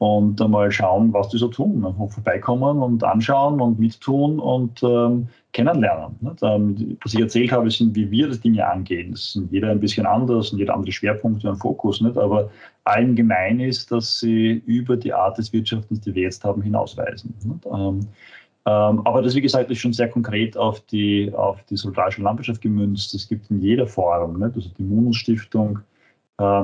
Und 0.01 0.39
mal 0.49 0.71
schauen, 0.71 1.13
was 1.13 1.29
die 1.29 1.37
so 1.37 1.47
tun. 1.47 1.85
Vorbeikommen 2.09 2.81
und 2.81 3.03
anschauen 3.03 3.61
und 3.61 3.79
mittun 3.79 4.39
und 4.39 4.81
ähm, 4.81 5.27
kennenlernen. 5.53 6.15
Ähm, 6.41 6.97
was 7.03 7.13
ich 7.13 7.19
erzählt 7.19 7.51
habe, 7.51 7.69
sind, 7.69 7.93
wie 7.93 8.09
wir 8.09 8.27
das 8.27 8.39
Dinge 8.39 8.67
angehen. 8.67 9.11
Das 9.11 9.33
sind 9.33 9.51
jeder 9.51 9.69
ein 9.69 9.79
bisschen 9.79 10.07
anders 10.07 10.51
und 10.51 10.57
jeder 10.57 10.73
andere 10.73 10.91
Schwerpunkte 10.91 11.47
und 11.47 11.57
Fokus. 11.57 12.01
Nicht? 12.01 12.17
Aber 12.17 12.49
allen 12.83 13.15
gemein 13.15 13.59
ist, 13.59 13.91
dass 13.91 14.17
sie 14.17 14.63
über 14.65 14.97
die 14.97 15.13
Art 15.13 15.37
des 15.37 15.53
Wirtschaftens, 15.53 16.01
die 16.01 16.15
wir 16.15 16.23
jetzt 16.23 16.43
haben, 16.43 16.63
hinausweisen. 16.63 17.35
Ähm, 17.71 17.99
ähm, 18.65 19.01
aber 19.05 19.21
das, 19.21 19.35
wie 19.35 19.41
gesagt, 19.41 19.69
ist 19.69 19.77
schon 19.77 19.93
sehr 19.93 20.09
konkret 20.09 20.57
auf 20.57 20.79
die, 20.87 21.31
auf 21.31 21.61
die 21.65 21.77
solidarische 21.77 22.23
Landwirtschaft 22.23 22.61
gemünzt. 22.61 23.13
Es 23.13 23.29
gibt 23.29 23.51
in 23.51 23.61
jeder 23.61 23.85
Form, 23.85 24.39
nicht? 24.39 24.55
also 24.55 24.69
die 24.79 24.83
Munus-Stiftung, 24.83 25.81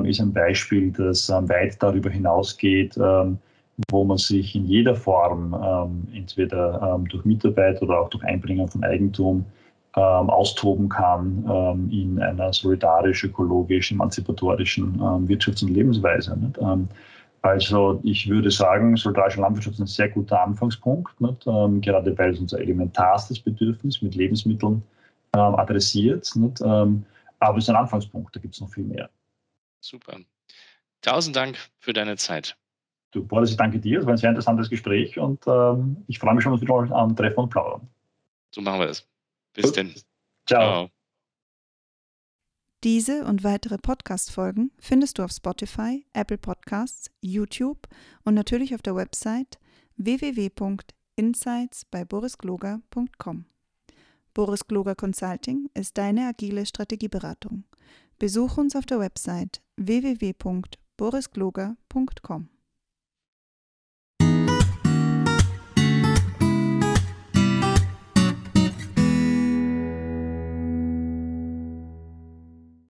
ist 0.06 0.20
ein 0.20 0.34
Beispiel, 0.34 0.92
das 0.92 1.30
ähm, 1.30 1.48
weit 1.50 1.82
darüber 1.82 2.10
hinausgeht, 2.10 2.98
ähm, 2.98 3.38
wo 3.92 4.04
man 4.04 4.18
sich 4.18 4.56
in 4.56 4.66
jeder 4.66 4.96
Form, 4.96 5.54
entweder 6.12 7.00
durch 7.10 7.24
Mitarbeit 7.26 7.80
oder 7.84 8.00
auch 8.00 8.10
durch 8.10 8.24
Einbringen 8.24 8.68
von 8.68 8.84
Eigentum, 8.84 9.46
austoben 9.94 10.90
kann 10.90 11.88
in 11.92 12.20
einer 12.20 12.52
solidarisch, 12.54 13.24
ökologisch, 13.24 13.92
emanzipatorischen 13.92 14.98
Wirtschafts- 15.28 15.64
und 15.64 15.70
Lebensweise. 15.70 16.36
Also 17.42 18.00
ich 18.04 18.28
würde 18.28 18.52
sagen, 18.52 18.98
solidarische 18.98 19.42
Landwirtschaft 19.42 19.76
ist 19.76 19.82
ein 19.82 19.88
sehr 19.88 20.10
guter 20.10 20.42
Anfangspunkt, 20.42 21.20
nicht? 21.22 21.46
Ähm, 21.48 21.82
gerade 21.82 22.18
weil 22.18 22.34
es 22.34 22.40
unser 22.40 22.60
elementarstes 22.60 23.40
Bedürfnis 23.40 24.02
mit 24.02 24.16
Lebensmitteln 24.16 24.82
ähm, 25.34 25.56
adressiert. 25.56 26.30
Nicht? 26.36 26.62
Ähm, 26.62 27.06
aber 27.40 27.58
es 27.60 27.66
ist 27.66 27.70
ein 27.70 27.76
Anfangspunkt, 27.76 28.36
da 28.36 28.40
gibt 28.40 28.56
es 28.56 28.62
noch 28.62 28.70
viel 28.70 28.84
mehr. 28.84 29.10
Super. 29.80 30.20
Tausend 31.02 31.36
Dank 31.36 31.58
für 31.80 31.94
deine 31.94 32.18
Zeit. 32.18 32.58
Du, 33.12 33.26
Boris, 33.26 33.52
ich 33.52 33.58
danke 33.58 33.80
dir. 33.80 34.00
Es 34.00 34.06
war 34.06 34.14
ein 34.14 34.18
sehr 34.18 34.30
interessantes 34.30 34.70
Gespräch 34.70 35.18
und 35.18 35.46
ähm, 35.48 36.04
ich 36.08 36.20
freue 36.20 36.36
mich 36.36 36.44
schon, 36.44 36.52
dass 36.52 36.62
wir 36.62 36.68
wieder 36.68 36.96
am 36.96 37.16
Treffen 37.16 37.40
und 37.40 37.50
plaudern. 37.50 37.88
So 38.52 38.62
machen 38.62 38.80
wir 38.80 38.88
das. 38.88 39.08
Bis 39.54 39.72
denn. 39.72 39.94
Ciao. 40.46 40.62
Ciao. 40.62 40.92
Diese 42.84 43.26
und 43.26 43.44
weitere 43.44 43.78
Podcast-Folgen 43.78 44.72
findest 44.80 45.18
du 45.18 45.24
auf 45.24 45.32
Spotify, 45.32 46.06
Apple 46.14 46.38
Podcasts, 46.38 47.10
YouTube 47.22 47.88
und 48.24 48.36
natürlich 48.36 48.76
auf 48.76 48.84
der 48.84 48.96
Website 48.96 49.58
www.insights 49.96 51.86
bei 51.86 52.06
borisgloger.com. 52.06 53.46
Boris 54.34 54.68
Gloger 54.68 54.94
Consulting 54.94 55.70
ist 55.74 55.98
deine 55.98 56.28
agile 56.28 56.68
Strategieberatung. 56.68 57.64
Besuch 58.20 58.58
uns 58.58 58.76
auf 58.76 58.86
der 58.86 59.00
Website 59.00 59.62
www.borisgloger.com. 59.78 62.57